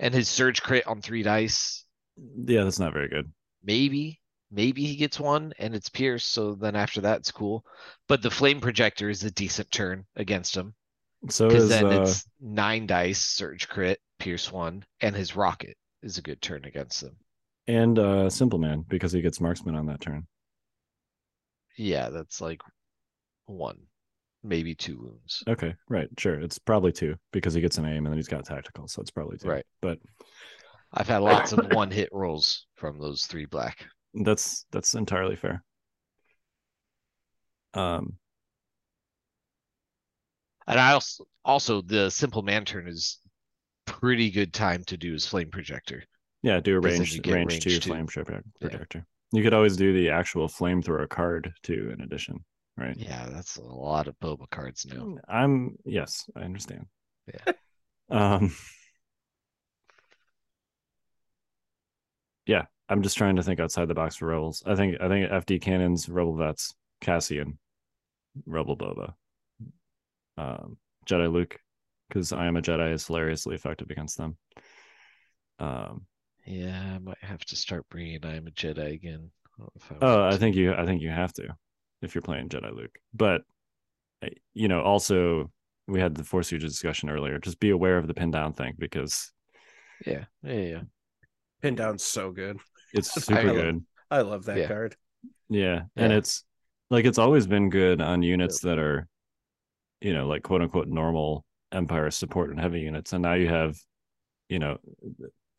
And 0.00 0.12
his 0.12 0.28
surge 0.28 0.60
crit 0.62 0.86
on 0.88 1.00
three 1.00 1.22
dice, 1.22 1.84
Yeah, 2.16 2.64
that's 2.64 2.80
not 2.80 2.92
very 2.92 3.08
good. 3.08 3.30
maybe, 3.62 4.20
maybe 4.54 4.84
he 4.86 4.96
gets 4.96 5.18
one 5.20 5.52
and 5.58 5.74
it's 5.74 5.88
Pierce, 5.88 6.24
so 6.24 6.54
then 6.54 6.76
after 6.76 7.00
that 7.02 7.18
it's 7.18 7.32
cool. 7.32 7.64
But 8.08 8.22
the 8.22 8.30
flame 8.30 8.60
projector 8.60 9.10
is 9.10 9.24
a 9.24 9.30
decent 9.30 9.70
turn 9.70 10.06
against 10.16 10.56
him. 10.56 10.74
So 11.30 11.48
is 11.48 11.68
then 11.68 11.86
uh, 11.86 12.02
it's 12.02 12.26
nine 12.40 12.86
dice, 12.86 13.20
surge 13.20 13.68
crit, 13.68 13.98
Pierce 14.18 14.52
one, 14.52 14.84
and 15.00 15.16
his 15.16 15.34
rocket 15.36 15.76
is 16.02 16.18
a 16.18 16.22
good 16.22 16.40
turn 16.42 16.64
against 16.64 17.00
them. 17.00 17.16
and 17.66 17.98
uh, 17.98 18.30
Simple 18.30 18.58
Man 18.58 18.84
because 18.88 19.12
he 19.12 19.22
gets 19.22 19.40
marksman 19.40 19.74
on 19.76 19.86
that 19.86 20.00
turn. 20.00 20.26
Yeah, 21.76 22.10
that's 22.10 22.40
like 22.40 22.60
one, 23.46 23.78
maybe 24.42 24.74
two 24.74 24.98
wounds. 25.00 25.42
Okay, 25.48 25.74
right, 25.88 26.08
sure. 26.18 26.40
It's 26.40 26.58
probably 26.58 26.92
two 26.92 27.16
because 27.32 27.54
he 27.54 27.60
gets 27.60 27.78
an 27.78 27.86
aim 27.86 28.04
and 28.04 28.08
then 28.08 28.16
he's 28.16 28.28
got 28.28 28.44
tactical, 28.44 28.86
so 28.88 29.00
it's 29.02 29.10
probably 29.10 29.38
two. 29.38 29.48
Right. 29.48 29.66
But 29.82 29.98
I've 30.92 31.08
had 31.08 31.22
lots 31.22 31.52
of 31.52 31.72
one 31.72 31.90
hit 31.90 32.08
rolls 32.12 32.66
from 32.76 32.98
those 32.98 33.26
three 33.26 33.46
black. 33.46 33.86
That's 34.14 34.66
that's 34.70 34.94
entirely 34.94 35.36
fair. 35.36 35.62
Um, 37.74 38.18
And 40.66 40.80
I 40.80 40.92
also 40.92 41.24
also 41.44 41.82
the 41.82 42.10
simple 42.10 42.42
man 42.42 42.64
turn 42.64 42.88
is 42.88 43.18
pretty 43.86 44.30
good 44.30 44.52
time 44.52 44.82
to 44.84 44.96
do 44.96 45.12
his 45.12 45.26
flame 45.26 45.50
projector. 45.50 46.04
yeah, 46.42 46.60
do 46.60 46.76
a 46.76 46.80
range 46.80 47.16
range, 47.26 47.52
range 47.52 47.64
two 47.64 47.78
two. 47.80 47.90
flame 47.90 48.06
projector. 48.06 48.42
Yeah. 48.60 48.68
projector. 48.68 49.06
You 49.32 49.42
could 49.42 49.54
always 49.54 49.76
do 49.76 49.92
the 49.92 50.10
actual 50.10 50.48
flamethrower 50.48 51.08
card 51.08 51.52
too, 51.62 51.90
in 51.92 52.00
addition, 52.02 52.44
right? 52.76 52.96
Yeah, 52.96 53.28
that's 53.30 53.56
a 53.56 53.62
lot 53.62 54.08
of 54.08 54.18
Boba 54.20 54.48
cards 54.50 54.86
now. 54.86 55.16
I'm 55.28 55.76
yes, 55.84 56.28
I 56.36 56.42
understand. 56.42 56.86
Yeah. 57.26 57.52
Um 58.10 58.54
Yeah, 62.46 62.66
I'm 62.88 63.02
just 63.02 63.16
trying 63.16 63.36
to 63.36 63.42
think 63.42 63.60
outside 63.60 63.88
the 63.88 63.94
box 63.94 64.16
for 64.16 64.26
rebels. 64.26 64.62
I 64.66 64.74
think 64.74 65.00
I 65.00 65.08
think 65.08 65.30
FD 65.30 65.60
cannons, 65.62 66.08
rebel 66.08 66.36
vets, 66.36 66.74
Cassian, 67.00 67.58
rebel 68.46 68.76
Boba, 68.76 69.14
um, 70.36 70.76
Jedi 71.06 71.32
Luke, 71.32 71.58
because 72.08 72.32
I 72.32 72.46
am 72.46 72.56
a 72.56 72.62
Jedi 72.62 72.92
is 72.92 73.06
hilariously 73.06 73.54
effective 73.54 73.90
against 73.90 74.18
them. 74.18 74.36
Um, 75.58 76.06
Yeah, 76.46 76.94
I 76.96 76.98
might 76.98 77.22
have 77.22 77.44
to 77.46 77.56
start 77.56 77.86
bringing 77.88 78.24
I 78.24 78.36
am 78.36 78.46
a 78.46 78.50
Jedi 78.50 78.92
again. 78.92 79.30
I 79.46 79.62
don't 79.62 79.66
know 79.66 79.70
if 79.76 79.92
I 79.92 79.96
oh, 80.02 80.28
I 80.28 80.36
think 80.36 80.56
you 80.56 80.74
I 80.74 80.84
think 80.84 81.00
you 81.00 81.10
have 81.10 81.32
to 81.34 81.56
if 82.02 82.14
you're 82.14 82.22
playing 82.22 82.48
Jedi 82.48 82.74
Luke, 82.74 82.96
but 83.14 83.42
you 84.52 84.68
know 84.68 84.82
also 84.82 85.50
we 85.86 86.00
had 86.00 86.14
the 86.14 86.24
Force 86.24 86.50
usage 86.52 86.68
discussion 86.68 87.10
earlier. 87.10 87.38
Just 87.38 87.60
be 87.60 87.70
aware 87.70 87.98
of 87.98 88.06
the 88.06 88.14
pin 88.14 88.30
down 88.30 88.52
thing 88.52 88.74
because 88.78 89.32
Yeah, 90.06 90.24
yeah, 90.42 90.52
yeah. 90.52 90.80
Pin 91.62 91.74
down's 91.74 92.02
so 92.02 92.30
good. 92.30 92.58
It's 92.94 93.16
I 93.16 93.20
super 93.20 93.44
love- 93.44 93.56
good. 93.56 93.84
I 94.10 94.20
love 94.22 94.44
that 94.46 94.58
Yeah. 94.58 94.68
card. 94.68 94.96
Yeah, 95.48 95.82
and 95.96 96.12
Yeah. 96.12 96.18
it's 96.18 96.44
like 96.90 97.04
it's 97.04 97.18
always 97.18 97.46
been 97.46 97.68
good 97.70 98.00
on 98.00 98.22
units 98.22 98.60
that 98.60 98.78
are, 98.78 99.08
you 100.00 100.12
know, 100.14 100.26
like 100.26 100.42
quote 100.42 100.62
unquote 100.62 100.88
normal 100.88 101.44
Empire 101.72 102.10
support 102.10 102.50
and 102.50 102.60
heavy 102.60 102.80
units, 102.80 103.12
and 103.12 103.22
now 103.22 103.34
you 103.34 103.48
have, 103.48 103.76
you 104.48 104.58
know, 104.58 104.78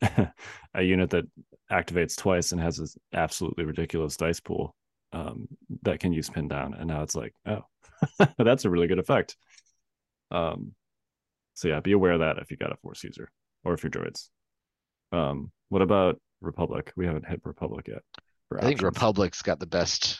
a 0.74 0.82
unit 0.82 1.10
that 1.10 1.24
activates 1.70 2.16
twice 2.16 2.52
and 2.52 2.60
has 2.60 2.76
this 2.78 2.96
absolutely 3.12 3.64
ridiculous 3.64 4.16
dice 4.16 4.40
pool 4.40 4.74
um, 5.12 5.46
that 5.82 6.00
can 6.00 6.12
use 6.12 6.30
pin 6.30 6.48
down, 6.48 6.74
and 6.74 6.88
now 6.88 7.02
it's 7.02 7.14
like, 7.14 7.34
oh, 7.46 7.62
that's 8.38 8.64
a 8.64 8.70
really 8.70 8.86
good 8.86 8.98
effect. 8.98 9.36
Um, 10.30 10.74
so 11.54 11.68
yeah, 11.68 11.80
be 11.80 11.92
aware 11.92 12.12
of 12.12 12.20
that 12.20 12.38
if 12.38 12.50
you 12.50 12.56
got 12.56 12.72
a 12.72 12.76
Force 12.76 13.02
user 13.04 13.30
or 13.64 13.74
if 13.74 13.82
you're 13.82 13.90
droids. 13.90 14.28
Um, 15.12 15.50
what 15.68 15.82
about 15.82 16.20
Republic? 16.40 16.92
We 16.96 17.06
haven't 17.06 17.26
hit 17.26 17.40
Republic 17.44 17.88
yet. 17.88 18.02
I 18.56 18.62
think. 18.62 18.82
Republic's 18.82 19.42
got 19.42 19.58
the 19.58 19.66
best. 19.66 20.18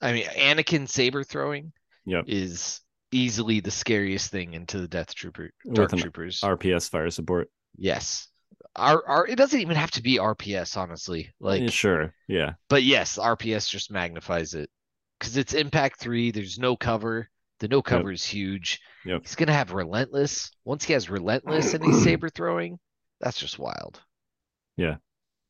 I 0.00 0.12
mean, 0.12 0.24
Anakin 0.26 0.88
saber 0.88 1.24
throwing 1.24 1.72
Yep. 2.06 2.24
is 2.28 2.80
easily 3.12 3.60
the 3.60 3.70
scariest 3.70 4.30
thing 4.30 4.54
into 4.54 4.78
the 4.78 4.88
Death 4.88 5.14
Trooper, 5.14 5.50
Dark 5.72 5.92
Troopers. 5.96 6.40
RPS 6.40 6.88
fire 6.88 7.10
support. 7.10 7.50
Yes. 7.76 8.28
Our, 8.76 9.04
our, 9.06 9.26
it 9.26 9.36
doesn't 9.36 9.60
even 9.60 9.76
have 9.76 9.90
to 9.92 10.02
be 10.02 10.18
RPS, 10.18 10.76
honestly. 10.76 11.32
Like, 11.40 11.62
Yeah, 11.62 11.70
sure, 11.70 12.14
yeah, 12.28 12.52
but 12.68 12.82
yes, 12.82 13.18
RPS 13.18 13.68
just 13.68 13.90
magnifies 13.90 14.54
it 14.54 14.70
because 15.18 15.36
it's 15.36 15.52
impact 15.52 16.00
three. 16.00 16.30
There's 16.30 16.58
no 16.58 16.76
cover. 16.76 17.28
The 17.60 17.68
no 17.68 17.82
cover 17.82 18.12
is 18.12 18.24
huge. 18.24 18.80
Yep. 19.04 19.22
He's 19.22 19.34
gonna 19.34 19.52
have 19.52 19.72
relentless. 19.72 20.50
Once 20.64 20.84
he 20.84 20.92
has 20.92 21.10
relentless 21.10 21.74
and 21.74 21.84
he's 21.84 22.02
saber 22.04 22.28
throwing, 22.28 22.78
that's 23.20 23.38
just 23.40 23.58
wild. 23.58 24.00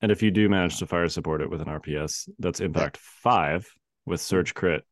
And 0.01 0.12
if 0.12 0.22
you 0.22 0.30
do 0.30 0.49
manage 0.49 0.78
to 0.78 0.86
fire 0.86 1.09
support 1.09 1.40
it 1.42 1.51
with 1.51 1.61
an 1.61 1.68
RPS, 1.68 2.28
that's 2.38 2.61
impact 2.61 2.96
five 2.99 3.68
with 4.07 4.20
surge 4.20 4.55
crit. 4.55 4.84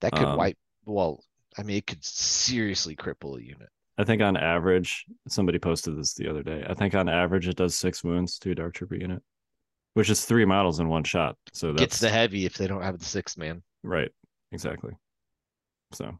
That 0.00 0.12
could 0.12 0.24
Um, 0.26 0.38
wipe. 0.38 0.58
Well, 0.84 1.22
I 1.58 1.62
mean, 1.62 1.76
it 1.76 1.86
could 1.86 2.04
seriously 2.04 2.96
cripple 2.96 3.38
a 3.38 3.44
unit. 3.44 3.68
I 3.98 4.04
think 4.04 4.22
on 4.22 4.36
average, 4.36 5.04
somebody 5.28 5.58
posted 5.58 5.98
this 5.98 6.14
the 6.14 6.28
other 6.28 6.42
day. 6.42 6.64
I 6.66 6.72
think 6.74 6.94
on 6.94 7.08
average 7.08 7.48
it 7.48 7.56
does 7.56 7.76
six 7.76 8.02
wounds 8.02 8.38
to 8.38 8.52
a 8.52 8.54
dark 8.54 8.72
trooper 8.74 8.94
unit, 8.96 9.22
which 9.94 10.08
is 10.08 10.24
three 10.24 10.46
models 10.46 10.80
in 10.80 10.88
one 10.88 11.04
shot. 11.04 11.36
So 11.52 11.72
that's 11.72 11.80
Gets 11.80 12.00
the 12.00 12.08
heavy 12.08 12.46
if 12.46 12.56
they 12.56 12.66
don't 12.66 12.82
have 12.82 12.98
the 12.98 13.04
six 13.04 13.36
man. 13.36 13.62
right, 13.82 14.10
exactly. 14.52 14.92
So, 15.92 16.18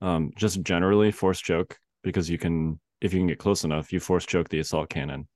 um, 0.00 0.30
just 0.36 0.62
generally 0.62 1.10
force 1.10 1.40
choke 1.40 1.76
because 2.04 2.30
you 2.30 2.38
can, 2.38 2.78
if 3.00 3.12
you 3.12 3.18
can 3.20 3.26
get 3.26 3.38
close 3.38 3.64
enough, 3.64 3.92
you 3.92 3.98
force 3.98 4.24
choke 4.26 4.48
the 4.48 4.60
assault 4.60 4.88
cannon. 4.90 5.26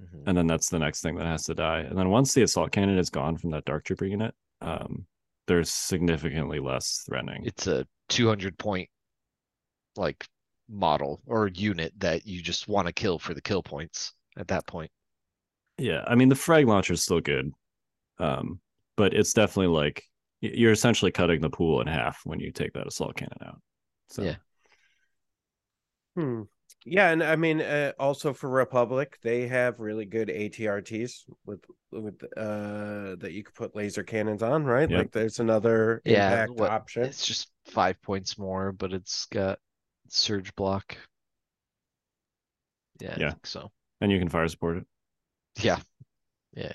Mhm. 0.00 0.22
and 0.26 0.36
then 0.36 0.46
that's 0.46 0.68
the 0.68 0.78
next 0.78 1.00
thing 1.00 1.16
that 1.16 1.26
has 1.26 1.44
to 1.44 1.54
die. 1.54 1.80
And 1.80 1.96
then 1.96 2.10
once 2.10 2.34
the 2.34 2.42
assault 2.42 2.72
cannon 2.72 2.98
is 2.98 3.10
gone 3.10 3.36
from 3.36 3.50
that 3.50 3.64
dark 3.64 3.84
trooper 3.84 4.04
unit, 4.04 4.34
um, 4.60 5.06
there's 5.46 5.70
significantly 5.70 6.58
less 6.58 7.02
threatening. 7.06 7.44
It's 7.44 7.66
a 7.66 7.86
200 8.08 8.58
point 8.58 8.88
like 9.96 10.26
model 10.68 11.22
or 11.26 11.48
unit 11.48 11.92
that 11.98 12.26
you 12.26 12.42
just 12.42 12.68
want 12.68 12.86
to 12.86 12.92
kill 12.92 13.18
for 13.18 13.34
the 13.34 13.42
kill 13.42 13.62
points. 13.62 14.12
at 14.38 14.48
that 14.48 14.66
point. 14.66 14.90
Yeah, 15.78 16.04
I 16.06 16.14
mean 16.14 16.28
the 16.28 16.34
frag 16.34 16.66
launcher 16.66 16.92
is 16.92 17.02
still 17.02 17.22
good, 17.22 17.52
um, 18.18 18.60
but 18.98 19.14
it's 19.14 19.32
definitely 19.32 19.74
like 19.74 20.04
you're 20.42 20.72
essentially 20.72 21.10
cutting 21.10 21.40
the 21.40 21.48
pool 21.48 21.80
in 21.80 21.86
half 21.86 22.20
when 22.24 22.38
you 22.38 22.52
take 22.52 22.74
that 22.74 22.86
assault 22.86 23.16
cannon 23.16 23.38
out. 23.42 23.60
So 24.08 24.22
Yeah. 24.22 24.36
Hmm. 26.16 26.42
Yeah, 26.88 27.10
and 27.10 27.20
I 27.22 27.34
mean, 27.34 27.60
uh, 27.60 27.92
also 27.98 28.32
for 28.32 28.48
Republic, 28.48 29.18
they 29.20 29.48
have 29.48 29.80
really 29.80 30.04
good 30.06 30.28
ATRTs 30.28 31.24
with 31.44 31.60
with 31.90 32.22
uh 32.36 33.16
that 33.16 33.32
you 33.32 33.42
could 33.42 33.54
put 33.56 33.74
laser 33.74 34.04
cannons 34.04 34.40
on, 34.42 34.64
right? 34.64 34.88
Yep. 34.88 34.98
Like, 34.98 35.10
there's 35.12 35.40
another 35.40 36.00
Yeah, 36.04 36.30
impact 36.44 36.60
what- 36.60 36.70
option. 36.70 37.02
It's 37.02 37.26
just 37.26 37.50
five 37.64 38.00
points 38.02 38.38
more, 38.38 38.70
but 38.70 38.92
it's 38.92 39.26
got 39.26 39.58
surge 40.08 40.54
block. 40.54 40.96
Yeah, 43.00 43.14
I 43.16 43.20
Yeah. 43.20 43.30
think 43.30 43.46
so. 43.46 43.72
and 44.00 44.12
you 44.12 44.18
can 44.18 44.28
fire 44.28 44.46
support 44.48 44.76
it. 44.76 44.86
Yeah. 45.60 45.78
Yeah, 46.54 46.72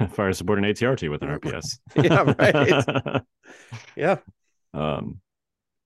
yeah. 0.00 0.06
fire 0.08 0.32
support 0.32 0.58
an 0.58 0.64
ATRT 0.64 1.08
with 1.10 1.22
an 1.22 1.28
RPS. 1.38 1.78
Yeah, 1.94 2.34
right. 2.38 3.22
Yeah, 3.96 4.16
um, 4.72 5.20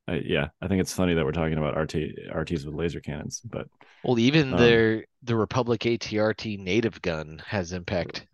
I, 0.08 0.22
yeah, 0.24 0.48
I 0.62 0.68
think 0.68 0.80
it's 0.80 0.92
funny 0.92 1.14
that 1.14 1.24
we're 1.24 1.32
talking 1.32 1.58
about 1.58 1.76
RT 1.76 1.94
RTs 2.32 2.64
with 2.64 2.74
laser 2.74 3.00
cannons, 3.00 3.42
but 3.44 3.68
Well, 4.02 4.18
even 4.18 4.54
Um, 4.54 4.58
their 4.58 5.04
the 5.22 5.36
Republic 5.36 5.80
ATRT 5.82 6.58
native 6.58 7.02
gun 7.02 7.42
has 7.46 7.72
impact. 7.72 8.26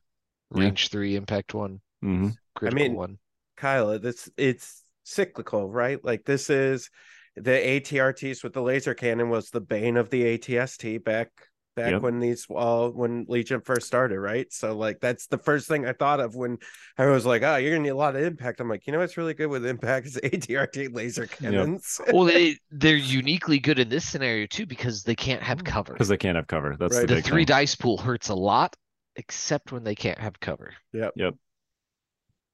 Yeah. 0.55 0.63
Range 0.63 0.89
three, 0.89 1.17
impact 1.17 1.53
one, 1.53 1.81
mm-hmm. 2.05 2.29
critical 2.55 2.85
mean, 2.85 2.95
one. 2.95 3.19
Kyle, 3.57 3.99
this 3.99 4.31
it's 4.37 4.85
cyclical, 5.03 5.69
right? 5.69 5.99
Like 6.05 6.25
this 6.25 6.49
is 6.49 6.91
the 7.35 7.51
ATRTs 7.51 8.45
with 8.45 8.53
the 8.53 8.63
laser 8.63 8.95
cannon 8.95 9.31
was 9.31 9.51
the 9.51 9.61
bane 9.61 9.97
of 9.97 10.11
the 10.11 10.39
ATST 10.39 11.03
back 11.03 11.31
back 11.77 11.93
Yep. 11.93 12.03
when 12.03 12.21
these 12.21 12.47
all 12.51 12.91
when 12.91 13.27
Legion 13.29 13.61
first 13.61 13.87
started, 13.87 14.19
right? 14.21 14.53
So 14.53 14.77
like 14.77 15.01
that's 15.01 15.27
the 15.27 15.39
first 15.39 15.69
thing 15.69 15.87
I 15.87 15.93
thought 15.93 16.21
of 16.21 16.35
when 16.37 16.59
I 16.99 17.07
was 17.07 17.27
like, 17.27 17.43
oh, 17.43 17.57
you're 17.57 17.71
gonna 17.73 17.83
need 17.83 17.89
a 17.91 17.97
lot 17.97 18.17
of 18.17 18.23
impact. 18.23 18.61
I'm 18.61 18.69
like, 18.69 18.87
you 18.87 18.93
know 18.93 19.01
what's 19.01 19.17
really 19.17 19.35
good 19.35 19.47
with 19.49 19.67
impact 19.67 20.07
is 20.07 20.17
ATRT 20.25 20.95
laser 20.95 21.27
cannons. 21.27 22.01
Well, 22.13 22.25
they 22.25 22.59
they're 22.71 22.97
uniquely 22.97 23.59
good 23.59 23.79
in 23.79 23.89
this 23.89 24.05
scenario 24.09 24.47
too 24.47 24.67
because 24.67 25.03
they 25.05 25.15
can't 25.17 25.43
have 25.43 25.63
mm. 25.63 25.67
cover. 25.67 25.93
because 25.93 26.09
they 26.09 26.17
can't 26.17 26.37
have 26.37 26.47
cover. 26.47 26.77
That's 26.79 26.97
Right. 26.97 27.09
the 27.09 27.17
The 27.17 27.23
three 27.23 27.43
thing. 27.43 27.47
dice 27.47 27.75
pool 27.75 27.99
hurts 27.99 28.29
a 28.29 28.35
lot, 28.35 28.77
except 29.17 29.73
when 29.73 29.85
they 29.85 29.95
can't 29.95 30.19
have 30.19 30.39
cover. 30.41 30.75
Yep. 30.93 31.13
Yep. 31.17 31.35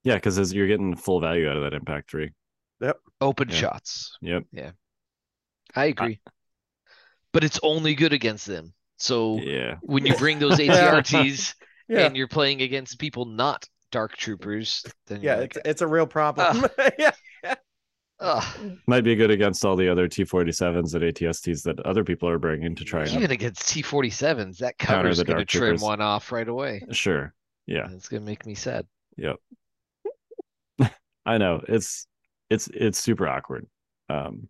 Yeah, 0.04 0.14
because 0.14 0.52
you're 0.54 0.66
getting 0.66 0.96
full 0.96 1.20
value 1.20 1.48
out 1.48 1.56
of 1.56 1.62
that 1.64 1.74
impact 1.74 2.10
three. 2.10 2.30
Yep. 2.80 2.98
Open 3.20 3.48
Yeah. 3.50 3.54
shots. 3.54 4.16
Yep. 4.22 4.44
Yeah. 4.52 4.70
I 5.74 5.84
agree. 5.86 6.20
but 7.32 7.44
it's 7.44 7.60
only 7.62 7.94
good 7.94 8.12
against 8.12 8.46
them. 8.46 8.72
So 9.00 9.38
Yeah. 9.38 9.76
when 9.82 10.06
you 10.06 10.14
bring 10.16 10.38
those 10.38 10.58
Yeah. 10.60 10.92
ATRTs 11.00 11.54
Yeah. 11.88 12.06
and 12.06 12.16
you're 12.16 12.28
playing 12.28 12.62
against 12.62 12.98
people 12.98 13.24
not 13.24 13.66
dark 13.90 14.16
troopers, 14.16 14.84
then 15.08 15.20
Yeah, 15.22 15.36
you're 15.36 15.44
it's 15.44 15.56
like, 15.56 15.66
it's 15.66 15.82
a 15.82 15.86
real 15.86 16.06
problem. 16.06 16.66
yeah. 16.98 17.10
"Ugh." 18.20 18.78
Might 18.86 19.00
be 19.04 19.16
good 19.16 19.30
against 19.30 19.64
all 19.64 19.74
the 19.76 19.88
other 19.88 20.06
T47s 20.06 20.94
and 20.94 21.02
ATSTs 21.02 21.62
that 21.64 21.80
other 21.80 22.04
people 22.04 22.28
are 22.28 22.38
bringing 22.38 22.74
to 22.76 22.84
try 22.84 23.00
and 23.02 23.10
even 23.12 23.30
against 23.30 23.62
T47s, 23.62 24.58
that 24.58 24.78
Counter 24.78 25.02
cover's 25.04 25.18
the 25.18 25.24
going 25.24 25.38
to 25.38 25.44
dark 25.44 25.48
trim 25.48 25.62
troopers. 25.70 25.82
one 25.82 26.00
off 26.02 26.30
right 26.30 26.46
away. 26.48 26.82
Sure. 26.92 27.32
Yeah. 27.66 27.88
It's 27.92 28.08
going 28.08 28.22
to 28.22 28.26
make 28.26 28.44
me 28.46 28.54
sad. 28.54 28.86
Yep. 29.16 29.36
I 31.26 31.38
know. 31.38 31.62
It's 31.68 32.06
it's 32.50 32.68
it's 32.68 32.98
super 32.98 33.28
awkward. 33.28 33.66
Um 34.08 34.48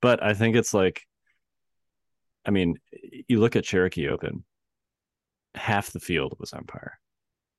but 0.00 0.22
I 0.22 0.34
think 0.34 0.56
it's 0.56 0.74
like 0.74 1.02
I 2.44 2.50
mean, 2.50 2.78
you 3.28 3.38
look 3.40 3.56
at 3.56 3.64
Cherokee 3.64 4.08
Open, 4.08 4.44
half 5.54 5.90
the 5.90 6.00
field 6.00 6.34
was 6.38 6.52
Empire. 6.52 6.98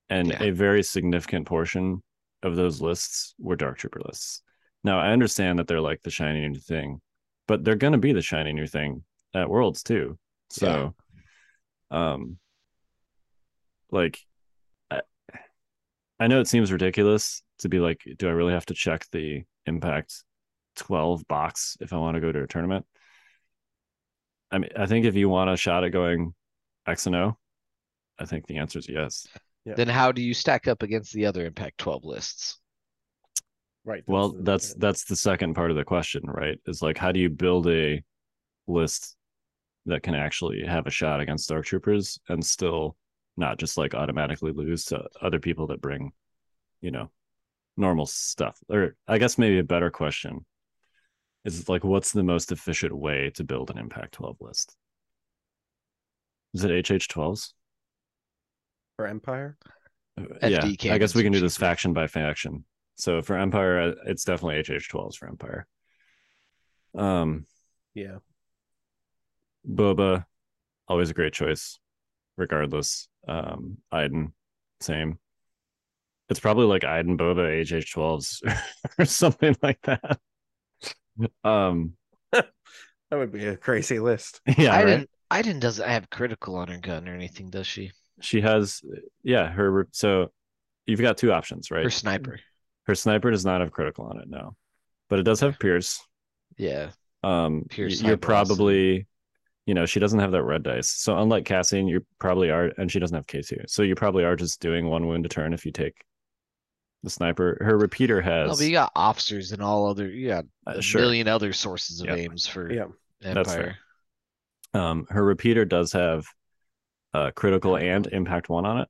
And 0.09 0.29
Yeah. 0.29 0.43
a 0.43 0.51
very 0.51 0.83
significant 0.83 1.47
portion 1.47 2.03
of 2.41 2.55
those 2.55 2.81
lists 2.81 3.35
were 3.39 3.55
Dark 3.55 3.77
Trooper 3.77 4.01
lists. 4.05 4.41
Now 4.83 4.99
I 4.99 5.11
understand 5.11 5.59
that 5.59 5.67
they're 5.67 5.79
like 5.79 6.01
the 6.01 6.11
shiny 6.11 6.47
new 6.47 6.59
thing, 6.59 7.01
but 7.47 7.63
they're 7.63 7.75
gonna 7.75 7.97
be 7.97 8.11
the 8.11 8.21
shiny 8.21 8.51
new 8.51 8.67
thing 8.67 9.03
at 9.33 9.49
Worlds 9.49 9.81
too. 9.83 10.17
So 10.49 10.95
um 11.89 12.37
like 13.91 14.19
I, 14.91 15.01
I 16.19 16.27
know 16.27 16.41
it 16.41 16.47
seems 16.47 16.71
ridiculous 16.71 17.41
to 17.59 17.69
be 17.69 17.79
like, 17.79 18.01
do 18.17 18.27
I 18.27 18.31
really 18.31 18.53
have 18.53 18.65
to 18.67 18.73
check 18.73 19.05
the 19.11 19.43
impact 19.65 20.23
12 20.75 21.27
box 21.27 21.77
if 21.79 21.93
I 21.93 21.97
want 21.97 22.15
to 22.15 22.21
go 22.21 22.31
to 22.31 22.43
a 22.43 22.47
tournament? 22.47 22.85
I 24.53 24.59
mean, 24.59 24.69
I 24.77 24.85
think 24.85 25.05
if 25.05 25.15
you 25.15 25.29
want 25.29 25.49
a 25.49 25.57
shot 25.57 25.83
at 25.83 25.91
going 25.91 26.33
X 26.87 27.07
and 27.07 27.15
O, 27.15 27.37
I 28.19 28.25
think 28.25 28.45
the 28.45 28.57
answer 28.57 28.77
is 28.79 28.87
yes. 28.87 29.25
Yeah. 29.65 29.73
Then 29.75 29.87
how 29.87 30.11
do 30.11 30.21
you 30.21 30.33
stack 30.33 30.67
up 30.67 30.83
against 30.83 31.11
the 31.13 31.25
other 31.25 31.45
Impact 31.45 31.79
12 31.79 32.05
lists? 32.05 32.59
Right. 33.83 34.03
Well, 34.05 34.29
the- 34.29 34.43
that's 34.43 34.75
that's 34.75 35.05
the 35.05 35.15
second 35.15 35.55
part 35.55 35.71
of 35.71 35.77
the 35.77 35.83
question, 35.83 36.21
right? 36.25 36.59
Is 36.67 36.81
like 36.81 36.97
how 36.97 37.11
do 37.11 37.19
you 37.19 37.29
build 37.29 37.67
a 37.67 38.03
list 38.67 39.15
that 39.87 40.03
can 40.03 40.13
actually 40.15 40.63
have 40.65 40.85
a 40.85 40.91
shot 40.91 41.19
against 41.19 41.49
Dark 41.49 41.65
Troopers 41.65 42.19
and 42.29 42.45
still 42.45 42.95
not 43.35 43.57
just 43.57 43.77
like 43.77 43.95
automatically 43.95 44.51
lose 44.53 44.85
to 44.85 45.03
other 45.19 45.39
people 45.39 45.67
that 45.67 45.81
bring, 45.81 46.11
you 46.79 46.91
know, 46.91 47.09
normal 47.75 48.05
stuff. 48.05 48.57
Or 48.69 48.95
I 49.07 49.17
guess 49.17 49.37
maybe 49.39 49.57
a 49.57 49.63
better 49.63 49.89
question 49.89 50.45
is 51.45 51.67
like 51.69 51.83
what's 51.83 52.11
the 52.11 52.23
most 52.23 52.51
efficient 52.51 52.95
way 52.95 53.31
to 53.35 53.43
build 53.43 53.69
an 53.69 53.77
Impact 53.77 54.13
12 54.13 54.37
list? 54.41 54.75
Is 56.53 56.63
it 56.63 56.85
HH12s? 56.85 57.53
for 58.95 59.07
Empire. 59.07 59.57
yeah, 60.43 60.63
I 60.63 60.97
guess 60.97 61.15
we 61.15 61.23
can 61.23 61.31
do 61.33 61.39
this 61.39 61.57
faction 61.57 61.93
by 61.93 62.07
faction. 62.07 62.63
So 62.95 63.21
for 63.21 63.37
Empire, 63.37 63.79
uh, 63.79 63.93
it's 64.05 64.23
definitely 64.23 64.61
HH12s 64.61 65.15
for 65.15 65.27
Empire. 65.27 65.67
Um, 66.95 67.45
Yeah. 67.95 68.17
Boba, 69.67 70.25
always 70.87 71.09
a 71.09 71.13
great 71.13 71.33
choice, 71.33 71.79
regardless. 72.37 73.07
Um, 73.27 73.77
Iden, 73.91 74.33
same. 74.81 75.17
It's 76.29 76.39
probably 76.39 76.65
like 76.65 76.83
Iden, 76.83 77.17
Boba, 77.17 77.61
HH12s 77.61 78.41
or 78.99 79.05
something 79.05 79.55
like 79.63 79.81
that. 79.83 80.19
Um, 81.43 81.93
That 82.33 83.17
would 83.19 83.31
be 83.31 83.45
a 83.45 83.57
crazy 83.57 83.99
list. 83.99 84.41
yeah, 84.57 84.73
I 84.73 84.77
right? 84.77 84.85
didn't. 84.85 85.09
Iden 85.29 85.59
doesn't 85.59 85.87
have 85.87 86.09
critical 86.09 86.55
on 86.55 86.67
her 86.67 86.77
gun 86.77 87.07
or 87.07 87.13
anything, 87.13 87.49
does 87.49 87.67
she? 87.67 87.91
She 88.21 88.41
has, 88.41 88.81
yeah, 89.23 89.49
her. 89.51 89.87
So 89.91 90.31
you've 90.85 91.01
got 91.01 91.17
two 91.17 91.31
options, 91.31 91.69
right? 91.71 91.83
Her 91.83 91.89
sniper. 91.89 92.39
Her 92.85 92.95
sniper 92.95 93.31
does 93.31 93.45
not 93.45 93.61
have 93.61 93.71
critical 93.71 94.05
on 94.05 94.19
it, 94.19 94.27
no, 94.29 94.55
but 95.09 95.19
it 95.19 95.23
does 95.23 95.39
have 95.41 95.59
Pierce. 95.59 96.01
Yeah. 96.57 96.91
um 97.23 97.63
Pierce 97.69 98.01
you're 98.01 98.17
Cyber 98.17 98.33
also. 98.33 98.55
probably 98.55 99.07
you 99.65 99.73
know 99.73 99.85
she 99.85 99.99
doesn't 99.99 100.19
have 100.19 100.31
that 100.33 100.43
red 100.43 100.61
dice 100.63 100.89
so 100.89 101.17
unlike 101.17 101.45
cassian 101.45 101.87
you 101.87 102.05
probably 102.19 102.49
are 102.51 102.71
and 102.77 102.91
she 102.91 102.99
doesn't 102.99 103.15
have 103.15 103.25
k2 103.27 103.63
so 103.69 103.81
you 103.81 103.95
probably 103.95 104.23
are 104.25 104.35
just 104.35 104.59
doing 104.59 104.87
one 104.89 105.07
wound 105.07 105.25
a 105.25 105.29
turn 105.29 105.53
if 105.53 105.65
you 105.65 105.71
take 105.71 106.03
the 107.03 107.09
sniper 107.09 107.57
her 107.61 107.77
repeater 107.77 108.21
No, 108.43 108.55
has 108.55 108.57
but 108.57 108.65
you 108.65 108.71
got 108.71 108.91
officers 108.95 109.51
and 109.51 109.61
all 109.61 109.87
other. 109.89 110.07
You 110.09 110.27
got 110.27 110.45
uh, 110.67 110.75
a 110.77 110.81
sure 110.81 111.01
million 111.01 111.27
other 111.27 111.53
sources 111.53 112.01
of 112.01 112.07
Yep. 112.07 112.17
aims 112.17 112.47
for 112.47 112.71
Yeah. 112.71 112.87
That's 113.31 113.49
Empire. 113.49 113.77
fair. 114.73 114.81
um 114.81 115.05
her 115.09 115.23
repeater 115.23 115.65
does 115.65 115.93
have 115.93 116.25
uh 117.13 117.31
critical 117.35 117.77
and 117.77 118.07
impact 118.07 118.49
one 118.49 118.65
on 118.65 118.81
it 118.81 118.89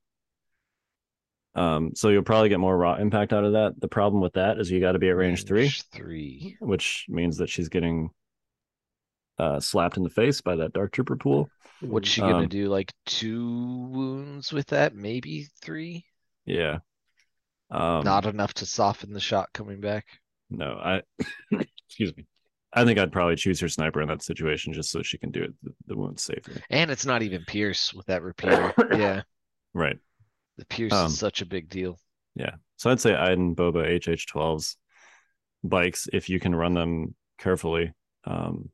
um 1.55 1.91
so 1.95 2.09
you'll 2.09 2.24
probably 2.24 2.49
get 2.49 2.59
more 2.59 2.78
raw 2.78 2.95
impact 2.95 3.32
out 3.34 3.43
of 3.43 3.53
that 3.53 3.80
the 3.80 3.88
problem 3.88 4.22
with 4.22 4.34
that 4.34 4.59
is 4.59 4.72
you 4.72 4.80
got 4.80 4.93
to 4.93 4.99
be 4.99 5.09
at 5.09 5.16
range 5.16 5.45
three 5.45 5.72
Three. 5.91 6.57
which 6.59 7.05
means 7.09 7.38
that 7.38 7.49
she's 7.49 7.70
getting 7.70 8.09
uh 9.39 9.59
slapped 9.59 9.97
in 9.97 10.03
the 10.03 10.09
face 10.09 10.41
by 10.41 10.55
that 10.55 10.74
dark 10.74 10.91
trooper 10.91 11.16
pool 11.16 11.49
What's 11.82 12.07
she 12.09 12.24
gonna 12.24 12.45
Um, 12.45 12.47
do? 12.47 12.68
Like 12.70 12.93
two 13.05 13.45
wounds 13.91 14.51
with 14.53 14.68
that? 14.68 14.95
Maybe 14.95 15.49
three? 15.61 16.05
yeah 16.45 16.80
um 17.74 18.03
Not 18.03 18.26
enough 18.26 18.53
to 18.55 18.65
soften 18.65 19.13
the 19.13 19.19
shot 19.19 19.49
coming 19.53 19.82
back. 19.82 20.05
No, 20.49 20.74
I 20.84 21.01
excuse 21.88 22.15
me. 22.15 22.26
I 22.76 22.86
think 22.86 22.97
I'd 22.97 23.11
probably 23.11 23.36
choose 23.36 23.59
her 23.59 23.69
sniper 23.69 24.01
in 24.01 24.07
that 24.07 24.24
situation 24.24 24.74
just 24.74 24.89
so 24.91 25.03
she 25.03 25.17
can 25.19 25.30
do 25.32 25.43
it 25.43 25.53
the, 25.61 25.71
the 25.88 25.95
wound 25.97 26.19
safely. 26.19 26.61
And 26.71 26.89
it's 26.89 27.05
not 27.05 27.21
even 27.21 27.43
Pierce 27.45 27.93
with 27.93 28.07
that 28.07 28.24
repeater. 28.24 28.74
yeah. 28.91 29.21
Right. 29.74 29.97
The 30.57 30.65
Pierce 30.65 30.91
Um, 30.93 31.07
is 31.07 31.17
such 31.17 31.41
a 31.41 31.45
big 31.45 31.69
deal. 31.69 31.99
Yeah. 32.36 32.55
So 32.78 32.89
I'd 32.89 32.99
say 32.99 33.13
Iden, 33.13 33.55
Boba, 33.55 33.88
HH12s, 33.99 34.76
bikes 35.63 36.07
if 36.11 36.30
you 36.30 36.39
can 36.39 36.55
run 36.55 36.74
them 36.74 37.15
carefully. 37.38 37.93
Um, 38.26 38.69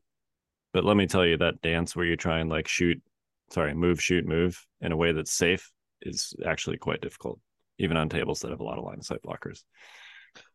but 0.72 0.84
let 0.84 0.96
me 0.96 1.06
tell 1.06 1.26
you 1.26 1.36
that 1.38 1.60
dance 1.60 1.94
where 1.94 2.06
you 2.06 2.16
try 2.16 2.38
and 2.38 2.48
like 2.48 2.68
shoot, 2.68 3.02
sorry, 3.50 3.74
move, 3.74 4.00
shoot, 4.02 4.26
move 4.26 4.64
in 4.80 4.92
a 4.92 4.96
way 4.96 5.12
that's 5.12 5.32
safe 5.32 5.70
is 6.02 6.32
actually 6.46 6.78
quite 6.78 7.00
difficult, 7.02 7.38
even 7.80 7.96
on 7.96 8.08
tables 8.08 8.40
that 8.40 8.50
have 8.50 8.60
a 8.60 8.64
lot 8.64 8.78
of 8.78 8.84
line 8.84 8.98
of 8.98 9.04
sight 9.04 9.22
blockers. 9.22 9.62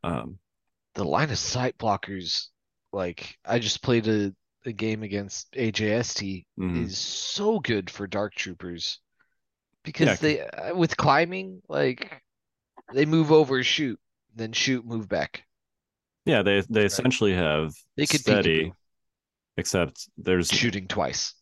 Um, 0.04 0.40
The 0.94 1.04
line 1.04 1.30
of 1.32 1.38
sight 1.38 1.78
blockers, 1.78 2.48
like 2.94 3.38
I 3.44 3.60
just 3.60 3.82
played 3.82 4.08
a, 4.08 4.34
a 4.66 4.72
game 4.72 5.04
against 5.04 5.52
AJST, 5.54 6.46
mhm. 6.58 6.86
is 6.86 6.98
so 6.98 7.60
good 7.60 7.90
for 7.90 8.08
dark 8.08 8.36
troopers 8.36 9.00
because 9.84 10.08
Yeah, 10.08 10.16
they 10.16 10.42
uh, 10.42 10.76
with 10.76 10.96
climbing 10.98 11.62
like 11.68 12.22
they 12.94 13.06
move 13.06 13.32
over 13.32 13.64
shoot 13.64 14.00
then 14.36 14.52
shoot 14.52 14.86
move 14.86 15.08
back 15.08 15.44
Yeah, 16.26 16.42
they 16.42 16.62
they 16.70 16.86
essentially 16.86 17.34
have 17.34 17.74
They 17.96 18.06
could 18.08 18.20
steady, 18.22 18.74
except 19.58 20.10
there's 20.18 20.50
shooting 20.50 20.88
twice 20.88 21.34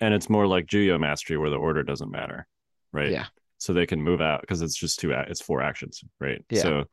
and 0.00 0.14
it's 0.14 0.30
more 0.30 0.46
like 0.46 0.66
Juyo 0.66 0.98
Mastery 0.98 1.36
where 1.36 1.50
the 1.50 1.56
order 1.56 1.82
doesn't 1.82 2.10
matter, 2.10 2.46
right? 2.92 3.10
Yeah. 3.10 3.26
So 3.58 3.72
they 3.72 3.86
can 3.86 4.00
move 4.02 4.20
out 4.20 4.40
because 4.40 4.62
it's 4.62 4.76
just 4.76 5.00
two. 5.00 5.10
It's 5.12 5.40
four 5.40 5.62
actions, 5.62 6.02
right? 6.20 6.44
Yeah. 6.48 6.62
So 6.62 6.84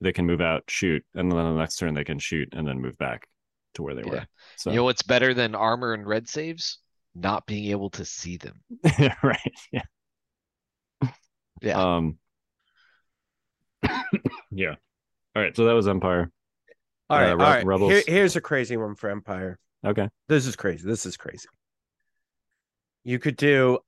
they 0.00 0.12
can 0.12 0.26
move 0.26 0.40
out, 0.40 0.64
shoot, 0.68 1.04
and 1.14 1.30
then 1.30 1.38
on 1.38 1.54
the 1.54 1.60
next 1.60 1.76
turn 1.76 1.94
they 1.94 2.04
can 2.04 2.18
shoot 2.18 2.48
and 2.52 2.66
then 2.66 2.80
move 2.80 2.98
back 2.98 3.26
to 3.74 3.82
where 3.82 3.94
they 3.94 4.02
Yeah. 4.02 4.10
were. 4.10 4.26
So 4.56 4.70
you 4.70 4.76
know 4.76 4.84
what's 4.84 5.02
better 5.02 5.32
than 5.32 5.54
armor 5.54 5.94
and 5.94 6.06
red 6.06 6.28
saves 6.28 6.78
not 7.14 7.46
being 7.46 7.70
able 7.70 7.88
to 7.88 8.04
see 8.04 8.36
them 8.36 8.60
right, 9.22 9.52
yeah, 9.72 9.82
yeah 11.62 11.94
um, 11.94 12.18
yeah. 14.50 14.74
All 15.34 15.42
right, 15.42 15.54
so 15.56 15.64
that 15.66 15.72
was 15.72 15.88
Empire. 15.88 16.30
All 17.08 17.18
right, 17.18 17.28
Uh, 17.28 17.30
all 17.32 17.36
Re- 17.36 17.44
right. 17.44 17.64
Rebels. 17.66 17.92
Here- 17.92 18.02
here's 18.06 18.36
a 18.36 18.40
crazy 18.40 18.76
one 18.76 18.94
for 18.94 19.10
Empire. 19.10 19.58
Okay, 19.84 20.08
This 20.28 20.46
is 20.46 20.56
crazy. 20.56 20.86
This 20.86 21.06
is 21.06 21.16
crazy. 21.16 21.48
You 23.04 23.18
could 23.18 23.36
do 23.36 23.78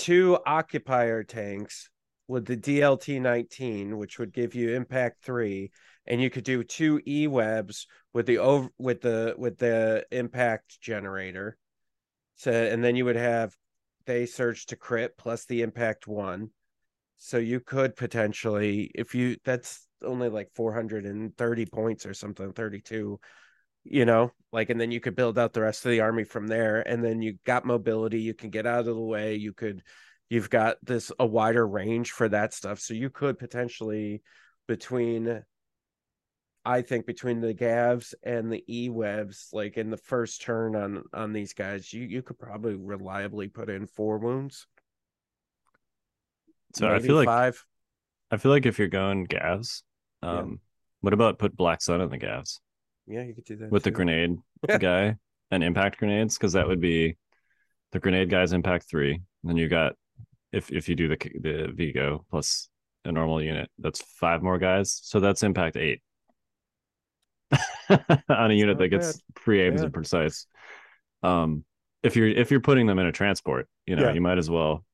two 0.00 0.38
occupier 0.46 1.22
tanks 1.22 1.90
with 2.26 2.46
the 2.46 2.56
DLT 2.56 3.20
19, 3.20 3.98
which 3.98 4.18
would 4.18 4.32
give 4.32 4.54
you 4.54 4.74
impact 4.74 5.22
three, 5.22 5.70
and 6.06 6.22
you 6.22 6.30
could 6.30 6.44
do 6.44 6.64
two 6.64 7.00
E 7.06 7.26
webs 7.26 7.86
with 8.14 8.24
the 8.24 8.38
over 8.38 8.70
with 8.78 9.02
the 9.02 9.34
with 9.36 9.58
the 9.58 10.06
impact 10.10 10.80
generator. 10.80 11.58
So 12.36 12.50
and 12.50 12.82
then 12.82 12.96
you 12.96 13.04
would 13.04 13.16
have 13.16 13.54
they 14.06 14.24
surge 14.24 14.66
to 14.66 14.76
crit 14.76 15.18
plus 15.18 15.44
the 15.44 15.60
impact 15.60 16.06
one. 16.06 16.50
So 17.18 17.36
you 17.36 17.60
could 17.60 17.94
potentially, 17.94 18.90
if 18.94 19.14
you 19.14 19.36
that's 19.44 19.86
only 20.02 20.30
like 20.30 20.48
430 20.54 21.66
points 21.66 22.06
or 22.06 22.14
something, 22.14 22.54
32 22.54 23.20
you 23.84 24.04
know 24.04 24.30
like 24.52 24.70
and 24.70 24.80
then 24.80 24.90
you 24.90 25.00
could 25.00 25.16
build 25.16 25.38
out 25.38 25.52
the 25.52 25.60
rest 25.62 25.84
of 25.84 25.90
the 25.90 26.00
army 26.00 26.24
from 26.24 26.46
there 26.46 26.86
and 26.86 27.02
then 27.02 27.22
you 27.22 27.38
got 27.44 27.64
mobility 27.64 28.20
you 28.20 28.34
can 28.34 28.50
get 28.50 28.66
out 28.66 28.80
of 28.80 28.86
the 28.86 28.94
way 28.94 29.36
you 29.36 29.52
could 29.52 29.82
you've 30.28 30.50
got 30.50 30.76
this 30.82 31.10
a 31.18 31.26
wider 31.26 31.66
range 31.66 32.12
for 32.12 32.28
that 32.28 32.54
stuff. 32.54 32.78
So 32.78 32.94
you 32.94 33.10
could 33.10 33.38
potentially 33.38 34.22
between 34.68 35.42
i 36.64 36.82
think 36.82 37.06
between 37.06 37.40
the 37.40 37.54
gavs 37.54 38.12
and 38.22 38.52
the 38.52 38.62
e-webs 38.68 39.48
like 39.52 39.78
in 39.78 39.88
the 39.90 39.96
first 39.96 40.42
turn 40.42 40.76
on 40.76 41.02
on 41.14 41.32
these 41.32 41.54
guys 41.54 41.90
you 41.90 42.02
you 42.04 42.22
could 42.22 42.38
probably 42.38 42.74
reliably 42.74 43.48
put 43.48 43.70
in 43.70 43.86
four 43.86 44.18
wounds. 44.18 44.66
So 46.74 46.86
I 46.86 46.92
maybe 46.92 47.08
feel 47.08 47.16
like 47.16 47.26
five. 47.26 47.64
I 48.30 48.36
feel 48.36 48.52
like 48.52 48.66
if 48.66 48.78
you're 48.78 48.88
going 48.88 49.26
Gavs, 49.26 49.82
Yeah. 50.22 50.38
um, 50.40 50.60
what 51.00 51.14
about 51.14 51.38
put 51.38 51.56
Black 51.56 51.82
Sun 51.82 52.00
in 52.00 52.10
the 52.10 52.18
Gavs 52.18 52.60
yeah 53.06 53.22
you 53.22 53.34
could 53.34 53.44
do 53.44 53.56
that 53.56 53.70
with 53.70 53.82
the 53.84 53.90
grenade 53.90 54.36
guy 54.80 55.16
and 55.50 55.64
impact 55.64 55.98
grenades? 55.98 56.36
Because 56.36 56.52
that 56.54 56.66
would 56.68 56.80
be 56.80 57.16
the 57.92 57.98
grenade 57.98 58.30
guy's 58.30 58.52
impact 58.52 58.88
three. 58.88 59.14
And 59.14 59.22
then 59.44 59.56
you 59.56 59.68
got 59.68 59.94
if 60.52 60.70
if 60.72 60.88
you 60.88 60.94
do 60.96 61.08
the 61.08 61.16
the 61.40 61.72
Vigo 61.74 62.24
plus 62.30 62.68
a 63.04 63.12
normal 63.12 63.42
unit, 63.42 63.70
that's 63.78 64.02
five 64.02 64.42
more 64.42 64.58
guys. 64.58 65.00
So 65.02 65.20
that's 65.20 65.42
impact 65.42 65.76
eight 65.76 66.02
on 68.28 68.50
a 68.50 68.54
unit 68.54 68.78
that 68.78 68.88
gets 68.88 69.20
pre 69.34 69.62
aims 69.62 69.80
Yeah. 69.80 69.86
and 69.86 69.94
precise. 69.94 70.46
Um, 71.22 71.64
if 72.02 72.16
you're 72.16 72.28
if 72.28 72.50
you're 72.50 72.60
putting 72.60 72.86
them 72.86 72.98
in 72.98 73.06
a 73.06 73.12
transport, 73.12 73.68
you 73.86 73.96
know, 73.96 74.04
Yeah. 74.08 74.12
you 74.12 74.20
might 74.20 74.38
as 74.38 74.48
well 74.50 74.84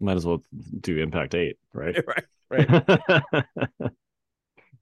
might 0.00 0.16
as 0.16 0.24
well 0.24 0.42
do 0.80 0.98
impact 0.98 1.34
eight, 1.34 1.56
right? 1.74 1.96
right 2.50 2.68
right 2.68 3.90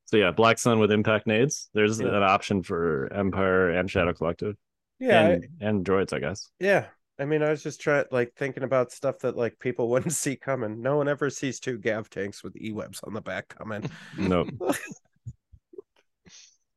so 0.09 0.17
yeah, 0.17 0.31
Black 0.31 0.59
Sun 0.59 0.79
with 0.79 0.91
impact 0.91 1.27
nades. 1.27 1.69
There's 1.75 2.01
Yeah. 2.01 2.09
an 2.17 2.23
option 2.23 2.63
for 2.63 3.13
Empire 3.13 3.69
and 3.71 3.91
Shadow 3.91 4.15
Collective. 4.15 4.57
yeah 4.99 5.21
I- 5.21 5.25
and, 5.33 5.47
and 5.61 5.85
droids, 5.85 6.15
I 6.15 6.19
guess. 6.19 6.51
Yeah. 6.59 6.87
I 7.21 7.27
mean, 7.27 7.43
I 7.43 7.51
was 7.51 7.63
just 7.63 7.81
trying 7.81 8.07
like 8.11 8.33
thinking 8.37 8.63
about 8.63 8.91
stuff 8.91 9.19
that 9.19 9.37
like 9.37 9.59
people 9.59 9.89
wouldn't 9.91 10.15
see 10.15 10.37
coming. 10.37 10.81
No 10.81 10.97
one 10.97 11.09
ever 11.09 11.29
sees 11.29 11.61
two 11.61 11.77
Gav 11.77 12.09
tanks 12.09 12.43
with 12.43 12.57
E-webs 12.57 13.01
on 13.05 13.13
the 13.13 13.21
back 13.21 13.49
coming. 13.49 13.91
Nope. 14.17 14.49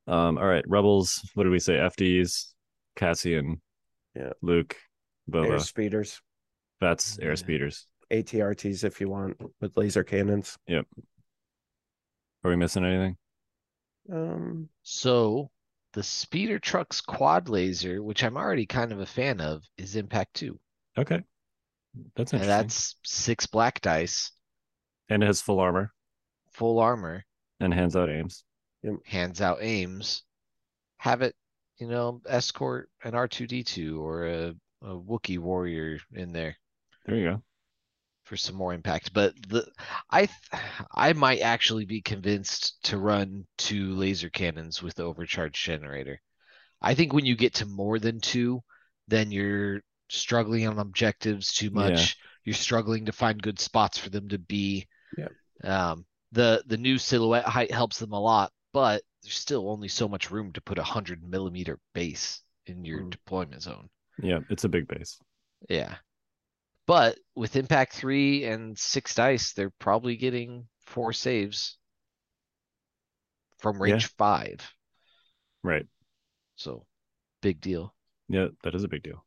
um, 0.07 0.37
all 0.37 0.45
right, 0.47 0.65
Rebels. 0.67 1.21
What 1.35 1.43
did 1.45 1.51
we 1.51 1.59
say? 1.59 1.75
FDs, 1.75 2.47
Cassian, 2.97 3.61
Yeah. 4.13 4.31
Luke, 4.41 4.75
Air 5.33 5.43
Boba. 5.43 5.61
speeders, 5.61 6.19
That's 6.81 7.17
Yeah. 7.21 7.27
air 7.27 7.35
speeders. 7.37 7.87
ATRTs 8.11 8.83
if 8.83 8.99
you 8.99 9.07
want 9.07 9.37
with 9.61 9.77
laser 9.77 10.03
cannons. 10.03 10.57
Are 12.43 12.49
we 12.51 12.55
missing 12.55 12.85
anything? 12.85 13.17
Um 14.11 14.69
so 14.83 15.49
the 15.93 16.03
speeder 16.03 16.59
truck's 16.59 17.01
quad 17.01 17.49
laser 17.49 18.01
which 18.03 18.23
i'm 18.23 18.37
already 18.37 18.65
kind 18.65 18.91
of 18.91 18.99
a 18.99 19.05
fan 19.05 19.41
of 19.41 19.63
is 19.77 19.95
impact 19.95 20.33
2 20.35 20.59
Okay, 20.97 21.21
that's 22.15 22.33
and 22.33 22.41
interesting. 22.41 22.47
that's 22.47 22.95
six 23.03 23.45
black 23.45 23.81
dice 23.81 24.31
and 25.09 25.23
it 25.23 25.25
has 25.25 25.41
full 25.41 25.59
armor 25.59 25.93
full 26.51 26.79
armor 26.79 27.25
and 27.59 27.73
hands 27.73 27.95
out 27.95 28.09
aims. 28.09 28.43
hands 29.05 29.41
out 29.41 29.57
aims 29.61 30.23
have 30.97 31.21
it 31.21 31.35
you 31.77 31.87
know 31.87 32.21
escort 32.27 32.89
an 33.03 33.13
r2d2 33.13 33.99
or 33.99 34.25
a, 34.27 34.55
a 34.83 34.95
wookiee 34.95 35.39
warrior 35.39 35.99
in 36.13 36.31
there 36.31 36.55
There 37.05 37.15
you 37.17 37.29
go. 37.29 37.43
For 38.23 38.37
some 38.37 38.55
more 38.55 38.73
impact. 38.73 39.13
But 39.13 39.33
the 39.49 39.67
I 40.11 40.29
I 40.93 41.13
might 41.13 41.39
actually 41.41 41.85
be 41.85 42.01
convinced 42.01 42.83
to 42.85 42.97
run 42.97 43.45
two 43.57 43.93
laser 43.93 44.29
cannons 44.29 44.81
with 44.81 44.95
the 44.95 45.03
overcharge 45.03 45.61
generator. 45.61 46.21
I 46.81 46.95
think 46.95 47.13
when 47.13 47.25
you 47.25 47.35
get 47.35 47.55
to 47.55 47.65
more 47.65 47.99
than 47.99 48.19
two, 48.21 48.61
then 49.07 49.31
you're 49.31 49.81
struggling 50.09 50.67
on 50.67 50.79
objectives 50.79 51.53
too 51.53 51.67
Yeah. 51.67 51.71
much. 51.73 52.17
You're 52.43 52.55
struggling 52.55 53.05
to 53.05 53.11
find 53.11 53.41
good 53.41 53.59
spots 53.59 53.97
for 53.97 54.09
them 54.09 54.29
to 54.29 54.39
be. 54.39 54.87
Yeah. 55.17 55.29
Um, 55.63 56.05
the 56.31 56.63
the 56.65 56.77
new 56.77 56.97
silhouette 56.97 57.45
height 57.45 57.71
helps 57.71 57.99
them 57.99 58.13
a 58.13 58.19
lot, 58.19 58.51
but 58.73 59.03
there's 59.23 59.35
still 59.37 59.69
only 59.69 59.87
so 59.89 60.07
much 60.07 60.31
room 60.31 60.51
to 60.53 60.61
put 60.61 60.79
a 60.79 60.83
hundred 60.83 61.21
millimeter 61.23 61.79
base 61.93 62.41
in 62.65 62.85
your 62.85 63.01
Mm. 63.01 63.11
deployment 63.11 63.61
zone. 63.61 63.89
Yeah, 64.21 64.39
it's 64.49 64.63
a 64.63 64.69
big 64.69 64.87
base. 64.87 65.19
Yeah. 65.69 65.97
But 66.91 67.17
with 67.37 67.55
impact 67.55 67.93
three 67.93 68.43
and 68.43 68.77
six 68.77 69.15
dice, 69.15 69.53
they're 69.53 69.71
probably 69.79 70.17
getting 70.17 70.67
four 70.81 71.13
saves 71.13 71.77
from 73.59 73.77
Yeah. 73.77 73.93
range 73.93 74.07
five. 74.17 74.59
Right. 75.63 75.87
So 76.57 76.85
big 77.41 77.61
deal. 77.61 77.95
Yeah, 78.27 78.47
that 78.63 78.75
is 78.75 78.83
a 78.83 78.89
big 78.89 79.03
deal. 79.03 79.23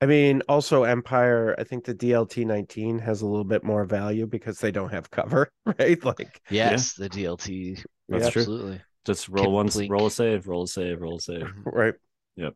I 0.00 0.06
mean, 0.06 0.42
also 0.48 0.82
Empire, 0.82 1.54
I 1.56 1.62
think 1.62 1.84
the 1.84 1.94
DLT 1.94 2.44
19 2.44 2.98
has 2.98 3.22
a 3.22 3.26
little 3.28 3.44
bit 3.44 3.62
more 3.62 3.84
value 3.84 4.26
because 4.26 4.58
they 4.58 4.72
don't 4.72 4.90
have 4.90 5.08
cover, 5.08 5.48
right? 5.78 6.02
Like 6.04 6.42
Yes, 6.50 6.94
the 6.94 7.08
DLT. 7.08 7.84
That's 8.08 8.30
true. 8.30 8.42
absolutely. 8.42 8.80
Just 9.04 9.28
roll 9.28 9.44
Can 9.44 9.52
one, 9.52 9.66
blink. 9.68 9.92
roll 9.92 10.06
a 10.06 10.10
save, 10.10 10.48
roll 10.48 10.64
a 10.64 10.66
save, 10.66 11.00
roll 11.00 11.18
a 11.18 11.20
save, 11.20 11.52
right. 11.66 11.94
Yep. 12.34 12.54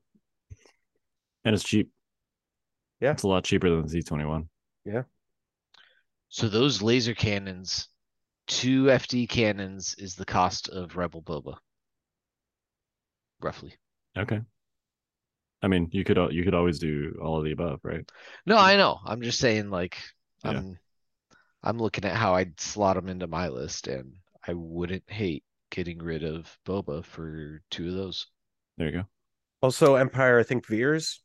And 1.44 1.54
it's 1.54 1.62
cheap. 1.62 1.92
Yeah. 3.00 3.12
it's 3.12 3.22
a 3.22 3.28
lot 3.28 3.44
cheaper 3.44 3.70
than 3.70 3.82
the 3.82 3.88
Z 3.88 4.02
twenty 4.02 4.24
one. 4.24 4.48
Yeah. 4.84 5.02
So 6.28 6.48
those 6.48 6.80
laser 6.82 7.14
cannons, 7.14 7.88
two 8.46 8.84
FD 8.84 9.28
cannons 9.28 9.94
is 9.98 10.14
the 10.14 10.24
cost 10.24 10.68
of 10.68 10.96
Rebel 10.96 11.22
Boba. 11.22 11.56
Roughly. 13.40 13.74
Okay. 14.16 14.40
I 15.62 15.68
mean, 15.68 15.88
you 15.92 16.04
could 16.04 16.18
you 16.32 16.44
could 16.44 16.54
always 16.54 16.78
do 16.78 17.18
all 17.22 17.38
of 17.38 17.44
the 17.44 17.52
above, 17.52 17.80
right? 17.82 18.08
No, 18.46 18.56
I 18.56 18.76
know. 18.76 18.98
I'm 19.04 19.22
just 19.22 19.38
saying 19.38 19.70
like 19.70 19.98
Yeah. 20.44 20.50
I'm 20.52 20.78
I'm 21.62 21.78
looking 21.78 22.04
at 22.04 22.16
how 22.16 22.34
I'd 22.34 22.58
slot 22.60 22.96
them 22.96 23.08
into 23.08 23.26
my 23.26 23.48
list 23.48 23.86
and 23.86 24.12
I 24.46 24.54
wouldn't 24.54 25.10
hate 25.10 25.44
getting 25.70 25.98
rid 25.98 26.24
of 26.24 26.58
Boba 26.66 27.04
for 27.04 27.60
two 27.70 27.88
of 27.88 27.94
those. 27.94 28.26
There 28.78 28.86
you 28.86 28.92
go. 28.92 29.04
Also, 29.62 29.96
Empire, 29.96 30.38
I 30.38 30.42
think 30.42 30.66
Veers' 30.66 31.22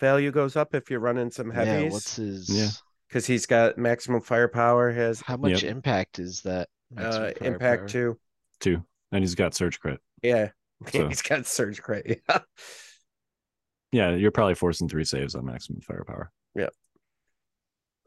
value 0.00 0.30
goes 0.30 0.56
up 0.56 0.74
if 0.74 0.90
you're 0.90 1.00
running 1.00 1.30
some 1.30 1.50
heavies. 1.50 1.68
Yeah, 1.68 1.74
heavies 1.74 1.92
what's 1.92 2.16
his 2.16 2.48
Yeah. 2.48 2.68
because 3.08 3.26
he's 3.26 3.46
got 3.46 3.78
maximum 3.78 4.20
firepower, 4.22 4.90
has 4.90 5.20
how 5.20 5.36
much 5.36 5.62
Yep. 5.62 5.70
impact 5.70 6.18
is 6.18 6.42
that? 6.42 6.68
uh, 6.96 7.30
impact 7.40 7.88
two. 7.90 8.18
Two, 8.58 8.82
and 9.12 9.22
he's 9.22 9.36
got 9.36 9.54
surge 9.54 9.78
crit. 9.78 10.00
Yeah. 10.22 10.50
So- 10.92 11.08
he's 11.08 11.22
got 11.22 11.46
surge 11.46 11.80
crit. 11.82 12.22
Yeah. 12.28 12.38
Yeah, 13.92 14.14
you're 14.14 14.30
probably 14.30 14.54
forcing 14.54 14.88
three 14.88 15.04
saves 15.04 15.34
on 15.34 15.44
maximum 15.44 15.80
firepower. 15.82 16.30
Yeah. 16.54 16.68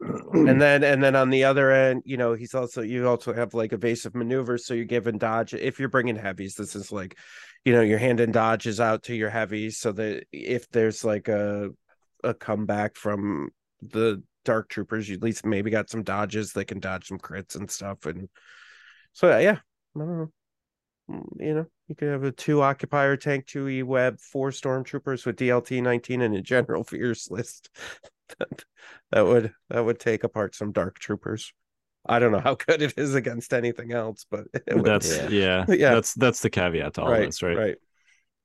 and 0.00 0.60
then 0.60 0.82
and 0.82 1.02
then 1.02 1.14
on 1.14 1.30
the 1.30 1.44
other 1.44 1.70
end, 1.70 2.02
you 2.04 2.16
know, 2.16 2.32
he's 2.34 2.54
also 2.54 2.82
you 2.82 3.06
also 3.08 3.32
have 3.32 3.54
like 3.54 3.72
evasive 3.72 4.14
maneuvers, 4.14 4.66
so 4.66 4.74
you're 4.74 4.84
giving 4.84 5.18
dodge. 5.18 5.54
If 5.54 5.78
you're 5.78 5.88
bringing 5.88 6.16
heavies, 6.16 6.54
this 6.56 6.74
is 6.74 6.90
like, 6.90 7.16
you 7.64 7.72
know, 7.72 7.80
you're 7.80 7.98
dodge 8.26 8.66
is 8.66 8.80
out 8.80 9.04
to 9.04 9.14
your 9.14 9.30
heavies, 9.30 9.78
so 9.78 9.92
that 9.92 10.24
if 10.32 10.68
there's 10.70 11.04
like 11.04 11.28
a 11.28 11.70
a 12.24 12.34
comeback 12.34 12.96
from 12.96 13.50
the 13.82 14.22
dark 14.44 14.68
troopers. 14.68 15.08
You 15.08 15.16
at 15.16 15.22
least 15.22 15.44
maybe 15.46 15.70
got 15.70 15.90
some 15.90 16.02
dodges. 16.02 16.52
They 16.52 16.64
can 16.64 16.80
dodge 16.80 17.08
some 17.08 17.18
crits 17.18 17.56
and 17.56 17.70
stuff. 17.70 18.06
And 18.06 18.28
so 19.12 19.28
yeah, 19.38 19.58
I 19.96 19.98
don't 19.98 20.18
know. 20.18 20.32
Mm, 21.10 21.24
You 21.38 21.54
know, 21.54 21.66
you 21.88 21.94
could 21.94 22.08
have 22.08 22.24
a 22.24 22.32
two 22.32 22.62
occupier 22.62 23.16
tank, 23.16 23.46
two 23.46 23.68
E 23.68 23.82
web, 23.82 24.18
four 24.20 24.50
stormtroopers 24.50 25.26
with 25.26 25.36
DLT 25.36 25.82
nineteen 25.82 26.22
and 26.22 26.34
a 26.34 26.40
general 26.42 26.82
Veers 26.90 27.28
list. 27.30 27.70
that, 28.38 28.64
that 29.12 29.26
would 29.26 29.52
that 29.68 29.84
would 29.84 30.00
take 30.00 30.24
apart 30.24 30.54
some 30.54 30.72
dark 30.72 30.98
troopers. 30.98 31.52
I 32.06 32.18
don't 32.18 32.32
know 32.32 32.40
how 32.40 32.54
good 32.54 32.82
it 32.82 32.94
is 32.98 33.14
against 33.14 33.54
anything 33.54 33.92
else, 33.92 34.26
but 34.30 34.44
it 34.52 34.74
would, 34.74 34.84
That's 34.84 35.10
Yeah. 35.10 35.28
yeah. 35.28 35.64
Yeah. 35.74 35.94
That's 35.94 36.14
that's 36.14 36.40
the 36.40 36.50
caveat 36.50 36.94
to 36.94 37.02
all 37.02 37.10
right, 37.10 37.26
this, 37.26 37.42
right? 37.42 37.56
right. 37.56 37.76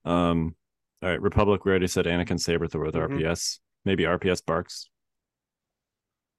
Um, 0.06 0.56
all 1.02 1.10
right. 1.10 1.22
Republic. 1.22 1.66
We 1.66 1.72
already 1.72 1.88
said 1.88 2.06
Anakin 2.06 2.40
saber 2.40 2.68
throw 2.68 2.86
with 2.86 2.96
Mhm. 2.96 3.20
RPS. 3.22 3.60
Maybe 3.90 4.04
RPS 4.04 4.44
BARCs. 4.46 4.86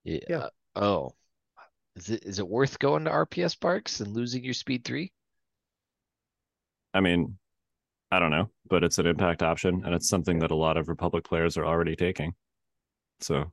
Yeah. 0.05 0.21
Yeah. 0.29 0.47
Oh, 0.77 1.17
is 1.97 2.09
it 2.09 2.23
is 2.25 2.39
it 2.39 2.47
worth 2.47 2.79
going 2.79 3.07
to 3.07 3.11
RPS 3.11 3.59
BARCs 3.59 4.01
and 4.01 4.15
losing 4.15 4.45
your 4.45 4.55
speed 4.55 4.85
three? 4.85 5.11
I 6.95 7.01
mean, 7.01 7.39
I 8.09 8.21
don't 8.21 8.31
know, 8.31 8.51
but 8.69 8.85
it's 8.85 8.99
an 8.99 9.07
impact 9.09 9.43
option, 9.43 9.83
and 9.85 9.93
it's 9.97 10.09
something 10.09 10.39
that 10.39 10.53
a 10.53 10.55
lot 10.55 10.77
of 10.77 10.89
Republic 10.89 11.25
players 11.25 11.57
are 11.57 11.67
already 11.67 11.97
taking. 11.97 12.35
So 13.19 13.51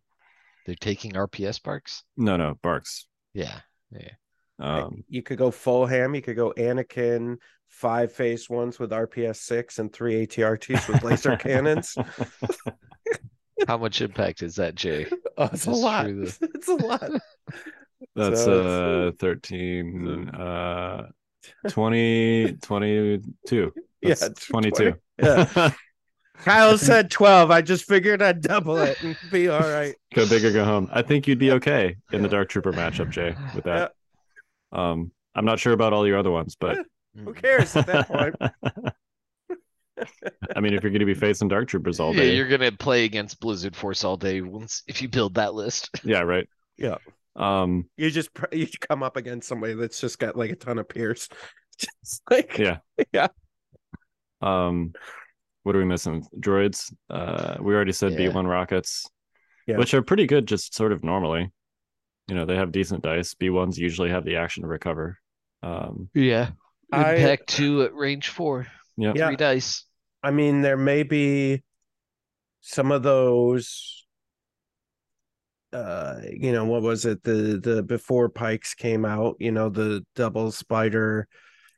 They're 0.68 0.76
taking 0.76 1.14
RPS 1.14 1.60
BARCs. 1.60 2.04
no, 2.18 2.38
no, 2.38 2.54
BARCs. 2.62 3.06
Yeah. 3.34 3.62
Yeah. 3.92 4.12
Um, 4.60 5.06
you 5.10 5.24
could 5.24 5.40
go 5.40 5.50
full 5.50 5.88
ham. 5.88 6.14
You 6.14 6.22
could 6.22 6.36
go 6.36 6.54
Anakin 6.56 7.38
five 7.68 8.12
Phase 8.12 8.48
Ones 8.48 8.78
with 8.78 8.92
RPS 8.92 9.38
six 9.38 9.80
and 9.80 9.92
three 9.92 10.28
ATRTs 10.28 10.88
with 10.88 11.04
laser 11.04 11.36
cannons. 11.48 11.96
How 13.68 13.78
much 13.78 14.02
impact 14.02 14.42
is 14.44 14.56
that, 14.56 14.76
Jay? 14.76 15.08
Oh, 15.40 15.50
it's 15.54 15.68
a 15.68 15.70
That's 15.70 15.80
lot. 15.82 16.04
true, 16.06 16.24
It's 16.56 16.68
a 16.68 16.74
lot. 16.74 17.12
That's 18.16 18.44
So 18.44 19.08
uh 19.10 19.12
13 19.20 20.30
uh 20.30 21.08
20 21.70 22.58
22. 22.62 23.74
Yeah, 24.02 24.10
That's 24.10 24.22
it's 24.24 24.46
22. 24.48 24.76
20. 24.76 24.96
Yeah. 25.22 25.72
Kyle 26.44 26.78
said 26.78 27.10
12. 27.12 27.52
I 27.52 27.62
just 27.62 27.86
figured 27.86 28.22
I'd 28.24 28.42
double 28.42 28.78
it 28.78 29.02
and 29.04 29.16
be 29.32 29.48
all 29.50 29.60
right. 29.60 29.94
go 30.16 30.28
big 30.28 30.44
or 30.46 30.52
go 30.52 30.66
home. 30.66 30.90
I 30.92 31.02
think 31.04 31.28
you'd 31.28 31.38
be 31.40 31.52
okay 31.54 31.98
in 32.12 32.22
the 32.24 32.30
Dark 32.30 32.50
Trooper 32.50 32.74
matchup, 32.74 33.10
Jay, 33.12 33.36
with 33.54 33.66
that. 33.66 33.92
Um 34.72 35.12
I'm 35.36 35.46
not 35.46 35.60
sure 35.60 35.74
about 35.74 35.94
all 35.94 36.08
your 36.08 36.18
other 36.18 36.32
ones, 36.32 36.56
but 36.60 36.80
Who 37.24 37.34
cares 37.34 37.76
at 37.76 37.86
that 37.88 38.08
point? 38.08 38.36
I 40.56 40.60
mean 40.60 40.74
if 40.74 40.84
you're 40.84 40.92
gonna 40.92 41.06
be 41.06 41.14
facing 41.14 41.48
Dark 41.48 41.68
Troopers 41.68 42.00
all 42.00 42.14
Yeah, 42.16 42.22
day. 42.22 42.36
you're 42.36 42.48
gonna 42.48 42.72
play 42.72 43.06
against 43.06 43.40
Blizzard 43.40 43.76
Force 43.76 44.04
all 44.04 44.18
day 44.18 44.42
once 44.42 44.84
if 44.88 45.02
you 45.02 45.10
build 45.10 45.36
that 45.36 45.54
list. 45.54 45.90
Yeah, 46.04 46.22
right. 46.22 46.48
Yeah. 46.78 46.98
Um 47.36 47.90
You 47.98 48.10
just 48.12 48.34
pr- 48.34 48.54
you 48.54 48.68
come 48.90 49.04
up 49.04 49.18
against 49.18 49.48
somebody 49.48 49.74
that's 49.74 50.00
just 50.00 50.20
got 50.20 50.36
like 50.36 50.52
a 50.52 50.56
ton 50.56 50.80
of 50.80 50.88
Pierce. 50.90 51.30
Just 51.80 52.24
like 52.32 52.58
Yeah. 52.58 52.78
yeah. 53.14 53.28
um 54.42 54.94
what 55.64 55.76
are 55.76 55.80
we 55.80 55.86
missing? 55.86 56.26
Droids. 56.40 56.94
Uh 57.10 57.58
we 57.60 57.74
already 57.76 57.92
said 57.92 58.14
Yeah. 58.14 58.30
B1 58.32 58.48
rockets. 58.50 59.06
Yeah. 59.68 59.78
Which 59.78 59.94
are 59.94 60.02
pretty 60.02 60.26
good 60.28 60.48
just 60.48 60.74
sort 60.76 60.92
of 60.92 61.04
normally. 61.04 61.52
You 62.28 62.36
know, 62.36 62.46
they 62.46 62.56
have 62.56 62.72
decent 62.72 63.04
dice. 63.04 63.34
B1s 63.36 63.78
usually 63.78 64.10
have 64.10 64.26
the 64.26 64.38
action 64.38 64.64
to 64.64 64.68
recover. 64.70 65.18
Um 65.64 66.10
Yeah. 66.14 66.52
I- 66.92 67.38
two 67.48 67.84
at 67.84 67.94
range 67.94 68.30
four. 68.30 68.68
yeah. 68.96 69.14
Yeah. 69.16 69.28
Three 69.28 69.36
dice. 69.36 69.84
I 70.28 70.32
mean, 70.32 70.62
there 70.62 70.76
may 70.76 71.04
be 71.04 71.64
some 72.60 72.92
of 72.92 73.02
those. 73.02 74.06
Uh, 75.72 76.20
you 76.30 76.52
know, 76.52 76.66
what 76.66 76.82
was 76.82 77.06
it? 77.06 77.24
The 77.24 77.60
the 77.64 77.82
before 77.84 78.28
Pykes 78.28 78.74
came 78.74 79.06
out, 79.06 79.38
you 79.40 79.52
know, 79.54 79.70
the 79.70 80.06
double 80.16 80.52
spider. 80.52 81.28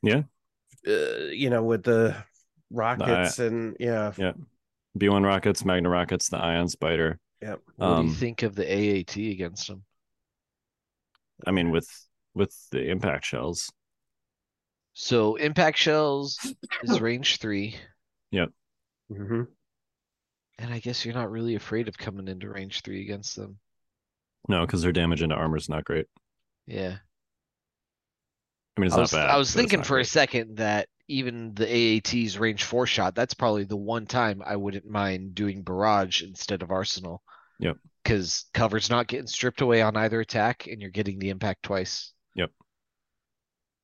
Yeah. 0.02 0.22
Uh, 0.86 1.26
you 1.30 1.48
know, 1.50 1.62
with 1.62 1.84
the 1.84 2.16
rockets 2.70 3.38
and 3.38 3.76
yeah, 3.78 4.12
Yeah. 4.16 4.32
B1 4.98 5.24
rockets, 5.24 5.64
Magna 5.64 5.88
rockets, 5.90 6.28
the 6.28 6.38
Ion 6.38 6.68
Spider. 6.68 7.20
Yep. 7.40 7.60
What 7.76 7.86
do 7.86 7.92
Um, 7.92 8.06
you 8.08 8.12
think 8.12 8.42
of 8.42 8.56
the 8.56 8.64
AAT 8.64 9.16
against 9.30 9.68
them? 9.68 9.84
I 11.46 11.52
mean, 11.52 11.70
with 11.70 11.88
with 12.34 12.52
the 12.72 12.90
impact 12.90 13.24
shells. 13.26 13.70
So 14.94 15.36
impact 15.36 15.78
shells 15.78 16.38
is 16.82 17.00
range 17.00 17.38
three, 17.38 17.76
hmm 18.32 19.42
and 20.60 20.72
I 20.72 20.78
guess 20.78 21.04
you're 21.04 21.14
not 21.14 21.30
really 21.30 21.54
afraid 21.54 21.88
of 21.88 21.96
coming 21.96 22.28
into 22.28 22.50
range 22.50 22.82
three 22.82 23.00
against 23.00 23.34
them. 23.34 23.58
No, 24.48 24.66
because 24.66 24.82
their 24.82 24.92
damage 24.92 25.22
into 25.22 25.34
armor 25.34 25.56
is 25.56 25.68
not 25.68 25.84
great. 25.84 26.06
Yeah. 26.66 26.96
I 28.76 28.80
mean, 28.80 28.86
it's 28.86 28.94
I 28.94 28.98
not 28.98 29.02
was, 29.02 29.12
bad. 29.12 29.30
I 29.30 29.36
was 29.36 29.52
thinking 29.52 29.80
not 29.80 29.86
for 29.86 29.98
a 29.98 30.04
second 30.04 30.58
that 30.58 30.88
even 31.08 31.54
the 31.54 31.66
AAT's 31.66 32.38
range 32.38 32.64
four 32.64 32.86
shot, 32.86 33.14
that's 33.14 33.34
probably 33.34 33.64
the 33.64 33.76
one 33.76 34.06
time 34.06 34.42
I 34.44 34.56
wouldn't 34.56 34.86
mind 34.86 35.34
doing 35.34 35.62
barrage 35.62 36.22
instead 36.22 36.62
of 36.62 36.70
arsenal. 36.70 37.22
Yep. 37.58 37.76
Because 38.04 38.44
cover's 38.54 38.90
not 38.90 39.06
getting 39.06 39.26
stripped 39.26 39.60
away 39.60 39.82
on 39.82 39.96
either 39.96 40.20
attack 40.20 40.66
and 40.66 40.80
you're 40.80 40.90
getting 40.90 41.18
the 41.18 41.30
impact 41.30 41.62
twice. 41.62 42.12
Yep. 42.34 42.50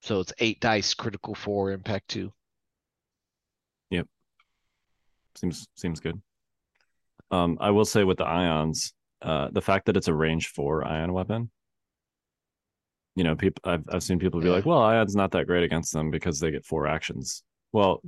So 0.03 0.20
it's 0.20 0.32
eight 0.38 0.61
dice, 0.61 0.94
critical 0.94 1.34
four, 1.34 1.72
impact 1.72 2.09
two. 2.09 2.32
Seems 5.37 5.68
seems 5.76 6.01
good. 6.01 6.20
Um, 7.30 7.59
I 7.61 7.70
will 7.70 7.84
say 7.84 8.05
with 8.05 8.18
the 8.18 8.24
ions, 8.24 8.93
uh, 9.22 9.49
the 9.51 9.61
fact 9.61 9.87
that 9.87 9.97
it's 9.97 10.09
a 10.09 10.14
range 10.14 10.49
four 10.49 10.87
ion 10.87 11.12
weapon. 11.12 11.51
You 13.14 13.24
know, 13.24 13.34
people 13.34 13.62
I've 13.64 13.84
I've 13.91 14.03
seen 14.03 14.18
people 14.18 14.41
be 14.41 14.51
like, 14.51 14.66
"Well, 14.66 14.82
ion's 14.82 15.16
not 15.16 15.32
that 15.32 15.47
great 15.47 15.64
against 15.64 15.93
them 15.93 16.11
because 16.11 16.39
they 16.39 16.51
get 16.51 16.64
four 16.64 16.87
actions." 16.87 17.43
Well, 17.72 18.03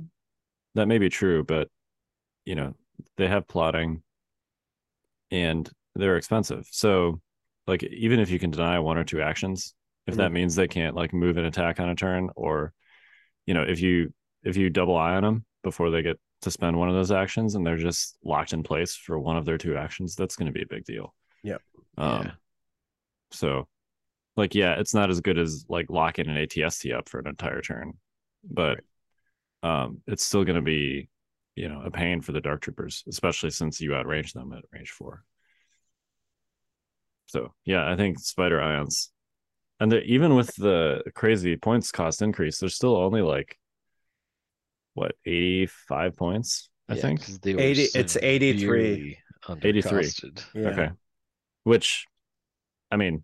that 0.75 0.87
may 0.87 0.97
be 0.97 1.09
true, 1.09 1.43
but 1.43 1.67
you 2.45 2.55
know, 2.55 2.75
they 3.17 3.27
have 3.27 3.47
plotting, 3.47 4.03
and 5.31 5.69
they're 5.95 6.17
expensive. 6.17 6.67
So, 6.71 7.21
like, 7.67 7.83
even 7.83 8.19
if 8.19 8.29
you 8.29 8.39
can 8.39 8.51
deny 8.51 8.79
one 8.79 8.97
or 8.97 9.03
two 9.03 9.21
actions, 9.21 9.73
if 10.07 10.15
that 10.15 10.31
means 10.31 10.55
they 10.55 10.67
can't 10.67 10.95
like 10.95 11.13
move 11.13 11.37
an 11.37 11.45
attack 11.45 11.79
on 11.79 11.89
a 11.89 11.95
turn, 11.95 12.29
or 12.35 12.73
you 13.45 13.53
know, 13.53 13.63
if 13.63 13.81
you 13.81 14.13
if 14.43 14.57
you 14.57 14.69
double 14.69 14.95
ion 14.95 15.23
them 15.23 15.45
before 15.63 15.89
they 15.89 16.01
get 16.01 16.19
to 16.41 16.51
spend 16.51 16.77
one 16.77 16.89
of 16.89 16.95
those 16.95 17.11
actions 17.11 17.55
and 17.55 17.65
they're 17.65 17.77
just 17.77 18.17
locked 18.23 18.53
in 18.53 18.63
place 18.63 18.95
for 18.95 19.19
one 19.19 19.37
of 19.37 19.45
their 19.45 19.57
two 19.57 19.75
actions, 19.75 20.15
that's 20.15 20.35
going 20.35 20.45
to 20.47 20.51
be 20.53 20.61
a 20.61 20.67
big 20.67 20.85
deal. 20.85 21.13
Yep. 21.43 21.61
Um, 21.97 22.25
Yeah. 22.25 22.31
so 23.31 23.67
like, 24.37 24.55
yeah, 24.55 24.75
it's 24.79 24.93
not 24.93 25.09
as 25.09 25.19
good 25.19 25.37
as 25.37 25.65
like 25.67 25.89
locking 25.89 26.29
an 26.29 26.37
ATST 26.37 26.93
up 26.95 27.09
for 27.09 27.19
an 27.19 27.27
entire 27.27 27.61
turn, 27.61 27.93
but 28.49 28.79
um, 29.63 29.99
it's 30.07 30.23
still 30.23 30.45
going 30.45 30.55
to 30.55 30.61
be, 30.61 31.09
you 31.55 31.67
know, 31.67 31.81
a 31.83 31.91
pain 31.91 32.21
for 32.21 32.31
the 32.31 32.39
dark 32.39 32.61
troopers, 32.61 33.03
especially 33.09 33.49
since 33.49 33.81
you 33.81 33.91
outrange 33.91 34.31
them 34.31 34.53
at 34.53 34.63
range 34.71 34.91
four. 34.91 35.25
So 37.25 37.53
yeah, 37.65 37.91
I 37.91 37.97
think 37.97 38.17
spider 38.19 38.61
ions, 38.61 39.11
and 39.81 39.93
even 39.93 40.35
with 40.35 40.55
the 40.55 41.03
crazy 41.15 41.57
points 41.57 41.91
cost 41.91 42.21
increase, 42.21 42.59
there's 42.59 42.75
still 42.75 42.95
only 42.95 43.21
like 43.21 43.58
what 44.99 45.15
85 45.25 46.15
points 46.17 46.69
i 46.89 46.93
Yeah, 46.95 47.01
think 47.01 47.21
'cause 47.21 47.39
they 47.39 47.53
were 47.55 47.61
80 47.61 47.87
it's 47.95 48.17
83. 48.17 49.17
83. 49.63 50.09
Yeah. 50.53 50.67
okay 50.69 50.89
which 51.63 52.05
i 52.91 52.95
mean 52.97 53.23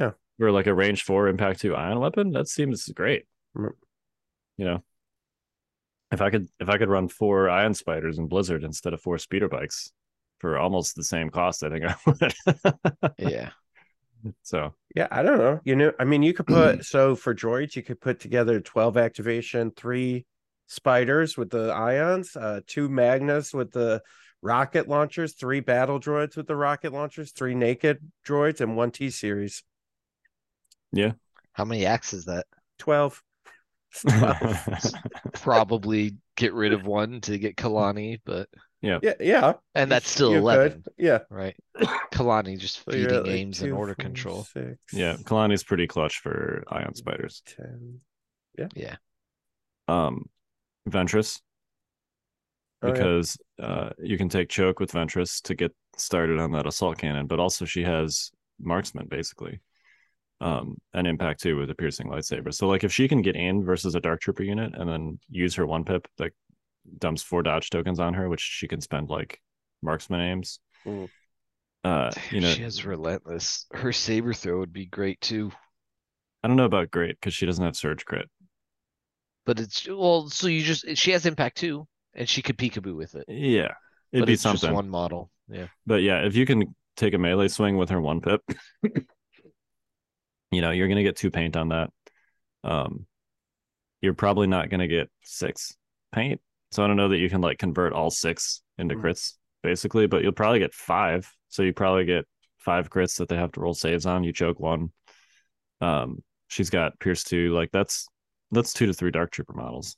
Yeah. 0.00 0.12
we're 0.38 0.50
like 0.50 0.66
a 0.66 0.74
range 0.74 1.02
four 1.02 1.28
impact 1.28 1.60
two 1.60 1.74
ion 1.76 2.00
weapon 2.00 2.32
that 2.32 2.48
seems 2.48 2.88
great 2.88 3.24
Mm. 3.56 3.70
you 4.56 4.64
know 4.64 4.82
if 6.10 6.20
i 6.20 6.30
could 6.30 6.48
if 6.58 6.68
i 6.68 6.76
could 6.78 6.88
run 6.88 7.08
four 7.08 7.48
ion 7.50 7.74
spiders 7.74 8.18
in 8.18 8.26
blizzard 8.26 8.64
instead 8.64 8.92
of 8.94 9.00
four 9.00 9.18
speeder 9.18 9.48
bikes 9.48 9.92
for 10.40 10.58
almost 10.58 10.96
the 10.96 11.04
same 11.04 11.28
cost 11.30 11.62
i 11.62 11.68
think 11.70 11.84
i 11.84 11.94
would 12.06 12.34
Yeah. 13.18 13.50
so 14.42 14.74
Yeah, 14.96 15.08
I 15.10 15.22
don't 15.22 15.38
know. 15.38 15.60
You 15.64 15.76
know, 15.76 15.92
I 15.98 16.04
mean, 16.04 16.22
you 16.22 16.32
could 16.32 16.46
put 16.46 16.84
so 16.94 17.14
for 17.16 17.34
droids, 17.34 17.76
you 17.76 17.82
could 17.82 18.00
put 18.00 18.20
together 18.20 18.58
12 18.60 18.96
activation, 18.96 19.70
three 19.72 20.24
spiders 20.66 21.36
with 21.36 21.50
the 21.50 21.70
ions, 21.72 22.36
uh, 22.36 22.60
two 22.66 22.88
magnas 22.88 23.52
with 23.52 23.70
the 23.72 24.02
rocket 24.42 24.88
launchers, 24.88 25.34
three 25.34 25.60
battle 25.60 25.98
droids 26.00 26.36
with 26.36 26.46
the 26.46 26.56
rocket 26.56 26.92
launchers, 26.92 27.32
three 27.32 27.54
naked 27.54 27.98
droids, 28.26 28.60
and 28.60 28.76
one 28.76 28.90
T 28.90 29.10
series. 29.10 29.62
Yeah. 30.92 31.12
How 31.52 31.64
many 31.64 31.86
acts 31.86 32.12
is 32.12 32.26
that? 32.26 32.46
12. 32.78 33.22
12. 34.08 34.68
Probably 35.34 36.16
get 36.36 36.52
rid 36.52 36.72
of 36.72 36.86
one 36.86 37.20
to 37.22 37.38
get 37.38 37.56
Kalani, 37.56 38.20
but 38.24 38.48
yeah, 38.82 38.98
yeah. 39.02 39.14
Yeah. 39.20 39.52
and 39.74 39.90
that's 39.90 40.08
still 40.08 40.32
You 40.32 40.38
eleven, 40.38 40.82
could. 40.82 40.92
Yeah. 40.98 41.18
right? 41.30 41.56
Kalani 42.12 42.58
just 42.58 42.84
So 42.84 42.92
feeding 42.92 43.10
at, 43.16 43.22
like, 43.22 43.30
aims 43.32 43.62
and 43.62 43.72
order 43.72 43.94
four, 43.94 44.04
control. 44.04 44.42
six, 44.44 44.76
yeah 44.92 45.16
kalani's 45.24 45.64
pretty 45.64 45.86
clutch 45.86 46.18
for 46.18 46.64
ion 46.68 46.94
spiders 46.94 47.42
10. 47.56 48.00
Yeah. 48.58 48.68
Yeah. 48.74 48.96
um 49.88 50.26
ventress 50.88 51.40
Oh, 52.82 52.88
yeah. 52.88 52.92
because 52.92 53.36
uh, 53.62 53.90
you 53.98 54.18
can 54.18 54.28
take 54.28 54.48
choke 54.48 54.78
with 54.78 54.92
Ventress 54.92 55.40
to 55.42 55.54
get 55.54 55.72
started 55.96 56.38
on 56.38 56.52
that 56.52 56.66
assault 56.66 56.98
cannon, 56.98 57.26
but 57.26 57.40
also 57.40 57.64
she 57.64 57.82
has 57.82 58.30
marksman 58.60 59.06
basically, 59.08 59.60
um, 60.40 60.76
and 60.92 61.06
impact 61.06 61.40
too 61.42 61.56
with 61.56 61.70
a 61.70 61.74
piercing 61.74 62.08
lightsaber. 62.08 62.52
So 62.52 62.66
like 62.68 62.84
if 62.84 62.92
she 62.92 63.08
can 63.08 63.22
get 63.22 63.36
in 63.36 63.64
versus 63.64 63.94
a 63.94 64.00
dark 64.00 64.20
trooper 64.20 64.42
unit 64.42 64.74
and 64.74 64.88
then 64.88 65.18
use 65.30 65.54
her 65.54 65.66
one 65.66 65.84
pip 65.84 66.06
that 66.18 66.32
dumps 66.98 67.22
four 67.22 67.42
dodge 67.42 67.70
tokens 67.70 68.00
on 68.00 68.12
her, 68.14 68.28
which 68.28 68.42
she 68.42 68.68
can 68.68 68.82
spend 68.82 69.08
like 69.08 69.40
marksman 69.82 70.20
aims. 70.20 70.60
Mm. 70.84 71.08
Uh, 71.84 72.10
you 72.30 72.40
know, 72.40 72.50
she 72.50 72.62
has 72.62 72.84
relentless. 72.84 73.66
Her 73.72 73.92
saber 73.92 74.34
throw 74.34 74.58
would 74.58 74.72
be 74.72 74.86
great 74.86 75.20
too. 75.20 75.52
I 76.42 76.48
don't 76.48 76.56
know 76.56 76.64
about 76.64 76.90
great 76.90 77.18
because 77.18 77.34
she 77.34 77.46
doesn't 77.46 77.64
have 77.64 77.76
surge 77.76 78.04
crit. 78.04 78.28
But 79.46 79.60
it's 79.60 79.86
well, 79.88 80.28
so 80.28 80.46
you 80.46 80.62
just 80.62 80.96
she 80.96 81.10
has 81.12 81.26
impact 81.26 81.58
too, 81.58 81.86
and 82.14 82.28
she 82.28 82.40
could 82.42 82.56
peekaboo 82.56 82.96
with 82.96 83.14
it. 83.14 83.24
Yeah, 83.28 83.74
it'd 84.12 84.22
but 84.22 84.26
be 84.26 84.36
something. 84.36 84.60
just 84.60 84.72
one 84.74 84.88
model. 84.88 85.30
Yeah. 85.48 85.66
But 85.86 86.02
yeah, 86.02 86.24
if 86.26 86.34
you 86.36 86.46
can 86.46 86.74
take 86.96 87.12
a 87.14 87.18
melee 87.18 87.48
swing 87.48 87.76
with 87.76 87.90
her 87.90 88.00
one 88.00 88.20
pip, 88.22 88.40
you 90.50 90.60
know, 90.60 90.70
you're 90.70 90.88
gonna 90.88 91.02
get 91.02 91.16
two 91.16 91.30
paint 91.30 91.56
on 91.56 91.68
that. 91.68 91.90
Um 92.62 93.06
you're 94.00 94.14
probably 94.14 94.46
not 94.46 94.70
gonna 94.70 94.88
get 94.88 95.10
six 95.22 95.76
paint. 96.14 96.40
So 96.72 96.82
I 96.82 96.86
don't 96.86 96.96
know 96.96 97.08
that 97.08 97.18
you 97.18 97.28
can 97.30 97.40
like 97.40 97.58
convert 97.58 97.92
all 97.92 98.10
six 98.10 98.62
into 98.78 98.94
Mm. 98.96 99.02
crits, 99.02 99.34
basically, 99.62 100.06
but 100.06 100.22
you'll 100.22 100.32
probably 100.32 100.58
get 100.58 100.74
five. 100.74 101.30
So 101.48 101.62
you 101.62 101.72
probably 101.72 102.04
get 102.04 102.24
five 102.58 102.90
crits 102.90 103.18
that 103.18 103.28
they 103.28 103.36
have 103.36 103.52
to 103.52 103.60
roll 103.60 103.74
saves 103.74 104.06
on. 104.06 104.24
You 104.24 104.32
choke 104.32 104.58
one. 104.60 104.92
Um 105.80 106.22
she's 106.48 106.70
got 106.70 106.98
Pierce 107.00 107.24
two, 107.24 107.52
like 107.52 107.70
that's 107.72 108.06
that's 108.54 108.72
two 108.72 108.86
to 108.86 108.92
three 108.92 109.10
Dark 109.10 109.30
Trooper 109.30 109.52
models 109.54 109.96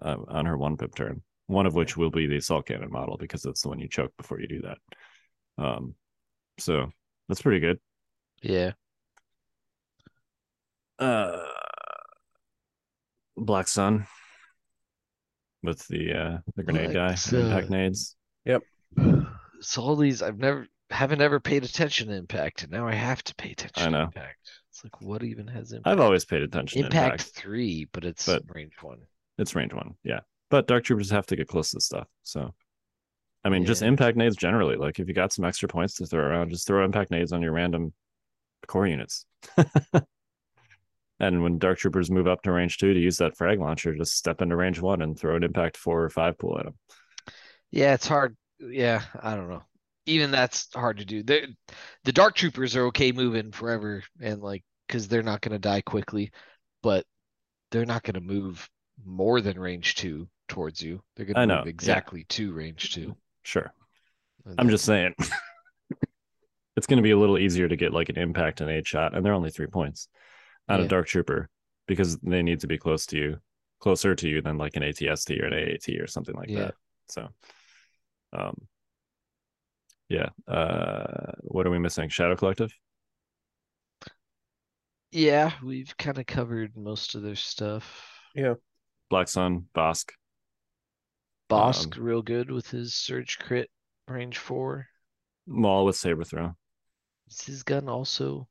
uh, 0.00 0.16
on 0.28 0.46
her 0.46 0.56
one 0.56 0.76
pip 0.76 0.94
turn. 0.94 1.22
One 1.46 1.66
of 1.66 1.74
which 1.74 1.96
will 1.96 2.10
be 2.10 2.26
the 2.26 2.36
assault 2.36 2.66
cannon 2.66 2.90
model 2.90 3.16
because 3.18 3.42
that's 3.42 3.62
the 3.62 3.68
one 3.68 3.80
you 3.80 3.88
choke 3.88 4.12
before 4.16 4.40
you 4.40 4.46
do 4.46 4.62
that. 4.62 4.78
Um, 5.58 5.94
so 6.58 6.90
that's 7.28 7.42
pretty 7.42 7.60
good. 7.60 7.78
Yeah. 8.42 8.72
Uh, 10.98 11.42
Black 13.36 13.68
Sun 13.68 14.06
with 15.62 15.86
the 15.88 16.12
uh 16.14 16.38
the 16.56 16.62
grenade 16.62 16.92
Black 16.92 17.08
guy, 17.10 17.14
Sun. 17.14 17.40
impact 17.40 17.70
nades. 17.70 18.16
Yep. 18.44 18.62
So 19.60 19.82
all 19.82 19.96
these 19.96 20.22
I've 20.22 20.38
never 20.38 20.66
haven't 20.90 21.20
ever 21.20 21.40
paid 21.40 21.64
attention 21.64 22.08
to 22.08 22.14
impact, 22.14 22.62
and 22.62 22.72
now 22.72 22.86
I 22.86 22.94
have 22.94 23.22
to 23.24 23.34
pay 23.34 23.52
attention. 23.52 23.82
I 23.82 23.84
to 23.86 23.90
know. 23.90 24.02
impact. 24.04 24.50
It's 24.82 24.84
like 24.94 25.02
what 25.02 25.22
even 25.22 25.46
has 25.48 25.72
impact? 25.72 25.92
I've 25.92 26.00
always 26.00 26.24
paid 26.24 26.42
attention 26.42 26.84
impact, 26.84 26.92
to 26.94 27.04
impact. 27.04 27.22
three, 27.36 27.86
but 27.92 28.04
it's 28.04 28.24
But- 28.24 28.42
range 28.54 28.72
one. 28.80 29.00
It's 29.36 29.54
range 29.54 29.74
one, 29.74 29.94
yeah. 30.04 30.20
But 30.48 30.66
dark 30.66 30.84
troopers 30.84 31.10
have 31.10 31.26
to 31.26 31.36
get 31.36 31.48
close 31.48 31.70
to 31.72 31.80
stuff. 31.80 32.08
So, 32.22 32.54
I 33.44 33.50
mean, 33.50 33.64
just 33.66 33.82
impact 33.82 34.16
nades 34.16 34.36
generally. 34.36 34.76
Like 34.76 34.98
if 34.98 35.06
you 35.06 35.14
got 35.14 35.32
some 35.32 35.44
extra 35.44 35.68
points 35.68 35.94
to 35.96 36.06
throw 36.06 36.24
around, 36.24 36.50
just 36.50 36.66
throw 36.66 36.84
impact 36.84 37.10
nades 37.10 37.32
on 37.32 37.42
your 37.42 37.52
random 37.52 37.92
core 38.66 38.86
units. 38.86 39.26
and 41.20 41.42
when 41.42 41.58
dark 41.58 41.78
troopers 41.78 42.10
move 42.10 42.26
up 42.26 42.42
to 42.42 42.52
range 42.52 42.78
two 42.78 42.92
to 42.94 43.00
use 43.00 43.18
that 43.18 43.36
frag 43.36 43.60
launcher, 43.60 43.94
just 43.94 44.16
step 44.16 44.40
into 44.42 44.56
range 44.56 44.80
one 44.80 45.02
and 45.02 45.18
throw 45.18 45.36
an 45.36 45.44
impact 45.44 45.76
four 45.76 46.02
or 46.02 46.10
five 46.10 46.38
pool 46.38 46.58
at 46.58 46.64
them. 46.64 46.74
Yeah, 47.70 47.94
it's 47.94 48.06
hard. 48.06 48.36
Yeah, 48.58 49.02
I 49.22 49.36
don't 49.36 49.48
know. 49.50 49.62
Even 50.06 50.30
that's 50.30 50.68
hard 50.74 50.98
to 50.98 51.04
do. 51.04 51.22
The 51.22 51.54
the 52.04 52.12
dark 52.12 52.34
troopers 52.34 52.74
are 52.76 52.86
okay 52.86 53.12
moving 53.12 53.52
forever, 53.52 54.02
and 54.20 54.40
like 54.40 54.64
because 54.90 55.06
they're 55.06 55.22
not 55.22 55.40
going 55.40 55.52
to 55.52 55.58
die 55.58 55.80
quickly, 55.82 56.32
but 56.82 57.04
they're 57.70 57.86
not 57.86 58.02
going 58.02 58.14
to 58.14 58.20
move 58.20 58.68
more 59.04 59.40
than 59.40 59.56
range 59.56 59.94
two 59.94 60.28
towards 60.48 60.82
you. 60.82 61.00
They're 61.14 61.26
going 61.26 61.36
to 61.36 61.46
know, 61.46 61.56
move 61.58 61.66
yeah. 61.66 61.70
exactly 61.70 62.24
to 62.30 62.52
range 62.52 62.92
two. 62.92 63.14
Sure. 63.44 63.72
And 64.44 64.56
I'm 64.58 64.68
just 64.68 64.84
saying. 64.84 65.14
it's 66.76 66.88
going 66.88 66.96
to 66.96 67.04
be 67.04 67.12
a 67.12 67.18
little 67.18 67.38
easier 67.38 67.68
to 67.68 67.76
get 67.76 67.92
like 67.92 68.08
an 68.08 68.18
impact 68.18 68.60
and 68.60 68.68
eight 68.68 68.84
shot, 68.86 69.14
and 69.14 69.24
they're 69.24 69.32
only 69.32 69.50
three 69.50 69.68
points 69.68 70.08
on 70.68 70.80
a 70.80 70.82
Yeah. 70.82 70.88
dark 70.88 71.06
trooper 71.06 71.48
because 71.86 72.18
they 72.18 72.42
need 72.42 72.60
to 72.60 72.66
be 72.66 72.76
close 72.78 73.06
to 73.06 73.16
you, 73.16 73.38
closer 73.78 74.16
to 74.16 74.28
you 74.28 74.42
than 74.42 74.58
like 74.58 74.74
an 74.74 74.82
ATST 74.82 75.40
or 75.40 75.46
an 75.46 75.54
AAT 75.54 76.00
or 76.00 76.08
something 76.08 76.34
like 76.34 76.48
Yeah. 76.48 76.58
that. 76.58 76.74
So, 77.08 77.28
um, 78.32 78.56
yeah. 80.08 80.30
Uh, 80.48 81.32
what 81.42 81.64
are 81.64 81.70
we 81.70 81.78
missing? 81.78 82.08
Shadow 82.08 82.34
Collective. 82.34 82.74
Yeah, 85.12 85.52
we've 85.62 85.96
kind 85.96 86.18
of 86.18 86.26
covered 86.26 86.76
most 86.76 87.14
of 87.14 87.22
their 87.22 87.34
stuff. 87.36 88.06
Yeah. 88.34 88.54
Black 89.08 89.28
Sun, 89.28 89.66
Bossk. 89.74 90.10
Bossk 91.50 91.96
Um, 91.98 92.04
real 92.04 92.22
good 92.22 92.50
with 92.50 92.70
his 92.70 92.94
surge 92.94 93.38
crit 93.40 93.68
range 94.06 94.38
four. 94.38 94.86
Maul 95.46 95.84
with 95.84 95.96
saber 95.96 96.22
throw. 96.22 96.54
Is 97.28 97.42
his 97.42 97.62
gun 97.64 97.88
also 97.88 98.48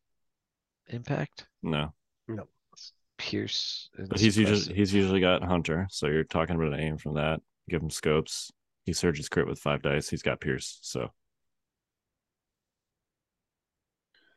impact? 0.87 1.47
No, 1.63 1.93
No. 2.27 2.47
Pierce. 3.17 3.89
and 3.97 4.07
but 4.09 4.19
he's 4.19 4.37
usually 4.37 4.73
he's 4.75 4.93
usually 4.93 5.19
got 5.19 5.43
Hunter. 5.43 5.87
So 5.91 6.07
you're 6.07 6.23
talking 6.23 6.55
about 6.55 6.73
an 6.73 6.79
aim 6.79 6.97
from 6.97 7.15
that. 7.15 7.41
Give 7.69 7.81
him 7.81 7.89
scopes. 7.89 8.51
He 8.85 8.93
surges 8.93 9.27
crit 9.29 9.45
with 9.47 9.59
five 9.59 9.81
dice. 9.81 10.09
He's 10.09 10.21
got 10.21 10.39
Pierce. 10.39 10.79
So 10.81 11.09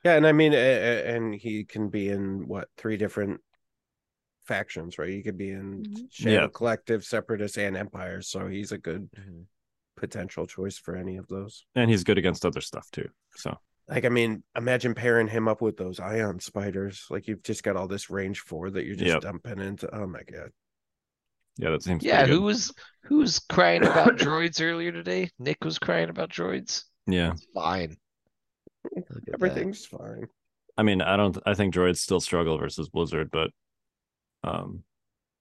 Yeah, 0.05 0.17
and 0.17 0.27
I 0.27 0.33
mean, 0.33 0.53
a- 0.53 0.57
a- 0.57 1.15
and 1.17 1.35
he 1.35 1.65
can 1.65 1.89
be 1.89 2.09
in 2.09 2.47
what 2.49 2.69
three 2.77 2.97
different 2.97 3.41
factions, 4.47 4.99
right? 4.99 5.09
He 5.09 5.23
could 5.23 5.39
be 5.39 5.51
in 5.51 5.85
Mhm. 5.85 6.07
Shadow 6.13 6.43
Yeah. 6.43 6.49
Collective, 6.53 7.05
Separatists, 7.05 7.59
and 7.59 7.77
Empires. 7.77 8.29
So 8.29 8.49
he's 8.49 8.73
a 8.73 8.79
good 8.79 9.09
Mhm. 9.13 9.47
potential 9.97 10.47
choice 10.47 10.79
for 10.79 10.97
any 10.97 11.17
of 11.17 11.29
those. 11.29 11.65
and 11.77 11.89
he's 11.91 12.03
good 12.03 12.19
against 12.19 12.45
other 12.45 12.61
stuff 12.61 12.91
too. 12.91 13.09
So 13.37 13.57
Like, 13.89 14.05
I 14.05 14.09
mean, 14.11 14.43
imagine 14.57 14.95
pairing 14.95 15.27
him 15.29 15.49
up 15.49 15.61
with 15.61 15.77
those 15.77 15.99
ion 16.01 16.39
spiders. 16.41 17.05
Like, 17.11 17.27
you've 17.29 17.43
just 17.43 17.63
got 17.65 17.77
all 17.77 17.89
this 17.89 18.11
range 18.11 18.39
four 18.41 18.71
that 18.71 18.87
you're 18.87 18.95
just 18.95 19.09
Yep. 19.15 19.21
dumping 19.23 19.59
into. 19.59 19.93
Oh 19.95 20.07
my 20.07 20.23
god! 20.23 20.53
yeah, 21.59 21.71
that 21.71 21.83
seems 21.83 22.03
Yeah, 22.05 22.19
pretty 22.21 22.33
who 22.33 22.39
good. 22.39 22.45
was 22.47 22.73
who 23.03 23.17
was 23.19 23.39
crying 23.41 23.83
about 23.83 24.17
droids 24.19 24.61
earlier 24.63 24.93
today? 24.93 25.31
Nick 25.39 25.63
was 25.65 25.79
crying 25.79 26.09
about 26.11 26.31
droids. 26.31 26.85
Yeah, 27.07 27.33
It's 27.33 27.45
fine. 27.53 27.97
Look 28.85 29.05
at 29.07 29.09
that. 29.09 29.35
Everything's 29.35 29.85
fine. 29.87 30.29
I 30.77 30.83
mean, 30.83 31.03
I 31.03 31.17
don't. 31.17 31.37
I 31.45 31.55
think 31.55 31.75
droids 31.75 31.99
still 31.99 32.21
struggle 32.21 32.59
versus 32.59 32.89
Blizzard, 32.89 33.31
but 33.31 33.51
um, 34.45 34.83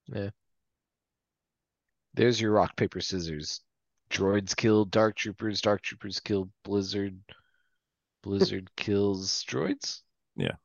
yeah. 0.07 0.29
There's 2.13 2.41
your 2.41 2.51
rock 2.51 2.75
paper 2.75 2.99
scissors. 2.99 3.61
Droids 4.09 4.55
kill 4.55 4.83
dark 4.85 5.15
troopers. 5.15 5.61
Dark 5.61 5.81
troopers 5.81 6.19
kill 6.19 6.49
Blizzard. 6.63 7.17
Blizzard 8.21 8.69
kills 8.77 9.43
droids. 9.47 10.01
Yeah. 10.35 10.55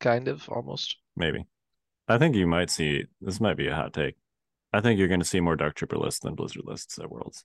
Kind 0.00 0.28
of, 0.28 0.48
almost. 0.48 0.96
maybe. 1.16 1.44
I 2.08 2.18
think 2.18 2.34
you 2.34 2.46
might 2.46 2.70
see. 2.70 3.04
This 3.20 3.40
might 3.40 3.56
be 3.56 3.68
a 3.68 3.74
hot 3.74 3.92
take. 3.92 4.16
I 4.72 4.80
think 4.80 4.98
you're 4.98 5.08
going 5.08 5.20
to 5.20 5.26
see 5.26 5.40
more 5.40 5.54
Dark 5.54 5.74
Trooper 5.74 5.98
lists 5.98 6.20
than 6.20 6.34
Blizzard 6.34 6.64
lists 6.64 6.98
at 6.98 7.10
Worlds. 7.10 7.44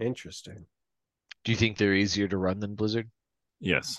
Interesting. 0.00 0.66
Do 1.44 1.52
you 1.52 1.56
think 1.56 1.76
they're 1.76 1.94
easier 1.94 2.28
to 2.28 2.36
run 2.36 2.60
than 2.60 2.74
Blizzard? 2.74 3.10
Yes, 3.60 3.96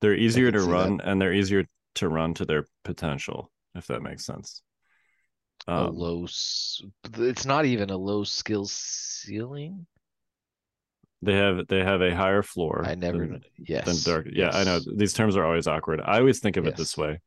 they're 0.00 0.14
easier 0.14 0.50
to 0.52 0.60
see 0.60 0.66
that. 0.66 0.72
run, 0.72 1.00
and 1.02 1.20
they're 1.20 1.32
easier 1.32 1.64
to 1.96 2.08
run 2.08 2.34
to 2.34 2.44
their 2.44 2.64
potential, 2.84 3.50
if 3.74 3.86
that 3.88 4.02
makes 4.02 4.24
sense. 4.24 4.62
a 5.66 5.72
Um, 5.72 5.94
low. 5.96 6.24
It's 6.24 7.44
not 7.46 7.64
even 7.64 7.90
a 7.90 7.96
low 7.96 8.24
skill 8.24 8.66
ceiling. 8.66 9.86
they 11.20 11.34
have 11.34 11.66
they 11.66 11.80
have 11.82 12.00
a 12.00 12.14
higher 12.14 12.42
floor. 12.42 12.84
I 12.86 12.94
never. 12.94 13.26
than- 13.26 13.44
yes. 13.56 13.84
than 13.84 14.12
dark. 14.12 14.28
Yeah, 14.32 14.50
I 14.52 14.62
know 14.64 14.78
these 14.96 15.12
terms 15.14 15.36
are 15.36 15.44
always 15.44 15.66
awkward. 15.66 16.00
I 16.00 16.18
always 16.20 16.38
think 16.38 16.56
of 16.56 16.66
it 16.66 16.76
this 16.76 16.96
way: 16.96 17.20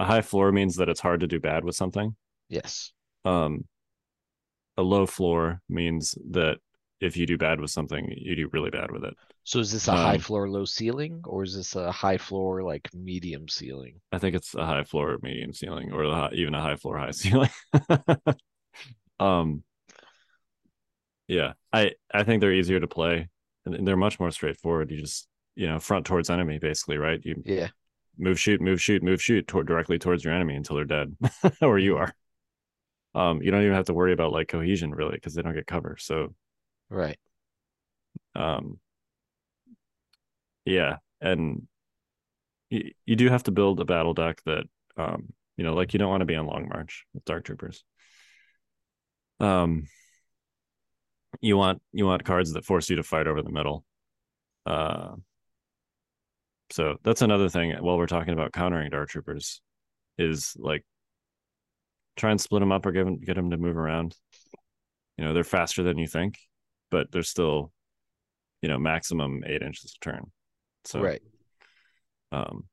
a 0.00 0.04
high 0.04 0.22
floor 0.22 0.50
means 0.50 0.76
that 0.76 0.88
it's 0.88 1.00
hard 1.00 1.20
to 1.20 1.28
do 1.28 1.38
bad 1.38 1.64
with 1.64 1.76
something. 1.76 2.16
Yes. 2.48 2.92
Um, 3.24 3.66
a 4.76 4.82
low 4.82 5.06
floor 5.06 5.60
means 5.68 6.16
that 6.30 6.58
if 7.00 7.16
you 7.16 7.26
do 7.26 7.38
bad 7.38 7.60
with 7.60 7.70
something, 7.70 8.12
you 8.16 8.36
do 8.36 8.48
really 8.52 8.70
bad 8.70 8.90
with 8.90 9.04
it. 9.04 9.14
So 9.44 9.60
is 9.60 9.72
this 9.72 9.88
a 9.88 9.94
high 9.94 10.18
Um, 10.18 10.18
floor, 10.18 10.46
low 10.46 10.66
ceiling, 10.66 11.22
or 11.24 11.42
is 11.42 11.54
this 11.56 11.74
a 11.74 11.90
high 11.90 12.18
floor, 12.18 12.62
like 12.62 12.92
medium 12.92 13.48
ceiling? 13.48 14.02
I 14.12 14.18
think 14.18 14.36
it's 14.36 14.54
a 14.54 14.64
high 14.64 14.84
floor, 14.84 15.18
medium 15.22 15.52
ceiling, 15.52 15.92
or 15.92 16.04
a 16.04 16.14
hi- 16.14 16.30
even 16.34 16.54
a 16.54 16.62
high 16.62 16.76
floor, 16.76 16.98
high 16.98 17.10
ceiling. 17.12 17.50
um, 19.20 19.62
yeah, 21.28 21.52
I 21.72 21.92
I 22.12 22.22
think 22.24 22.40
they're 22.40 22.52
easier 22.52 22.80
to 22.80 22.86
play, 22.86 23.28
and 23.64 23.86
they're 23.86 23.96
much 23.96 24.20
more 24.20 24.30
straightforward. 24.30 24.90
You 24.90 25.00
just 25.00 25.28
you 25.54 25.66
know 25.66 25.78
front 25.80 26.06
towards 26.06 26.30
enemy, 26.30 26.58
basically, 26.58 26.98
right? 26.98 27.20
You 27.24 27.44
Yeah. 27.44 27.70
move, 28.18 28.40
shoot, 28.40 28.60
move, 28.60 28.80
shoot, 28.82 29.02
move, 29.02 29.22
shoot 29.22 29.46
toward 29.48 29.66
directly 29.68 29.98
towards 29.98 30.24
your 30.24 30.34
enemy 30.34 30.56
until 30.56 30.76
they're 30.76 30.86
dead, 30.86 31.16
or 31.62 31.78
you 31.78 31.98
are. 31.98 32.14
Um, 33.14 33.40
you 33.42 33.50
don't 33.50 33.62
even 33.62 33.74
have 33.74 33.86
to 33.86 33.94
worry 33.94 34.12
about 34.12 34.32
like 34.32 34.48
cohesion 34.48 34.94
really 34.94 35.14
because 35.14 35.34
they 35.34 35.42
don't 35.42 35.54
get 35.54 35.66
cover. 35.66 35.96
So 35.98 36.34
Right. 36.90 37.18
um 38.34 38.78
yeah 40.64 40.96
and 41.20 41.66
you, 42.70 42.90
you 43.04 43.16
do 43.16 43.28
have 43.28 43.42
to 43.44 43.50
build 43.52 43.80
a 43.80 43.84
battle 43.84 44.14
deck 44.14 44.40
that 44.46 44.64
um 44.96 45.32
you 45.56 45.64
know 45.64 45.74
like 45.74 45.92
you 45.92 45.98
don't 45.98 46.10
want 46.10 46.20
to 46.20 46.26
be 46.26 46.36
on 46.36 46.46
long 46.46 46.68
march 46.68 47.04
with 47.14 47.24
dark 47.24 47.44
troopers 47.44 47.84
Um, 49.40 49.86
you 51.40 51.56
want 51.56 51.82
you 51.92 52.06
want 52.06 52.24
cards 52.24 52.52
that 52.52 52.64
force 52.64 52.88
you 52.88 52.96
to 52.96 53.02
fight 53.02 53.26
over 53.26 53.42
the 53.42 53.50
middle. 53.50 53.84
Uh, 54.64 55.16
so 56.70 56.96
that's 57.04 57.22
another 57.22 57.48
thing. 57.48 57.72
While 57.80 57.96
we're 57.96 58.06
talking 58.06 58.32
about 58.32 58.52
countering 58.52 58.90
Dark 58.90 59.08
Troopers, 59.08 59.60
is 60.18 60.54
like 60.58 60.84
try 62.16 62.30
and 62.30 62.40
split 62.40 62.60
them 62.60 62.72
up 62.72 62.86
or 62.86 62.92
give 62.92 63.04
them, 63.06 63.18
get 63.18 63.34
them 63.34 63.50
to 63.50 63.56
move 63.56 63.76
around. 63.76 64.14
You 65.16 65.24
know, 65.24 65.34
they're 65.34 65.44
faster 65.44 65.82
than 65.82 65.98
you 65.98 66.06
think, 66.06 66.38
but 66.90 67.10
they're 67.10 67.22
still, 67.22 67.72
you 68.62 68.68
know, 68.68 68.78
maximum 68.78 69.42
eight 69.46 69.62
inches 69.62 69.94
a 69.96 70.04
turn. 70.04 70.30
So 70.84 71.00
right. 71.00 71.22
Um, 72.32 72.64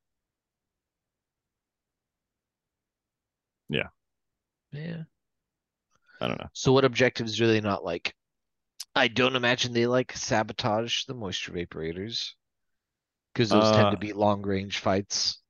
Yeah. 3.70 3.88
Yeah. 4.72 5.04
I 6.22 6.28
don't 6.28 6.40
know. 6.40 6.50
So 6.54 6.72
what 6.72 6.86
objectives 6.86 7.38
do 7.38 7.48
they 7.48 7.62
not 7.62 7.84
like? 7.84 8.14
I 8.96 9.08
don't 9.08 9.36
imagine 9.36 9.74
they 9.74 9.88
like 9.88 10.16
sabotage 10.16 11.06
the 11.06 11.14
moisture 11.14 11.52
vaporators. 11.52 12.32
Because 13.34 13.50
those 13.50 13.72
tend 13.72 13.88
Uh, 13.88 13.92
to 13.92 13.98
be 13.98 14.14
long 14.14 14.44
range 14.44 14.80
fights. 14.80 15.42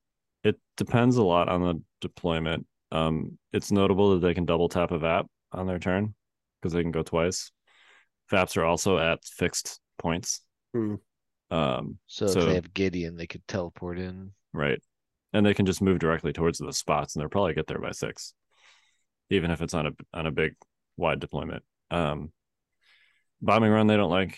It 0.44 0.58
depends 0.78 1.18
a 1.18 1.24
lot 1.24 1.50
on 1.50 1.62
the 1.62 1.82
deployment. 2.00 2.66
Um, 2.92 3.38
it's 3.52 3.72
notable 3.72 4.12
that 4.12 4.26
they 4.26 4.34
can 4.34 4.46
double 4.46 4.70
tap 4.70 4.92
a 4.92 5.00
VAP 5.00 5.28
on 5.52 5.68
their 5.68 5.80
turn 5.80 6.16
because 6.62 6.74
they 6.74 6.82
can 6.82 6.92
go 6.92 7.04
twice. 7.04 7.52
VAPs 8.32 8.58
are 8.58 8.66
also 8.66 8.98
at 8.98 9.24
fixed 9.26 9.80
points. 9.98 10.42
Hmm. 10.74 10.96
Um, 11.52 12.00
So, 12.08 12.26
if 12.26 12.34
they 12.34 12.56
have 12.56 12.74
Gideon, 12.74 13.16
they 13.16 13.28
could 13.28 13.48
teleport 13.48 14.00
in. 14.00 14.32
right. 14.54 14.82
And 15.36 15.44
they 15.46 15.56
can 15.56 15.66
just 15.66 15.82
move 15.82 15.98
directly 15.98 16.32
towards 16.32 16.60
the 16.60 16.72
spots 16.72 17.16
and 17.16 17.22
they'll 17.22 17.30
probably 17.30 17.56
get 17.56 17.66
there 17.66 17.80
by 17.80 17.92
six. 17.92 18.34
Even 19.32 19.50
if 19.50 19.62
it's 19.64 19.74
on 19.74 19.88
a 19.88 19.92
on 20.14 20.28
a 20.28 20.32
big 20.32 20.54
wide 20.96 21.20
deployment. 21.20 21.64
Um 21.90 22.32
bombing 23.42 23.72
run 23.72 23.88
they 23.88 23.98
don't 23.98 24.12
like. 24.12 24.38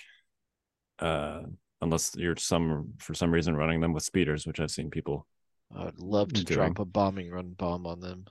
Uh 0.99 1.41
unless 1.81 2.15
you're 2.15 2.37
some 2.37 2.93
for 2.99 3.13
some 3.13 3.29
reason 3.31 3.57
running 3.57 3.81
them 3.81 3.91
with 3.91 4.03
speeders, 4.03 4.47
which 4.47 4.61
I've 4.61 4.71
seen 4.71 4.89
people 4.89 5.27
I 5.75 5.85
would 5.85 5.99
love 5.99 6.31
to 6.31 6.43
Doing. 6.45 6.57
drop 6.57 6.79
a 6.79 6.85
bombing 6.85 7.29
run 7.29 7.49
bomb 7.57 7.85
on 7.85 7.99
them. 7.99 8.25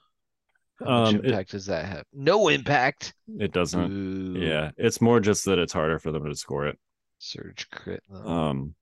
How 0.85 0.91
Um, 0.91 1.03
much 1.05 1.15
it- 1.15 1.25
impact 1.27 1.51
does 1.53 1.67
that 1.67 1.85
have? 1.87 2.05
No 2.13 2.49
impact. 2.49 3.15
it 3.39 3.53
doesn't 3.53 3.89
Boo. 4.35 4.41
Yeah, 4.41 4.71
it's 4.77 5.01
more 5.01 5.21
just 5.21 5.45
that 5.47 5.59
it's 5.59 5.73
harder 5.73 5.99
for 5.99 6.13
them 6.13 6.25
to 6.25 6.35
score 6.35 6.67
it. 6.67 6.79
Surge 7.19 7.69
crit. 7.71 8.03
though. 8.09 8.27
Um, 8.27 8.75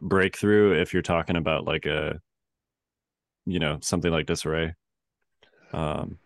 breakthrough 0.00 0.80
if 0.80 0.92
you're 0.92 1.02
talking 1.02 1.36
about 1.36 1.64
like 1.66 1.84
a, 1.86 2.18
you 3.46 3.58
know, 3.58 3.78
something 3.82 4.10
like 4.10 4.26
disarray. 4.26 4.74
Um, 5.72 6.18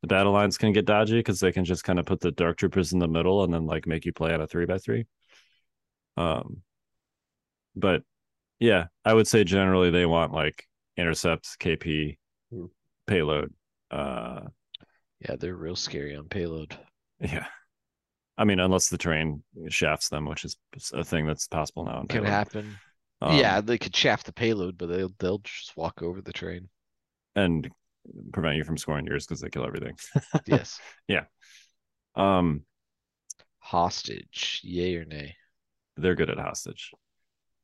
the 0.00 0.06
battle 0.08 0.32
lines 0.32 0.56
can 0.56 0.72
get 0.72 0.86
dodgy 0.86 1.18
because 1.18 1.40
they 1.40 1.52
can 1.52 1.64
just 1.64 1.84
kind 1.84 1.98
of 1.98 2.06
put 2.06 2.20
the 2.20 2.30
dark 2.30 2.56
troopers 2.56 2.92
in 2.92 2.98
the 3.00 3.08
middle 3.08 3.42
and 3.44 3.52
then 3.52 3.66
like 3.66 3.86
make 3.86 4.06
you 4.06 4.12
play 4.12 4.32
on 4.32 4.40
a 4.40 4.46
three 4.46 4.64
by 4.64 4.78
three. 4.78 5.04
Um, 6.16 6.62
but 7.76 8.02
yeah, 8.60 8.86
I 9.04 9.12
would 9.14 9.26
say 9.28 9.44
generally 9.44 9.90
they 9.90 10.06
want 10.06 10.32
like 10.32 10.66
intercepts, 10.96 11.56
KP, 11.56 12.16
payload. 13.06 13.52
Uh, 13.90 14.40
yeah, 15.20 15.36
they're 15.38 15.56
real 15.56 15.76
scary 15.76 16.16
on 16.16 16.28
payload. 16.28 16.76
Yeah. 17.20 17.46
I 18.36 18.44
mean, 18.44 18.60
unless 18.60 18.88
the 18.88 18.98
terrain 18.98 19.42
shafts 19.68 20.08
them, 20.08 20.24
which 20.26 20.44
is 20.44 20.56
a 20.94 21.02
thing 21.02 21.26
that's 21.26 21.48
possible 21.48 21.84
now. 21.84 22.04
Can 22.08 22.24
happen. 22.24 22.76
Um, 23.20 23.36
yeah, 23.36 23.60
they 23.60 23.78
could 23.78 23.96
shaft 23.96 24.26
the 24.26 24.32
payload, 24.32 24.78
but 24.78 24.86
they'll 24.88 25.12
they'll 25.18 25.38
just 25.38 25.76
walk 25.76 26.02
over 26.02 26.22
the 26.22 26.32
train. 26.32 26.68
And 27.34 27.68
prevent 28.32 28.56
you 28.56 28.64
from 28.64 28.78
scoring 28.78 29.06
yours 29.06 29.26
because 29.26 29.40
they 29.40 29.50
kill 29.50 29.66
everything. 29.66 29.96
Yes. 30.46 30.80
Yeah. 31.08 31.24
Um, 32.14 32.62
Hostage, 33.58 34.60
yay 34.62 34.96
or 34.96 35.04
nay? 35.04 35.34
they're 35.96 36.14
good 36.14 36.30
at 36.30 36.38
hostage 36.38 36.92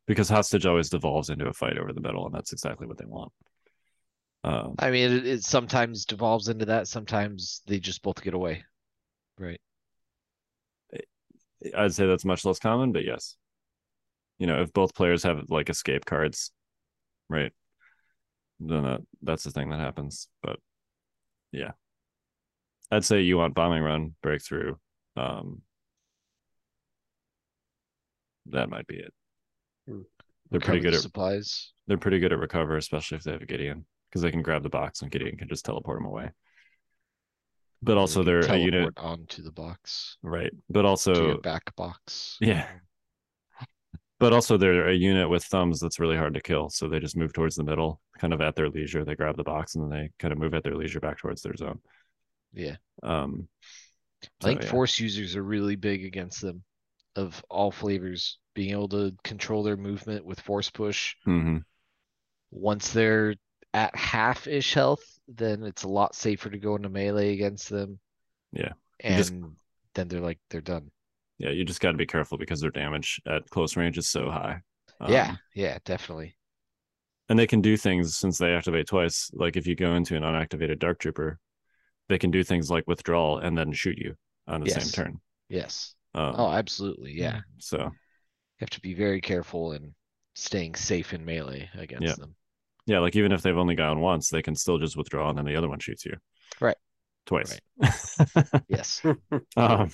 because 0.07 0.29
hostage 0.29 0.67
always 0.67 0.91
devolves 0.91 1.31
into 1.31 1.47
a 1.47 1.53
fight 1.53 1.79
over 1.79 1.93
the 1.93 2.01
middle, 2.01 2.27
and 2.27 2.35
that's 2.35 2.53
exactly 2.53 2.87
what 2.87 2.99
they 2.99 3.07
want. 3.07 3.33
Um, 4.45 4.75
I 4.79 4.91
mean, 4.91 5.11
it, 5.11 5.27
it 5.27 5.43
sometimes 5.43 6.05
devolves 6.05 6.49
into 6.49 6.67
that. 6.67 6.87
Sometimes 6.87 7.63
they 7.67 7.81
just 7.81 8.03
both 8.03 8.23
get 8.23 8.35
away. 8.35 8.63
Right. 9.39 9.61
I'd 11.75 11.95
say 11.95 12.07
that's 12.07 12.27
much 12.27 12.45
less 12.45 12.59
common, 12.59 12.93
but 12.93 13.07
yes. 13.07 13.37
You 14.39 14.47
know, 14.47 14.61
if 14.61 14.71
both 14.75 14.95
players 14.95 15.23
have 15.23 15.45
like 15.49 15.71
escape 15.71 16.05
cards, 16.05 16.53
right? 17.31 17.53
Then 18.61 18.83
that, 18.83 19.01
that's 19.23 19.45
the 19.45 19.51
thing 19.51 19.71
that 19.71 19.81
happens. 19.81 20.29
But 20.43 20.59
yeah. 21.51 21.73
I'd 22.91 23.05
say 23.05 23.23
you 23.23 23.39
want 23.39 23.55
bombing 23.55 23.83
run, 23.83 24.15
breakthrough. 24.23 24.75
Um 25.17 25.63
that 28.47 28.69
might 28.69 28.87
be 28.87 28.97
it. 28.97 29.15
Hmm. 29.89 30.03
They're 30.51 30.61
pretty 30.61 30.81
good 30.81 30.93
the 30.93 30.99
at 30.99 31.03
supplies. 31.03 31.73
they're 31.87 31.97
pretty 31.97 32.19
good 32.19 32.33
at 32.33 32.39
recover, 32.39 32.77
especially 32.77 33.17
if 33.17 33.25
they 33.25 33.33
have 33.33 33.41
a 33.41 33.47
Gideon, 33.47 33.87
because 34.15 34.23
they 34.23 34.31
can 34.31 34.43
grab 34.43 34.63
the 34.63 34.69
box 34.69 35.03
and 35.03 35.11
Gideon 35.11 35.37
can 35.37 35.49
just 35.49 35.65
teleport 35.65 35.99
them 35.99 36.07
away. 36.07 36.31
But 37.83 37.99
also 37.99 38.23
they're 38.23 38.47
a 38.47 38.57
unit, 38.57 38.95
onto 38.97 39.43
the 39.43 39.51
box 39.51 40.19
right? 40.23 40.53
But 40.71 40.83
to 40.83 40.89
also 40.89 41.39
back 41.39 41.75
box. 41.75 42.37
Yeah. 42.41 42.69
but 44.21 44.33
also 44.33 44.57
they're 44.57 44.89
a 44.89 44.95
unit 44.95 45.29
with 45.29 45.43
thumbs 45.45 45.81
that's 45.81 45.99
really 45.99 46.17
hard 46.17 46.35
to 46.35 46.41
kill. 46.41 46.71
So 46.71 46.89
they 46.89 47.01
just 47.01 47.17
move 47.17 47.33
towards 47.33 47.57
the 47.57 47.65
middle, 47.65 48.01
kind 48.19 48.33
of 48.33 48.41
at 48.41 48.55
their 48.55 48.71
leisure. 48.71 49.05
They 49.05 49.17
grab 49.17 49.37
the 49.37 49.43
box 49.43 49.75
and 49.75 49.83
then 49.83 49.91
they 49.91 50.11
kind 50.21 50.33
of 50.33 50.39
move 50.39 50.55
at 50.55 50.63
their 50.63 50.77
leisure 50.77 51.01
back 51.01 51.19
towards 51.19 51.43
their 51.43 51.57
zone. 51.57 51.81
Yeah. 52.53 52.77
Um, 53.03 53.49
I 54.41 54.47
think 54.47 54.63
yeah. 54.63 54.71
force 54.71 55.01
users 55.01 55.35
are 55.35 55.43
really 55.43 55.75
big 55.75 56.05
against 56.05 56.41
them 56.41 56.63
of 57.17 57.45
all 57.51 57.73
flavors, 57.73 58.39
being 58.55 58.71
able 58.71 58.89
to 58.91 59.13
control 59.25 59.65
their 59.65 59.77
movement 59.77 60.25
with 60.25 60.41
force 60.41 60.71
push. 60.71 61.17
Mhm. 61.27 61.65
Once 62.51 62.93
they're 62.93 63.35
at 63.75 63.95
half 63.97 64.47
ish 64.47 64.73
health, 64.75 65.03
then 65.29 65.63
it's 65.65 65.83
a 65.83 65.89
lot 65.89 66.15
safer 66.15 66.49
to 66.49 66.59
go 66.59 66.77
into 66.77 66.89
melee 66.89 67.33
against 67.35 67.69
them. 67.69 67.99
Yeah. 68.53 68.73
And 69.01 69.17
just- 69.17 69.35
then 69.95 70.09
they're 70.09 70.21
like 70.21 70.39
they're 70.51 70.61
done. 70.61 70.91
Yeah, 71.39 71.51
you 71.51 71.65
just 71.65 71.81
got 71.81 71.91
to 71.93 71.97
be 71.99 72.07
careful 72.07 72.39
because 72.39 72.61
their 72.61 72.71
damage 72.71 73.21
at 73.27 73.49
close 73.51 73.77
range 73.77 73.99
is 73.99 74.09
so 74.09 74.31
high. 74.31 74.61
yeah, 75.09 75.31
Um, 75.31 75.39
yeah, 75.55 75.79
definitely. 75.85 76.37
and 77.29 77.39
they 77.39 77.47
can 77.47 77.61
do 77.61 77.77
things 77.77 78.17
since 78.17 78.39
they 78.39 78.53
activate 78.55 78.87
twice. 78.87 79.31
Like 79.35 79.57
if 79.57 79.67
you 79.67 79.75
go 79.75 79.95
into 79.95 80.17
an 80.17 80.23
unactivated 80.23 80.79
Dark 80.79 80.99
Trooper, 81.01 81.39
they 82.09 82.19
can 82.19 82.31
do 82.31 82.45
things 82.45 82.71
like 82.71 82.87
withdrawal 82.87 83.39
and 83.39 83.57
then 83.59 83.73
shoot 83.73 83.99
you 83.99 84.15
on 84.47 84.61
the 84.61 84.69
Yes. 84.69 84.85
same 84.91 85.05
turn. 85.05 85.21
Yes. 85.49 85.95
Um, 86.15 86.35
Oh, 86.39 86.51
absolutely. 86.53 87.13
Yeah. 87.13 87.41
So 87.59 87.79
You 87.79 87.91
have 88.61 88.71
to 88.71 88.81
be 88.81 88.95
very 88.95 89.21
careful 89.21 89.73
in 89.73 89.95
staying 90.35 90.75
safe 90.77 91.13
in 91.13 91.25
melee 91.25 91.69
against 91.75 92.05
Yeah. 92.07 92.15
them. 92.15 92.37
Yeah, 92.87 92.99
like 92.99 93.17
even 93.17 93.33
if 93.33 93.43
they've 93.43 93.57
only 93.57 93.75
gone 93.75 94.01
once, 94.01 94.29
they 94.29 94.43
can 94.43 94.55
still 94.55 94.79
just 94.79 94.97
withdraw 94.97 95.29
and 95.29 95.39
then 95.39 95.45
the 95.45 95.57
other 95.57 95.69
one 95.69 95.79
shoots 95.79 96.05
you. 96.05 96.17
Right. 96.61 96.77
Twice. 97.27 97.59
Yes. 98.69 99.03
um, 99.57 99.91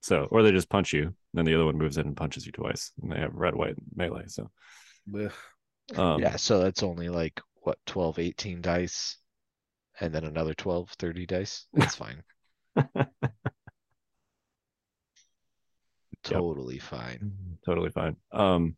so, 0.00 0.26
or 0.30 0.42
they 0.42 0.50
just 0.50 0.68
punch 0.68 0.92
you, 0.92 1.14
then 1.32 1.44
the 1.44 1.54
other 1.54 1.64
one 1.64 1.78
moves 1.78 1.96
in 1.96 2.06
and 2.06 2.16
punches 2.16 2.44
you 2.44 2.52
twice, 2.52 2.90
and 3.00 3.12
they 3.12 3.20
have 3.20 3.34
red, 3.34 3.54
white 3.54 3.76
melee. 3.94 4.24
So, 4.26 4.50
um, 5.96 6.20
yeah, 6.20 6.36
so 6.36 6.58
that's 6.58 6.82
only 6.82 7.08
like 7.08 7.40
what 7.62 7.78
12, 7.86 8.18
18 8.18 8.60
dice 8.60 9.18
and 10.00 10.12
then 10.14 10.24
another 10.24 10.54
12, 10.54 10.90
30 10.98 11.26
dice. 11.26 11.66
That's 11.72 11.94
fine. 11.94 12.22
Yep. 16.30 16.38
Totally 16.38 16.78
fine. 16.78 17.32
totally 17.66 17.90
fine. 17.90 18.14
Um, 18.30 18.76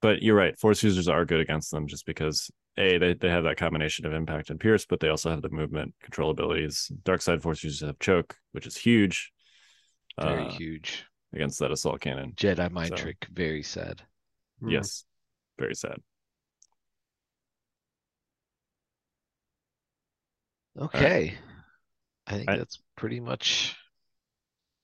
but 0.00 0.22
you're 0.22 0.36
right. 0.36 0.58
Force 0.58 0.82
users 0.82 1.08
are 1.08 1.24
good 1.24 1.40
against 1.40 1.70
them 1.70 1.86
just 1.86 2.06
because 2.06 2.50
a 2.78 2.98
they, 2.98 3.14
they 3.14 3.28
have 3.28 3.44
that 3.44 3.56
combination 3.56 4.06
of 4.06 4.12
impact 4.12 4.50
and 4.50 4.58
pierce, 4.60 4.86
but 4.86 5.00
they 5.00 5.08
also 5.08 5.30
have 5.30 5.42
the 5.42 5.50
movement 5.50 5.94
control 6.02 6.30
abilities. 6.30 6.90
Dark 7.04 7.20
side 7.22 7.42
force 7.42 7.62
users 7.62 7.86
have 7.86 7.98
choke, 7.98 8.36
which 8.52 8.66
is 8.66 8.76
huge. 8.76 9.32
Very 10.20 10.46
uh, 10.46 10.50
huge. 10.50 11.06
against 11.32 11.58
that 11.60 11.70
assault 11.70 12.00
cannon. 12.00 12.32
Jedi 12.36 12.70
mind 12.70 12.90
so- 12.90 12.96
trick. 12.96 13.26
Very 13.32 13.62
sad. 13.62 14.02
Hmm. 14.60 14.70
Yes, 14.70 15.04
very 15.58 15.74
sad. 15.74 15.98
Okay. 20.78 21.34
I 22.26 22.32
think 22.32 22.48
I- 22.48 22.56
that's 22.56 22.80
pretty 22.96 23.20
much 23.20 23.76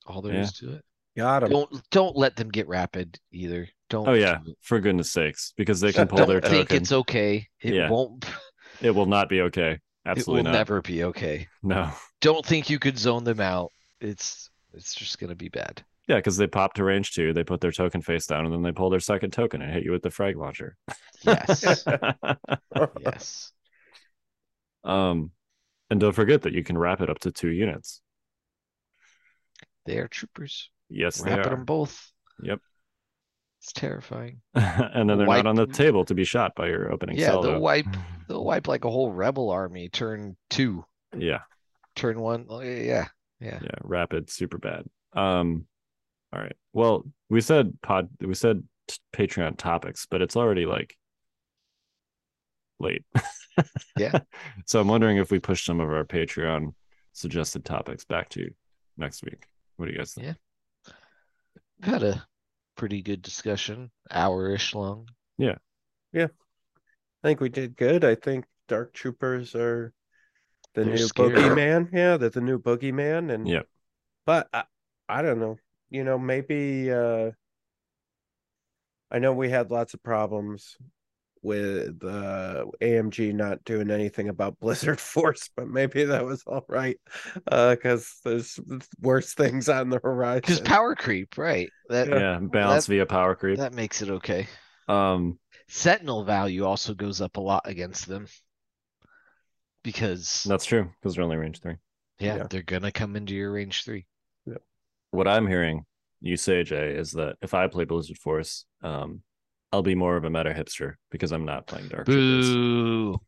all 0.04 0.22
there 0.22 0.34
Yeah. 0.34 0.42
is 0.42 0.52
to 0.54 0.72
it. 0.74 0.84
Got 1.16 1.44
him. 1.44 1.50
Don't 1.50 1.90
don't 1.90 2.16
let 2.16 2.36
them 2.36 2.50
get 2.50 2.68
rapid 2.68 3.18
either. 3.32 3.68
Don't 3.88 4.08
Oh 4.08 4.14
yeah, 4.14 4.38
for 4.62 4.80
goodness 4.80 5.12
sakes, 5.12 5.52
because 5.56 5.80
they 5.80 5.92
can 5.92 6.08
pull 6.08 6.26
their 6.26 6.40
don't 6.40 6.50
think 6.50 6.68
token. 6.68 6.82
it's 6.82 6.92
okay. 6.92 7.46
It 7.60 7.74
Yeah. 7.74 7.88
won't 7.90 8.24
It 8.82 8.90
will 8.90 9.06
not 9.06 9.28
be 9.28 9.40
okay. 9.42 9.72
it 9.72 9.80
Absolutely 10.04 10.40
will 10.42 10.52
not. 10.52 10.58
never 10.58 10.82
be 10.82 11.04
okay. 11.04 11.48
No. 11.62 11.90
Don't 12.20 12.44
think 12.44 12.68
you 12.68 12.78
could 12.78 12.98
zone 12.98 13.24
them 13.24 13.40
out. 13.40 13.72
It's 14.00 14.50
it's 14.74 14.94
just 14.94 15.18
gonna 15.18 15.34
be 15.36 15.48
bad. 15.48 15.84
Yeah, 16.08 16.16
because 16.16 16.36
they 16.36 16.46
pop 16.46 16.74
to 16.74 16.84
range 16.84 17.12
two, 17.12 17.32
they 17.32 17.42
put 17.42 17.60
their 17.60 17.72
token 17.72 18.00
face 18.02 18.26
down, 18.26 18.44
and 18.44 18.54
then 18.54 18.62
they 18.62 18.70
pull 18.72 18.90
their 18.90 19.00
second 19.00 19.32
token 19.32 19.60
and 19.62 19.72
hit 19.72 19.82
you 19.82 19.90
with 19.92 20.02
the 20.02 20.10
frag 20.10 20.36
launcher. 20.36 20.76
Yes. 21.24 21.84
yes. 23.00 23.52
um, 24.84 25.30
and 25.90 25.98
don't 26.00 26.12
forget 26.12 26.42
that 26.42 26.52
you 26.52 26.62
can 26.62 26.78
wrap 26.78 27.00
it 27.00 27.10
up 27.10 27.18
to 27.20 27.32
two 27.32 27.48
units. 27.50 28.00
They 29.84 29.98
are 29.98 30.08
troopers. 30.08 30.70
Yes, 30.88 31.20
they 31.20 31.30
Wrapping 31.30 31.46
are. 31.52 31.56
them 31.56 31.64
both. 31.64 32.10
Yep. 32.42 32.60
It's 33.66 33.72
terrifying. 33.72 34.40
and 34.54 35.10
then 35.10 35.18
they're 35.18 35.26
Wipe- 35.26 35.42
not 35.42 35.50
on 35.50 35.56
the 35.56 35.66
table 35.66 36.04
to 36.04 36.14
be 36.14 36.22
shot 36.22 36.54
by 36.54 36.68
your 36.68 36.92
opening 36.92 37.16
Yeah, 37.18 37.32
salvo. 37.32 37.50
they'll 37.50 37.60
wipe. 37.60 37.86
They'll 38.28 38.44
wipe 38.44 38.66
like 38.68 38.84
a 38.84 38.90
whole 38.90 39.10
rebel 39.12 39.50
army. 39.50 39.88
Turn 39.88 40.36
two. 40.50 40.84
Yeah, 41.16 41.40
Turn 41.96 42.20
one. 42.20 42.46
oh, 42.48 42.60
yeah, 42.60 43.06
yeah. 43.40 43.58
yeah, 43.62 43.70
rapid, 43.82 44.30
super 44.30 44.58
bad. 44.58 44.84
Um, 45.14 45.66
all 46.32 46.40
right. 46.40 46.54
Well, 46.72 47.04
we 47.28 47.40
said 47.40 47.72
pod, 47.82 48.08
we 48.20 48.34
said 48.34 48.62
t- 48.88 48.98
Patreon 49.12 49.56
topics, 49.58 50.06
but 50.10 50.22
it's 50.22 50.36
already 50.36 50.66
like 50.66 50.96
late. 52.78 53.04
Yeah. 53.98 54.18
so 54.66 54.80
I'm 54.80 54.88
wondering 54.88 55.16
if 55.16 55.30
we 55.30 55.38
push 55.38 55.64
some 55.64 55.80
of 55.80 55.88
our 55.88 56.04
Patreon 56.04 56.74
suggested 57.14 57.64
topics 57.64 58.04
back 58.04 58.28
to 58.30 58.50
next 58.98 59.24
week. 59.24 59.46
What 59.76 59.86
do 59.86 59.92
you 59.92 59.98
guys 59.98 60.12
think? 60.12 60.26
Yeah. 60.26 60.92
We've 61.80 61.92
had 61.92 62.02
a 62.02 62.26
pretty 62.76 63.02
good 63.02 63.22
discussion, 63.22 63.90
hour-ish 64.10 64.74
long. 64.74 65.08
Yeah. 65.38 65.56
Yeah. 66.12 66.28
I 67.22 67.28
think 67.28 67.40
we 67.40 67.48
did 67.48 67.76
good. 67.76 68.04
I 68.04 68.14
think 68.14 68.44
Dark 68.68 68.92
Troopers 68.92 69.54
are 69.54 69.92
the 70.74 70.84
They're 70.84 70.94
new 70.94 71.06
scary. 71.06 71.30
boogeyman. 71.32 71.92
Yeah, 71.92 72.16
they're 72.16 72.30
the 72.30 72.40
new 72.40 72.58
boogeyman. 72.58 73.32
And 73.32 73.48
Yeah. 73.48 73.62
but 74.24 74.48
I, 74.52 74.64
I 75.08 75.22
don't 75.22 75.40
know. 75.40 75.58
You 75.90 76.04
know, 76.04 76.18
maybe 76.18 76.90
uh 76.92 77.30
I 79.10 79.18
know 79.18 79.32
we 79.32 79.50
had 79.50 79.70
lots 79.70 79.94
of 79.94 80.02
problems 80.02 80.76
with 81.46 82.02
uh 82.04 82.64
AMG 82.82 83.32
not 83.32 83.64
doing 83.64 83.90
anything 83.90 84.28
about 84.28 84.58
Blizzard 84.60 85.00
Force, 85.00 85.48
but 85.56 85.68
maybe 85.68 86.04
that 86.04 86.24
was 86.24 86.42
all 86.46 86.64
right. 86.68 86.98
Uh 87.50 87.74
because 87.74 88.12
there's 88.24 88.58
worse 89.00 89.32
things 89.34 89.68
on 89.68 89.88
the 89.88 90.00
horizon. 90.02 90.40
Because 90.40 90.60
power 90.60 90.94
creep, 90.94 91.38
right? 91.38 91.70
That 91.88 92.08
Yeah, 92.08 92.40
balance 92.40 92.86
via 92.88 93.06
power 93.06 93.34
creep. 93.36 93.58
that 93.58 93.72
makes 93.72 94.02
it 94.02 94.10
okay. 94.10 94.48
Um, 94.88 95.38
Sentinel 95.68 96.24
value 96.24 96.64
also 96.64 96.94
goes 96.94 97.20
up 97.20 97.36
a 97.36 97.40
lot 97.40 97.62
against 97.64 98.06
them. 98.06 98.26
Because 99.82 100.44
that's 100.48 100.64
true 100.64 100.90
because 101.00 101.14
they're 101.14 101.24
only 101.24 101.36
range 101.36 101.60
three. 101.60 101.76
yeah, 102.18 102.36
yeah. 102.38 102.46
they're 102.50 102.62
gonna 102.62 102.90
come 102.90 103.14
into 103.14 103.34
your 103.34 103.52
range 103.52 103.84
three. 103.84 104.06
what 105.12 105.28
I'm 105.28 105.46
hearing 105.46 105.84
you 106.20 106.36
say, 106.36 106.64
Jay, 106.64 106.94
is 106.96 107.12
that 107.12 107.36
if 107.42 107.54
I 107.54 107.68
play 107.68 107.84
Blizzard 107.84 108.18
Force, 108.18 108.64
um, 108.82 109.22
I'll 109.72 109.82
be 109.82 109.94
more 109.94 110.16
of 110.16 110.24
a 110.24 110.30
meta 110.30 110.50
hipster 110.54 110.94
because 111.10 111.32
I'm 111.32 111.44
not 111.44 111.66
playing 111.66 111.88
Dark 111.88 112.06
Troopers. 112.06 112.48
Boo. 112.50 113.20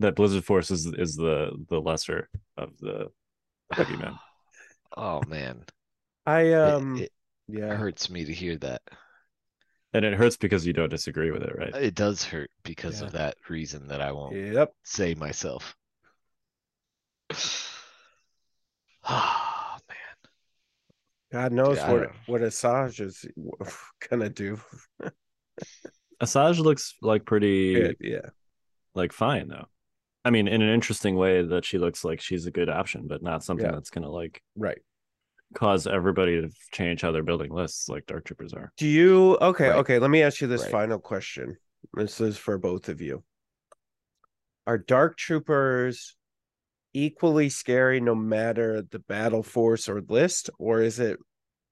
That 0.00 0.16
Blizzard 0.16 0.44
Force 0.44 0.70
is 0.70 0.86
is 0.86 1.14
the 1.16 1.52
the 1.68 1.80
lesser 1.80 2.28
of 2.56 2.76
the 2.78 3.08
boogeyman. 3.74 4.16
Oh 4.96 5.22
man. 5.28 5.64
I 6.26 6.40
It- 6.42 6.54
um 6.54 6.96
it, 6.96 7.10
yeah. 7.48 7.74
hurts 7.74 8.10
me 8.10 8.24
to 8.24 8.32
hear 8.32 8.56
that. 8.58 8.82
and 9.92 10.04
it 10.04 10.14
hurts 10.14 10.36
because 10.36 10.66
you 10.66 10.72
don't 10.72 10.88
disagree 10.88 11.30
with 11.30 11.42
it, 11.42 11.54
right? 11.56 11.74
It 11.74 11.94
does 11.94 12.24
hurt 12.24 12.50
because 12.64 13.00
Yeah. 13.00 13.06
of 13.06 13.12
that 13.12 13.36
reason 13.48 13.88
that 13.88 14.00
I 14.00 14.10
won't 14.12 14.34
Yep. 14.34 14.72
say 14.84 15.14
myself. 15.14 15.76
Oh 19.04 19.76
man. 19.88 20.30
God 21.32 21.52
knows 21.52 21.78
I 21.78 21.92
what 21.92 22.02
don't- 22.02 22.12
what 22.26 22.40
Asajj 22.40 23.00
is 23.00 23.24
gonna 24.10 24.28
do. 24.30 24.60
Asajj 26.22 26.58
looks 26.60 26.94
like 27.02 27.24
pretty 27.24 27.74
Good, 27.74 27.96
yeah. 28.00 28.30
like 28.94 29.12
fine 29.12 29.48
though. 29.48 29.66
I 30.24 30.30
mean, 30.30 30.46
in 30.46 30.62
an 30.62 30.68
interesting 30.72 31.16
way 31.16 31.42
that 31.42 31.64
she 31.64 31.78
looks 31.78 32.04
like 32.04 32.20
she's 32.20 32.46
a 32.46 32.52
good 32.52 32.68
option, 32.68 33.08
but 33.08 33.22
not 33.22 33.42
something 33.42 33.66
Yeah. 33.66 33.72
that's 33.72 33.90
gonna 33.90 34.08
like 34.10 34.40
Right. 34.56 34.78
cause 35.54 35.86
everybody 35.86 36.40
to 36.40 36.48
change 36.70 37.00
how 37.02 37.10
they're 37.12 37.22
building 37.24 37.52
lists 37.52 37.88
like 37.88 38.06
Dark 38.06 38.24
Troopers 38.24 38.54
are. 38.54 38.72
Do 38.76 38.86
you 38.86 39.36
okay, 39.40 39.70
Right. 39.70 39.78
okay, 39.78 39.98
let 39.98 40.10
me 40.10 40.22
ask 40.22 40.40
you 40.40 40.46
this 40.46 40.62
Right. 40.62 40.70
final 40.70 40.98
question. 41.00 41.56
This 41.94 42.20
is 42.20 42.38
for 42.38 42.56
both 42.56 42.88
of 42.88 43.00
you. 43.00 43.24
Are 44.66 44.78
dark 44.78 45.16
troopers 45.16 46.16
equally 46.92 47.48
scary 47.48 48.00
no 48.00 48.14
matter 48.14 48.82
the 48.82 49.00
battle 49.00 49.42
force 49.42 49.88
or 49.88 50.02
list, 50.02 50.50
or 50.58 50.80
is 50.80 51.00
it 51.00 51.18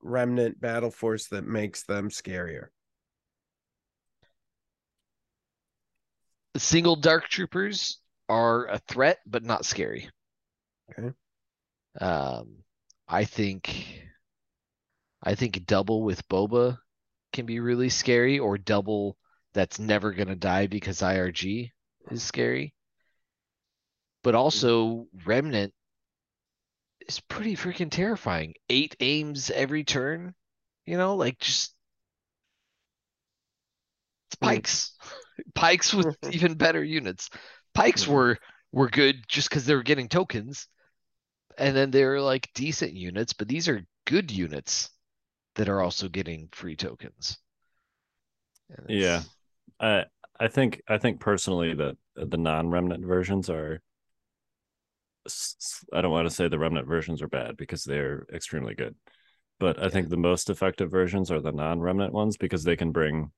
remnant 0.00 0.60
battle 0.60 0.90
force 0.90 1.28
that 1.28 1.46
makes 1.46 1.84
them 1.84 2.08
scarier? 2.08 2.68
Single 6.56 6.96
dark 6.96 7.28
troopers 7.28 8.00
are 8.28 8.66
a 8.66 8.78
threat, 8.78 9.18
but 9.26 9.44
not 9.44 9.64
scary. 9.64 10.10
Okay. 10.90 11.12
Um, 12.00 12.64
I 13.08 13.24
think, 13.24 14.04
I 15.22 15.34
think 15.34 15.64
double 15.66 16.02
with 16.02 16.26
Boba 16.28 16.78
can 17.32 17.46
be 17.46 17.60
really 17.60 17.88
scary, 17.88 18.38
or 18.38 18.58
double 18.58 19.16
that's 19.52 19.78
never 19.78 20.12
gonna 20.12 20.36
die 20.36 20.66
because 20.66 21.00
IRG 21.02 21.70
is 22.10 22.22
scary. 22.22 22.74
But 24.22 24.34
also 24.34 25.08
Remnant 25.24 25.72
is 27.08 27.20
pretty 27.20 27.56
freaking 27.56 27.90
terrifying. 27.90 28.54
Eight 28.68 28.96
aims 29.00 29.50
every 29.50 29.84
turn, 29.84 30.34
you 30.86 30.96
know, 30.96 31.16
like 31.16 31.38
just 31.38 31.74
it's 34.40 34.96
Hmm. 35.00 35.16
Pykes. 35.54 35.94
With 35.94 36.16
even 36.32 36.54
better 36.54 36.82
units. 36.82 37.30
Pykes 37.74 38.02
Mhm. 38.02 38.12
were 38.14 38.38
were 38.72 38.88
good 38.88 39.24
just 39.28 39.48
because 39.48 39.66
they 39.66 39.74
were 39.74 39.82
getting 39.82 40.08
tokens, 40.08 40.68
and 41.58 41.76
then 41.76 41.90
they're 41.90 42.20
like 42.20 42.50
decent 42.54 42.94
units. 42.94 43.32
But 43.32 43.48
these 43.48 43.68
are 43.68 43.84
good 44.06 44.30
units 44.30 44.90
that 45.56 45.68
are 45.68 45.82
also 45.82 46.08
getting 46.08 46.48
free 46.52 46.76
tokens. 46.76 47.38
Yeah. 48.88 49.24
I 49.80 50.06
I 50.38 50.48
think 50.48 50.82
I 50.88 50.98
think 50.98 51.20
personally 51.20 51.74
that 51.74 51.96
the 52.16 52.36
non-remnant 52.38 53.04
versions 53.06 53.50
are 53.50 53.82
I 55.92 56.00
don't 56.00 56.10
want 56.10 56.28
to 56.28 56.34
say 56.34 56.48
the 56.48 56.58
remnant 56.58 56.86
versions 56.86 57.22
are 57.22 57.28
bad 57.28 57.56
because 57.56 57.84
they're 57.84 58.26
extremely 58.32 58.74
good. 58.74 58.96
But 59.58 59.82
I 59.82 59.88
Yeah. 59.88 59.90
think 59.90 60.08
the 60.08 60.16
most 60.16 60.48
effective 60.48 60.90
versions 60.90 61.30
are 61.30 61.40
the 61.40 61.52
non-remnant 61.52 62.12
ones 62.12 62.36
because 62.36 62.64
they 62.64 62.76
can 62.76 62.92
bring 62.92 63.30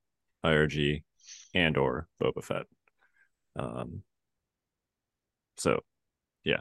IRG 0.44 1.02
and 1.54 1.76
or 1.76 2.08
Boba 2.22 2.42
Fett. 2.42 2.66
Um 3.56 4.02
so 5.56 5.80
yeah. 6.44 6.60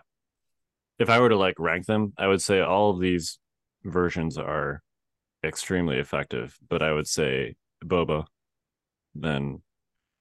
If 0.99 1.09
I 1.09 1.19
were 1.19 1.29
to 1.29 1.37
like 1.37 1.55
rank 1.59 1.85
them, 1.85 2.13
I 2.17 2.27
would 2.27 2.41
say 2.41 2.59
all 2.61 2.91
of 2.91 2.99
these 2.99 3.39
versions 3.83 4.37
are 4.37 4.83
extremely 5.43 5.97
effective, 5.97 6.57
but 6.69 6.81
I 6.81 6.93
would 6.93 7.07
say 7.07 7.55
Boba, 7.83 8.25
then 9.15 9.61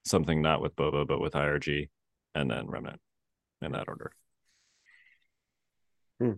something 0.05 0.41
not 0.41 0.63
with 0.63 0.77
Boba 0.77 1.07
but 1.07 1.21
with 1.21 1.35
IRG, 1.35 1.91
and 2.35 2.51
then 2.51 2.67
Remnant 2.69 3.01
in 3.63 3.73
that 3.73 3.89
order. 3.89 4.13
Hmm. 6.21 6.33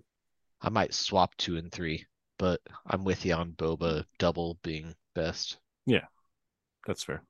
I 0.61 0.69
might 0.69 0.95
swap 0.95 1.37
two 1.37 1.57
and 1.57 1.71
three, 1.71 2.07
but 2.39 2.61
I'm 2.87 3.05
with 3.05 3.25
you 3.25 3.35
on 3.35 3.53
Boba 3.53 4.05
double 4.19 4.59
being 4.63 4.95
best. 5.15 5.59
Yeah, 5.87 6.07
that's 6.87 7.05
fair. 7.05 7.23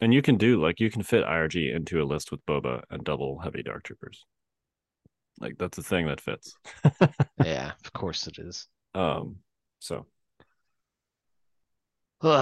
And 0.00 0.14
you 0.14 0.22
can 0.22 0.36
do 0.36 0.60
like 0.62 0.80
you 0.80 0.90
can 0.90 1.02
fit 1.02 1.24
IRG 1.24 1.74
into 1.74 2.00
a 2.00 2.04
list 2.04 2.30
with 2.30 2.44
Boba 2.46 2.82
and 2.90 3.04
double 3.04 3.38
heavy 3.40 3.62
dark 3.62 3.82
troopers. 3.84 4.24
Like 5.40 5.58
that's 5.58 5.78
a 5.78 5.82
thing 5.82 6.06
that 6.06 6.20
fits. 6.20 6.54
Yeah, 7.40 7.72
of 7.84 7.92
course 7.92 8.26
it 8.26 8.38
is. 8.38 8.66
um 8.94 9.36
so 9.78 10.06
what 12.20 12.34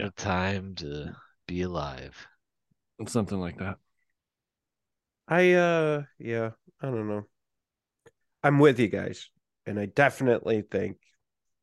Yeah. 0.00 0.06
a 0.06 0.10
time 0.10 0.74
to 0.76 1.16
be 1.46 1.62
alive. 1.62 2.26
something 3.06 3.40
like 3.40 3.58
that. 3.58 3.78
I 5.28 5.52
uh 5.52 6.02
yeah, 6.18 6.50
I 6.80 6.86
don't 6.86 7.08
know. 7.08 7.26
I'm 8.42 8.58
with 8.58 8.80
you 8.80 8.88
guys, 8.88 9.30
and 9.66 9.78
I 9.78 9.86
definitely 9.86 10.62
think 10.62 10.98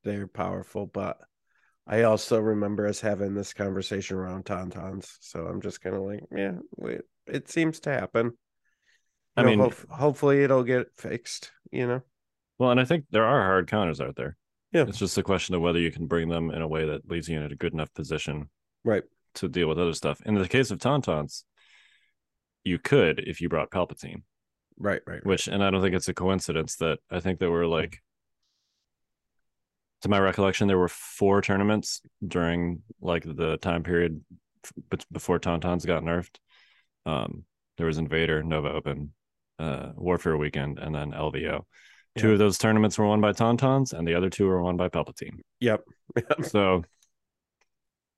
they're 0.04 0.28
powerful, 0.28 0.86
but 0.86 1.18
I 1.92 2.04
also 2.04 2.40
remember 2.40 2.86
us 2.88 3.02
having 3.02 3.34
this 3.34 3.52
conversation 3.54 4.16
around 4.18 4.46
tauntauns, 4.46 5.18
so 5.22 5.48
I'm 5.48 5.60
just 5.60 5.82
kind 5.82 5.96
of 5.96 6.04
like, 6.04 6.22
yeah, 6.36 6.54
wait, 6.78 7.02
it 7.26 7.50
seems 7.50 7.80
to 7.82 7.92
happen. 7.92 8.34
I 9.36 9.42
You 9.42 9.46
know, 9.46 9.50
mean- 9.52 9.60
hope- 9.60 9.90
hopefully 9.90 10.44
it'll 10.44 10.64
get 10.64 10.88
fixed. 10.98 11.52
You 11.72 11.88
know, 11.88 12.02
Well, 12.60 12.70
and 12.72 12.80
I 12.80 12.86
think 12.86 13.06
there 13.10 13.26
are 13.26 13.42
hard 13.44 13.68
counters 13.68 14.00
out 14.02 14.16
there. 14.16 14.38
Yeah. 14.72 14.84
It's 14.88 15.00
just 15.00 15.18
a 15.18 15.24
question 15.24 15.56
of 15.56 15.62
whether 15.62 15.80
you 15.80 15.92
can 15.92 16.06
bring 16.06 16.30
them 16.30 16.52
in 16.52 16.62
a 16.62 16.68
way 16.68 16.86
that 16.86 17.10
leaves 17.10 17.28
you 17.28 17.38
in 17.42 17.52
a 17.52 17.56
good 17.56 17.74
enough 17.74 17.92
position 17.96 18.50
right? 18.84 19.04
to 19.36 19.48
deal 19.50 19.68
with 19.68 19.80
other 19.80 19.94
stuff. 19.94 20.22
In 20.28 20.36
the 20.36 20.48
case 20.48 20.70
of 20.70 20.78
Tauntauns, 20.78 21.44
you 22.64 22.78
could 22.78 23.20
if 23.20 23.42
you 23.42 23.50
brought 23.50 23.72
Palpatine. 23.72 24.22
Right, 24.78 25.02
right, 25.08 25.16
right. 25.16 25.26
which 25.26 25.48
and 25.48 25.62
i 25.64 25.70
don't 25.70 25.82
think 25.82 25.94
it's 25.96 26.08
a 26.08 26.14
coincidence 26.14 26.78
that 26.78 27.00
i 27.12 27.20
think 27.20 27.38
there 27.40 27.52
were 27.52 27.68
like 27.68 28.00
to 30.02 30.10
my 30.10 30.20
recollection 30.20 30.68
there 30.68 30.78
were 30.78 30.88
four 30.88 31.42
tournaments 31.42 32.02
during 32.26 32.82
like 33.02 33.24
the 33.24 33.58
time 33.58 33.84
period 33.84 34.22
f- 34.94 35.06
before 35.12 35.40
tauntauns 35.40 35.86
got 35.86 36.04
nerfed 36.04 36.38
um 37.06 37.44
there 37.78 37.88
was 37.88 37.98
invader 37.98 38.44
nova 38.44 38.70
open 38.72 39.14
uh 39.60 39.90
warfare 39.96 40.38
weekend 40.38 40.80
and 40.80 40.94
then 40.96 41.12
lvo 41.12 41.64
Two 42.18 42.28
Yeah. 42.30 42.34
of 42.34 42.40
those 42.40 42.58
tournaments 42.58 42.98
were 42.98 43.06
won 43.06 43.22
by 43.22 43.34
Tauntauns, 43.34 43.94
and 43.94 44.06
the 44.06 44.16
other 44.16 44.32
two 44.32 44.48
were 44.48 44.64
won 44.64 44.78
by 44.78 44.90
Palpatine. 44.90 45.42
Yep. 45.60 45.82
So, 46.42 46.84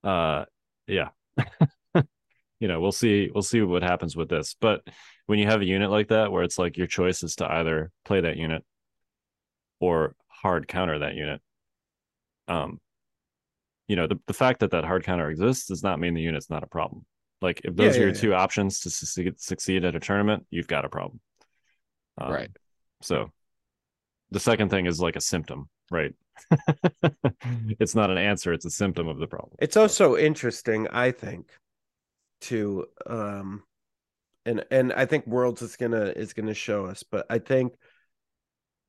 uh, 0.03 0.45
yeah, 0.87 1.09
you 1.95 2.67
know, 2.69 2.79
we'll 2.79 2.93
see. 2.93 3.29
We'll 3.31 3.43
see 3.43 3.61
what 3.61 3.83
happens 3.83 4.15
with 4.15 4.29
this. 4.29 4.55
But 4.59 4.81
when 5.27 5.39
you 5.39 5.45
have 5.47 5.59
a 5.61 5.65
unit 5.65 5.91
like 5.91 6.07
that, 6.07 6.31
where 6.31 6.43
it's 6.43 6.57
like 6.57 6.77
your 6.77 6.87
choice 6.87 7.21
is 7.21 7.35
to 7.35 7.51
either 7.51 7.91
play 8.05 8.21
that 8.21 8.37
unit 8.37 8.63
or 9.81 10.15
hard 10.29 10.69
counter 10.69 10.99
that 10.99 11.15
unit, 11.15 11.41
um, 12.51 12.79
you 13.87 13.95
know, 13.95 14.07
the 14.07 14.19
the 14.27 14.33
fact 14.33 14.59
that 14.61 14.71
that 14.71 14.85
hard 14.85 15.03
counter 15.03 15.29
exists 15.29 15.67
does 15.67 15.83
not 15.83 15.99
mean 15.99 16.13
the 16.13 16.21
unit's 16.21 16.49
not 16.49 16.63
a 16.63 16.67
problem. 16.67 17.05
Like 17.41 17.61
if 17.63 17.75
those 17.75 17.97
Yeah, 17.97 17.97
are 17.97 18.01
your 18.01 18.11
yeah, 18.11 18.13
two 18.13 18.33
options 18.33 18.81
to 18.81 18.89
succeed, 18.89 19.39
succeed 19.39 19.83
at 19.85 19.95
a 19.95 19.99
tournament, 19.99 20.45
you've 20.49 20.67
got 20.67 20.85
a 20.85 20.89
problem. 20.89 21.19
Um, 22.19 22.45
Right. 22.45 22.51
So 23.01 23.31
the 24.31 24.39
second 24.39 24.69
thing 24.69 24.85
is 24.85 24.99
like 24.99 25.15
a 25.15 25.21
symptom, 25.21 25.69
right? 25.91 26.13
it's 27.79 27.95
not 27.95 28.11
an 28.11 28.17
answer, 28.17 28.53
it's 28.53 28.65
a 28.65 28.71
symptom 28.71 29.07
of 29.07 29.19
the 29.19 29.27
problem. 29.27 29.59
It's 29.59 29.77
also 29.77 30.17
interesting, 30.17 30.87
I 30.89 31.11
think, 31.11 31.51
to 32.41 32.87
um 33.07 33.63
and 34.45 34.65
and 34.71 34.93
I 34.93 35.05
think 35.05 35.27
Worlds 35.27 35.61
is 35.61 35.75
gonna 35.77 36.07
is 36.15 36.33
gonna 36.33 36.53
show 36.55 36.85
us, 36.87 37.03
but 37.03 37.25
I 37.29 37.39
think 37.39 37.75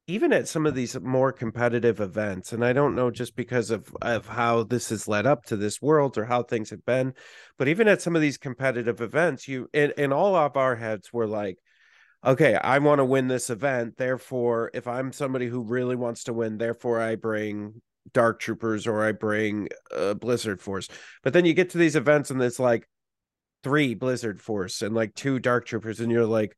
even 0.07 0.32
at 0.32 0.48
some 0.48 0.66
of 0.66 0.74
these 0.74 0.98
more 1.00 1.32
competitive 1.32 2.00
events, 2.00 2.53
and 2.53 2.64
I 2.64 2.72
don't 2.72 2.96
know 2.96 3.11
just 3.11 3.36
because 3.36 3.70
of 3.70 3.94
of 4.03 4.26
how 4.26 4.64
this 4.64 4.88
has 4.90 5.07
led 5.07 5.26
up 5.26 5.44
to 5.46 5.57
this 5.57 5.80
world 5.80 6.18
or 6.18 6.24
how 6.24 6.42
things 6.42 6.70
have 6.70 6.84
been, 6.84 7.14
but 7.59 7.68
even 7.68 7.88
at 7.88 8.03
some 8.03 8.16
of 8.16 8.22
these 8.22 8.38
competitive 8.38 9.00
events, 9.00 9.46
you 9.46 9.68
in, 9.72 9.92
in 9.96 10.12
all 10.12 10.34
of 10.34 10.57
our 10.57 10.76
heads 10.76 11.12
were 11.12 11.26
like, 11.26 11.59
okay, 12.24 12.55
I 12.57 12.78
want 12.78 12.98
to 12.98 13.05
win 13.05 13.28
this 13.28 13.50
event. 13.50 13.96
Therefore, 13.96 14.70
if 14.74 14.88
I'm 14.88 15.12
somebody 15.12 15.46
who 15.46 15.62
really 15.62 15.96
wants 15.96 16.24
to 16.24 16.32
win, 16.32 16.59
therefore 16.59 17.00
I 17.00 17.16
bring 17.16 17.80
Dark 18.12 18.40
Troopers 18.40 18.86
or 18.86 19.05
I 19.05 19.12
bring 19.12 19.68
uh, 19.96 20.14
Blizzard 20.14 20.61
Force. 20.61 20.88
But 21.22 21.32
then 21.32 21.44
you 21.44 21.55
get 21.55 21.70
to 21.70 21.78
these 21.78 21.96
events 21.96 22.30
and 22.30 22.42
it's 22.42 22.59
like 22.59 22.88
three 23.62 23.94
Blizzard 23.94 24.40
Force 24.40 24.82
and 24.82 24.94
like 24.94 25.14
two 25.14 25.38
Dark 25.38 25.66
Troopers, 25.66 26.00
and 26.00 26.11
you're 26.11 26.26
like, 26.26 26.57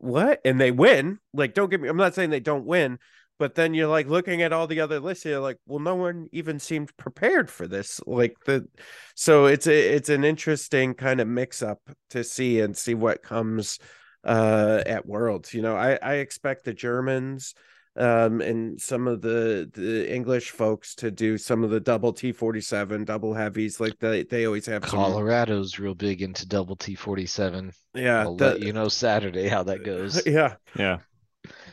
what? 0.00 0.40
And 0.44 0.60
they 0.60 0.70
win. 0.70 1.18
Like, 1.32 1.54
don't 1.54 1.70
get 1.70 1.80
me, 1.80 1.88
I'm 1.88 1.96
not 1.96 2.14
saying 2.14 2.30
they 2.30 2.40
don't 2.40 2.66
win, 2.66 2.98
but 3.38 3.54
then 3.54 3.74
you're 3.74 3.88
like 3.88 4.06
looking 4.06 4.42
at 4.42 4.52
all 4.52 4.66
the 4.66 4.80
other 4.80 5.00
lists, 5.00 5.24
you're 5.24 5.40
like, 5.40 5.58
well, 5.66 5.78
no 5.78 5.94
one 5.94 6.28
even 6.32 6.58
seemed 6.58 6.96
prepared 6.96 7.50
for 7.50 7.66
this. 7.66 8.00
Like 8.06 8.36
the 8.44 8.66
so 9.14 9.46
it's 9.46 9.66
a 9.66 9.94
it's 9.94 10.08
an 10.08 10.24
interesting 10.24 10.94
kind 10.94 11.20
of 11.20 11.28
mix 11.28 11.62
up 11.62 11.80
to 12.10 12.22
see 12.24 12.60
and 12.60 12.76
see 12.76 12.94
what 12.94 13.22
comes 13.22 13.78
uh 14.24 14.82
at 14.84 15.06
worlds 15.06 15.54
you 15.54 15.62
know 15.62 15.74
i 15.74 15.98
i 16.02 16.14
expect 16.16 16.64
the 16.64 16.74
germans 16.74 17.54
um 18.00 18.40
and 18.40 18.80
some 18.80 19.06
of 19.06 19.20
the 19.20 19.70
the 19.74 20.12
english 20.12 20.50
folks 20.50 20.94
to 20.94 21.10
do 21.10 21.36
some 21.38 21.62
of 21.62 21.70
the 21.70 21.80
double 21.80 22.12
t47 22.12 23.04
double 23.04 23.34
heavies 23.34 23.78
like 23.80 23.98
they 23.98 24.22
they 24.24 24.46
always 24.46 24.66
have 24.66 24.82
some 24.88 24.98
Colorado's 24.98 25.78
real 25.78 25.94
big 25.94 26.22
into 26.22 26.46
double 26.48 26.76
T 26.76 26.94
forty 26.94 27.26
seven. 27.26 27.72
yeah 27.94 28.22
I'll 28.22 28.36
the- 28.36 28.52
let 28.52 28.60
you 28.62 28.72
know 28.72 28.88
Saturday 28.88 29.48
how 29.48 29.62
that 29.64 29.84
goes. 29.84 30.24
yeah 30.26 30.54
Yeah. 30.76 30.98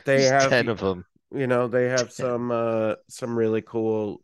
they 0.04 0.18
There's 0.18 0.30
have 0.30 0.50
ten 0.50 0.68
of 0.68 0.78
them. 0.80 1.04
you 1.34 1.46
know 1.46 1.66
they 1.68 1.86
have 1.88 2.12
some 2.12 2.50
uh 2.50 2.94
some 3.08 3.36
really 3.38 3.62
cool 3.62 4.20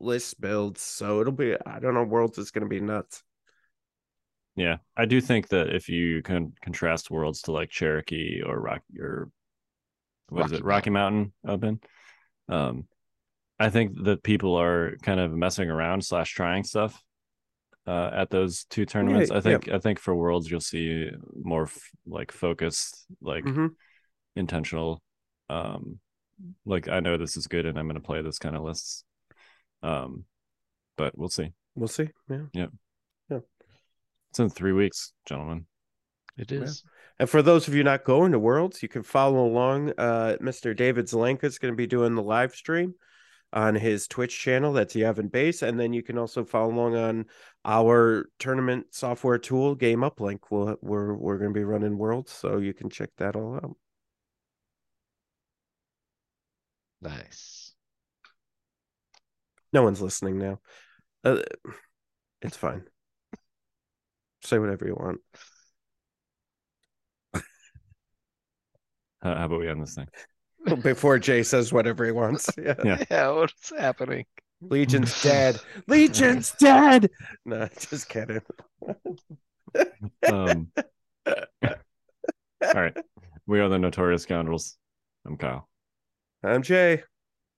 list 0.00 0.40
builds 0.40 0.80
so 0.80 1.20
it'll 1.20 1.32
be 1.32 1.54
i 1.66 1.78
don't 1.78 1.94
know 1.94 2.04
worlds 2.04 2.38
is 2.38 2.50
going 2.50 2.62
to 2.64 2.68
be 2.68 2.80
nuts 2.80 3.22
Yeah. 4.56 4.78
I 4.96 5.04
do 5.06 5.20
think 5.20 5.48
that 5.48 5.74
if 5.74 5.88
you 5.88 6.22
can 6.22 6.52
contrast 6.62 7.10
worlds 7.10 7.42
to 7.42 7.52
like 7.52 7.70
Cherokee 7.70 8.42
or 8.44 8.60
Rock 8.60 8.82
or 8.98 9.30
what 10.30 10.46
is 10.46 10.52
Rocky 10.52 10.56
it, 10.56 10.64
Rocky 10.64 10.90
Mountain 10.90 11.32
Open, 11.46 11.80
um, 12.48 12.86
I 13.58 13.68
think 13.70 14.04
that 14.04 14.22
people 14.22 14.54
are 14.56 14.96
kind 15.02 15.20
of 15.20 15.32
messing 15.32 15.68
around 15.68 16.02
slash 16.04 16.32
trying 16.32 16.64
stuff 16.64 17.00
uh, 17.86 18.10
at 18.12 18.30
those 18.30 18.64
two 18.64 18.86
tournaments. 18.86 19.30
yeah. 19.30 19.36
I 19.36 19.40
think 19.40 19.68
I 19.68 19.78
think 19.78 19.98
for 19.98 20.14
worlds 20.14 20.50
you'll 20.50 20.60
see 20.60 21.10
more 21.42 21.64
f- 21.64 21.90
like 22.06 22.32
focused, 22.32 23.04
like 23.20 23.44
Mhm. 23.44 23.70
intentional. 24.36 25.02
Um, 25.48 25.98
like 26.64 26.88
I 26.88 27.00
know 27.00 27.18
this 27.18 27.36
is 27.36 27.46
good 27.48 27.66
and 27.66 27.78
I'm 27.78 27.86
going 27.86 27.96
to 28.00 28.06
play 28.06 28.22
this 28.22 28.38
kind 28.38 28.56
of 28.56 28.62
lists. 28.62 29.04
Um, 29.82 30.24
but 30.96 31.16
we'll 31.18 31.28
see. 31.28 31.52
we'll 31.74 31.88
see 31.88 32.08
Yeah. 32.28 32.46
yeah 32.54 32.66
It's 34.30 34.38
in 34.38 34.48
three 34.50 34.72
weeks, 34.72 35.12
gentlemen. 35.26 35.66
It 36.36 36.52
is. 36.52 36.82
And 37.20 37.28
for 37.28 37.42
those 37.42 37.68
of 37.68 37.74
you 37.74 37.84
not 37.84 38.04
going 38.04 38.32
to 38.32 38.38
Worlds, 38.38 38.82
you 38.82 38.88
can 38.88 39.02
follow 39.02 39.44
along. 39.44 39.92
Uh, 39.98 40.38
Mr. 40.40 40.74
David 40.74 41.04
Zelenka 41.04 41.44
is 41.44 41.58
going 41.58 41.70
to 41.70 41.76
be 41.76 41.86
doing 41.86 42.14
the 42.14 42.22
live 42.22 42.54
stream 42.54 42.94
on 43.52 43.74
his 43.74 44.08
Twitch 44.08 44.40
channel. 44.40 44.72
That's 44.72 44.94
Yavin 44.94 45.30
Base. 45.30 45.60
And 45.60 45.78
then 45.78 45.92
you 45.92 46.02
can 46.02 46.16
also 46.16 46.46
follow 46.46 46.72
along 46.72 46.96
on 46.96 47.26
our 47.62 48.30
tournament 48.38 48.86
software 48.92 49.36
tool, 49.36 49.74
Game 49.74 50.00
Uplink. 50.00 50.38
We'll, 50.50 50.78
we're 50.80 51.12
we're 51.14 51.36
going 51.36 51.52
to 51.52 51.60
be 51.60 51.62
running 51.62 51.98
Worlds, 51.98 52.32
so 52.32 52.56
you 52.56 52.72
can 52.72 52.88
check 52.88 53.10
that 53.18 53.36
all 53.36 53.56
out. 53.56 53.76
Nice. 57.02 57.74
No 59.74 59.82
one's 59.82 60.00
listening 60.00 60.38
now. 60.38 60.60
Uh, 61.22 61.42
it's 62.40 62.56
fine. 62.56 62.84
Say 64.42 64.58
whatever 64.58 64.86
you 64.86 64.94
want. 64.94 65.20
How, 69.22 69.34
how 69.34 69.44
about 69.46 69.60
we 69.60 69.68
end 69.68 69.82
this 69.82 69.94
thing? 69.94 70.08
Before 70.82 71.18
Jay 71.18 71.42
says 71.42 71.72
whatever 71.72 72.04
he 72.04 72.12
wants. 72.12 72.48
Yeah. 72.58 72.74
Yeah. 72.84 73.04
Yeah, 73.10 73.30
what's 73.30 73.72
happening? 73.78 74.26
Legion's 74.60 75.22
dead. 75.22 75.58
Legion's 75.86 76.52
dead. 76.52 77.10
No, 77.44 77.68
just 77.78 78.08
kidding. 78.08 78.42
Um, 80.30 80.70
all 81.26 82.74
right. 82.74 82.96
We 83.46 83.60
are 83.60 83.68
the 83.68 83.78
Notorious 83.78 84.22
Scoundrels. 84.22 84.76
I'm 85.26 85.36
Kyle. 85.36 85.68
I'm 86.42 86.62
Jay. 86.62 87.02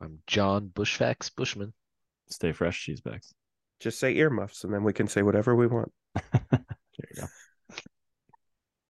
I'm 0.00 0.20
Jon 0.26 0.70
Bushfax 0.72 1.30
Bushman. 1.34 1.72
Stay 2.28 2.52
fresh, 2.52 2.82
cheese 2.82 3.00
bags. 3.00 3.34
Just 3.80 3.98
say 3.98 4.14
earmuffs 4.14 4.64
and 4.64 4.72
then 4.72 4.84
we 4.84 4.92
can 4.92 5.08
say 5.08 5.22
whatever 5.22 5.56
we 5.56 5.66
want. 5.66 5.92